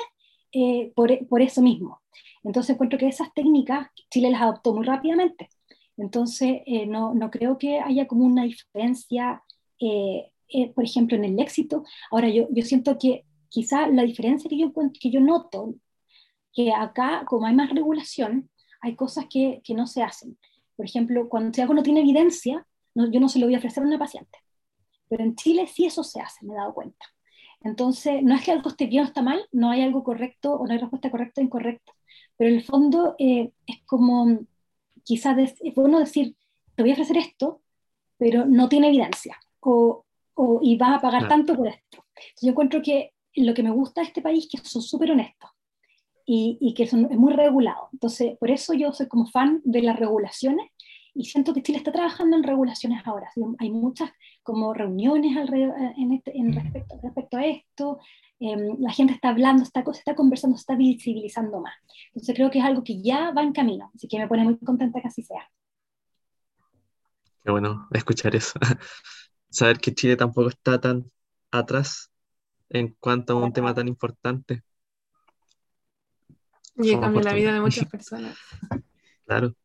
eh, 0.54 0.94
por, 0.96 1.28
por 1.28 1.42
eso 1.42 1.62
mismo. 1.62 2.02
Entonces, 2.44 2.74
encuentro 2.74 2.98
que 2.98 3.08
esas 3.08 3.34
técnicas 3.34 3.90
Chile 4.10 4.32
las 4.32 4.42
adoptó 4.42 4.74
muy 4.74 4.86
rápidamente. 4.86 5.50
Entonces, 5.98 6.62
eh, 6.66 6.86
no, 6.86 7.14
no 7.14 7.30
creo 7.30 7.58
que 7.58 7.80
haya 7.80 8.08
como 8.08 8.26
una 8.26 8.44
diferencia, 8.44 9.44
eh, 9.80 10.32
eh, 10.48 10.72
por 10.74 10.86
ejemplo, 10.86 11.18
en 11.18 11.26
el 11.26 11.40
éxito. 11.40 11.84
Ahora, 12.12 12.30
yo, 12.30 12.48
yo 12.50 12.64
siento 12.64 12.98
que 12.98 13.26
quizá 13.50 13.88
la 13.88 14.04
diferencia 14.04 14.50
que 14.50 14.58
yo, 14.58 14.72
que 14.74 15.12
yo 15.12 15.20
noto, 15.20 15.76
que 16.54 16.72
acá, 16.74 17.24
como 17.28 17.46
hay 17.46 17.56
más 17.56 17.70
regulación, 17.72 18.50
hay 18.82 18.96
cosas 18.96 19.26
que, 19.30 19.62
que 19.64 19.74
no 19.74 19.88
se 19.88 20.04
hacen. 20.04 20.38
Por 20.76 20.86
ejemplo, 20.86 21.30
cuando 21.30 21.54
si 21.54 21.62
algo 21.62 21.74
no 21.74 21.84
tiene 21.84 22.02
evidencia, 22.02 22.66
no- 22.96 23.10
yo 23.12 23.20
no 23.20 23.30
se 23.30 23.40
lo 23.40 23.46
voy 23.48 23.56
a 23.56 23.60
ofrecer 23.60 23.84
a 23.84 23.88
una 23.88 24.00
paciente. 24.00 24.40
Pero 25.10 25.24
en 25.24 25.36
Chile 25.36 25.68
sí 25.68 25.86
eso 25.86 26.04
se 26.04 26.22
hace, 26.22 26.46
me 26.46 26.54
he 26.54 26.58
dado 26.58 26.74
cuenta. 26.74 27.06
Entonces, 27.64 28.24
no 28.24 28.36
es 28.36 28.44
que 28.44 28.52
algo 28.52 28.70
esté 28.70 28.88
bien 28.88 29.04
o 29.04 29.08
está 29.08 29.22
mal, 29.22 29.48
no 29.52 29.70
hay 29.70 29.82
algo 29.84 30.04
correcto 30.04 30.54
o 30.56 30.66
no 30.66 30.74
hay 30.74 30.80
respuesta 30.80 31.12
correcta 31.12 31.42
o 31.42 31.44
incorrecta, 31.44 31.94
pero 32.38 32.50
en 32.50 32.56
el 32.58 32.64
fondo 32.64 33.16
eh, 33.20 33.52
es 33.68 33.84
como, 33.86 34.40
quizás 35.04 35.38
es 35.38 35.76
bueno 35.76 36.00
decir, 36.00 36.36
te 36.76 36.84
voy 36.84 36.92
a 36.92 36.94
ofrecer 36.94 37.18
esto, 37.18 37.62
pero 38.18 38.46
no 38.46 38.70
tiene 38.70 38.88
evidencia, 38.90 39.38
o, 39.62 40.06
o, 40.36 40.60
y 40.64 40.78
vas 40.78 40.98
a 40.98 41.02
pagar 41.02 41.28
tanto 41.28 41.56
por 41.56 41.68
esto. 41.68 42.06
Yo 42.42 42.52
encuentro 42.52 42.82
que 42.82 43.14
lo 43.36 43.54
que 43.54 43.64
me 43.64 43.72
gusta 43.72 44.02
de 44.02 44.08
este 44.08 44.22
país 44.22 44.46
es 44.46 44.62
que 44.62 44.68
son 44.70 44.82
súper 44.82 45.12
honestos 45.12 45.50
y, 46.26 46.58
y 46.62 46.74
que 46.74 46.88
son, 46.88 47.12
es 47.12 47.18
muy 47.18 47.34
regulado. 47.34 47.90
Entonces, 47.94 48.38
por 48.40 48.52
eso 48.52 48.74
yo 48.74 48.92
soy 48.94 49.08
como 49.08 49.28
fan 49.28 49.62
de 49.64 49.82
las 49.82 50.00
regulaciones 50.00 50.72
y 51.14 51.26
siento 51.26 51.54
que 51.54 51.62
Chile 51.64 51.78
está 51.80 51.92
trabajando 51.92 52.38
en 52.38 52.44
regulaciones 52.44 53.02
ahora. 53.06 53.30
Hay 53.60 53.70
muchas 53.72 54.12
como 54.44 54.74
reuniones 54.74 55.38
alrededor, 55.38 55.76
en, 55.98 56.14
este, 56.14 56.38
en 56.38 56.54
respecto, 56.54 57.00
respecto 57.04 57.38
a 57.38 57.46
esto. 57.46 58.00
eh, 58.40 58.56
la 58.80 58.92
gente 58.92 59.14
está 59.14 59.30
hablando, 59.30 59.64
está, 59.64 59.84
se 59.86 60.00
está 60.00 60.16
conversando, 60.16 60.58
se 60.58 60.62
está 60.62 60.76
visibilizando 60.76 61.62
más. 61.62 61.76
Entonces 62.14 62.36
creo 62.36 62.50
que 62.52 62.60
es 62.60 62.66
algo 62.66 62.84
que 62.84 63.02
ya 63.02 63.32
va 63.32 63.44
en 63.44 63.54
camino, 63.54 63.92
así 63.96 64.08
que 64.08 64.18
me 64.20 64.28
pone 64.28 64.44
muy 64.44 64.58
contenta 64.60 65.02
que 65.02 65.08
así 65.08 65.22
sea. 65.24 65.50
Qué 67.44 67.52
bueno 67.52 67.88
escuchar 67.92 68.36
eso. 68.36 68.60
Saber 69.50 69.80
que 69.80 69.94
Chile 69.94 70.16
tampoco 70.18 70.50
está 70.50 70.80
tan 70.80 71.12
atrás 71.52 72.12
en 72.70 72.96
cuanto 73.00 73.34
a 73.34 73.44
un 73.46 73.54
tema 73.54 73.74
tan 73.74 73.88
importante. 73.88 74.64
Y 76.78 76.92
cambia 77.00 77.22
la 77.24 77.34
vida 77.34 77.54
de 77.54 77.62
muchas 77.62 77.88
personas. 77.88 78.38
Claro. 79.26 79.56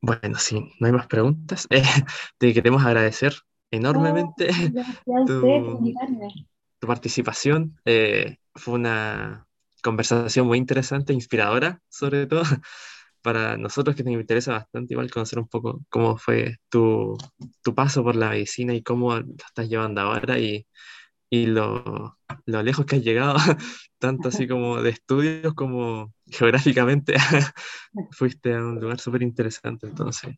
Bueno, 0.00 0.36
sí, 0.38 0.72
no 0.80 0.86
hay 0.86 0.92
más 0.92 1.06
preguntas. 1.06 1.66
Eh, 1.70 1.82
te 2.38 2.52
queremos 2.52 2.84
agradecer 2.84 3.34
enormemente 3.70 4.46
Gracias 4.72 4.98
a 5.06 5.24
tu- 5.26 5.94
tu 6.80 6.86
participación. 6.86 7.78
Eh, 7.84 8.36
fue 8.54 8.74
una 8.74 9.46
conversación 9.82 10.46
muy 10.46 10.58
interesante, 10.58 11.12
inspiradora, 11.12 11.80
sobre 11.88 12.26
todo 12.26 12.42
para 13.22 13.56
nosotros 13.56 13.96
que 13.96 14.02
nos 14.04 14.14
interesa 14.14 14.52
bastante 14.52 14.94
igual 14.94 15.10
conocer 15.10 15.38
un 15.38 15.48
poco 15.48 15.80
cómo 15.90 16.18
fue 16.18 16.56
tu, 16.68 17.16
tu 17.62 17.74
paso 17.74 18.02
por 18.04 18.16
la 18.16 18.30
medicina 18.30 18.74
y 18.74 18.82
cómo 18.82 19.14
lo 19.18 19.26
estás 19.46 19.68
llevando 19.68 20.00
ahora 20.02 20.38
y, 20.38 20.66
y 21.32 21.46
lo, 21.46 22.18
lo 22.44 22.62
lejos 22.62 22.84
que 22.84 22.96
has 22.96 23.02
llegado, 23.02 23.36
tanto 23.98 24.28
así 24.28 24.46
como 24.46 24.82
de 24.82 24.90
estudios 24.90 25.54
como 25.54 26.12
geográficamente. 26.26 27.14
Fuiste 28.10 28.52
a 28.54 28.58
un 28.58 28.78
lugar 28.78 29.00
súper 29.00 29.22
interesante, 29.22 29.86
entonces. 29.86 30.36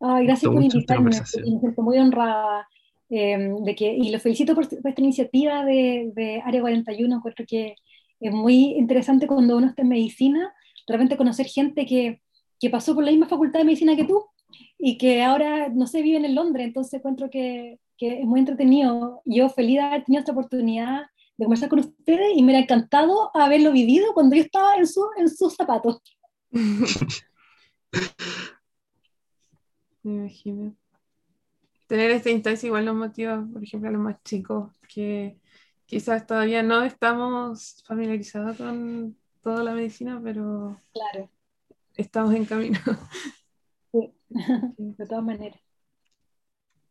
Ay, 0.00 0.24
gracias 0.24 0.50
por 0.50 0.62
invitarme, 0.62 1.10
me 1.10 1.26
siento 1.26 1.82
muy 1.82 1.98
honrada 1.98 2.66
eh, 3.10 3.50
de 3.60 3.74
que, 3.74 3.92
y 3.92 4.10
los 4.10 4.22
felicito 4.22 4.54
por, 4.54 4.66
por 4.66 4.88
esta 4.88 5.02
iniciativa 5.02 5.62
de, 5.66 6.10
de 6.14 6.40
Área 6.42 6.62
41, 6.62 7.14
encuentro 7.14 7.44
que 7.46 7.74
es 8.18 8.32
muy 8.32 8.76
interesante 8.78 9.26
cuando 9.26 9.58
uno 9.58 9.66
está 9.66 9.82
en 9.82 9.88
medicina, 9.88 10.54
de 10.86 10.94
repente 10.94 11.18
conocer 11.18 11.44
gente 11.44 11.84
que, 11.84 12.22
que 12.58 12.70
pasó 12.70 12.94
por 12.94 13.04
la 13.04 13.10
misma 13.10 13.28
facultad 13.28 13.58
de 13.58 13.66
medicina 13.66 13.94
que 13.94 14.06
tú 14.06 14.24
y 14.78 14.96
que 14.96 15.22
ahora, 15.22 15.68
no 15.68 15.86
sé, 15.86 16.00
viven 16.00 16.24
en 16.24 16.34
Londres, 16.34 16.66
entonces 16.66 16.94
encuentro 16.94 17.28
que, 17.28 17.78
que 17.98 18.20
es 18.20 18.24
muy 18.24 18.40
entretenido. 18.40 19.20
Yo 19.24 19.48
feliz 19.50 19.76
de 19.76 19.82
haber 19.82 20.04
tenido 20.04 20.20
esta 20.20 20.32
oportunidad 20.32 21.02
de 21.36 21.44
conversar 21.44 21.68
con 21.68 21.80
ustedes 21.80 22.36
y 22.36 22.42
me 22.42 22.56
ha 22.56 22.60
encantado 22.60 23.30
haberlo 23.34 23.72
vivido 23.72 24.12
cuando 24.14 24.36
yo 24.36 24.42
estaba 24.42 24.76
en, 24.76 24.86
su, 24.86 25.04
en 25.18 25.28
sus 25.28 25.54
zapatos. 25.54 26.00
Me 30.02 30.14
imagino. 30.14 30.74
Tener 31.86 32.10
esta 32.10 32.30
instancia 32.30 32.66
igual 32.66 32.84
nos 32.84 32.96
motiva, 32.96 33.46
por 33.52 33.62
ejemplo, 33.62 33.88
a 33.88 33.92
los 33.92 34.00
más 34.00 34.22
chicos, 34.22 34.72
que 34.88 35.38
quizás 35.86 36.26
todavía 36.26 36.62
no 36.62 36.82
estamos 36.82 37.82
familiarizados 37.86 38.58
con 38.58 39.16
toda 39.42 39.62
la 39.64 39.72
medicina, 39.72 40.20
pero 40.22 40.76
Claro, 40.92 41.30
estamos 41.96 42.34
en 42.34 42.44
camino. 42.44 42.78
sí, 43.92 44.12
de 44.76 45.06
todas 45.06 45.24
maneras. 45.24 45.60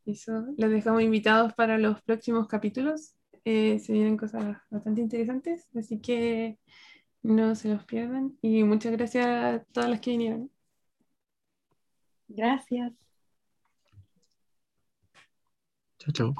Eso, 0.07 0.45
los 0.57 0.71
dejamos 0.71 1.01
invitados 1.01 1.53
para 1.53 1.77
los 1.77 2.01
próximos 2.01 2.47
capítulos. 2.47 3.13
Eh, 3.43 3.77
se 3.79 3.91
vienen 3.91 4.15
cosas 4.15 4.57
bastante 4.69 5.01
interesantes, 5.01 5.67
así 5.75 5.99
que 5.99 6.57
no 7.23 7.55
se 7.55 7.73
los 7.73 7.83
pierdan. 7.83 8.37
Y 8.41 8.63
muchas 8.63 8.93
gracias 8.93 9.25
a 9.27 9.63
todas 9.73 9.89
las 9.89 9.99
que 9.99 10.11
vinieron. 10.11 10.49
Gracias. 12.29 12.93
Chao, 15.99 16.13
chao. 16.13 16.33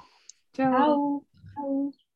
Chao. 0.53 0.71
Chao. 0.71 1.25
Chao. 1.55 2.06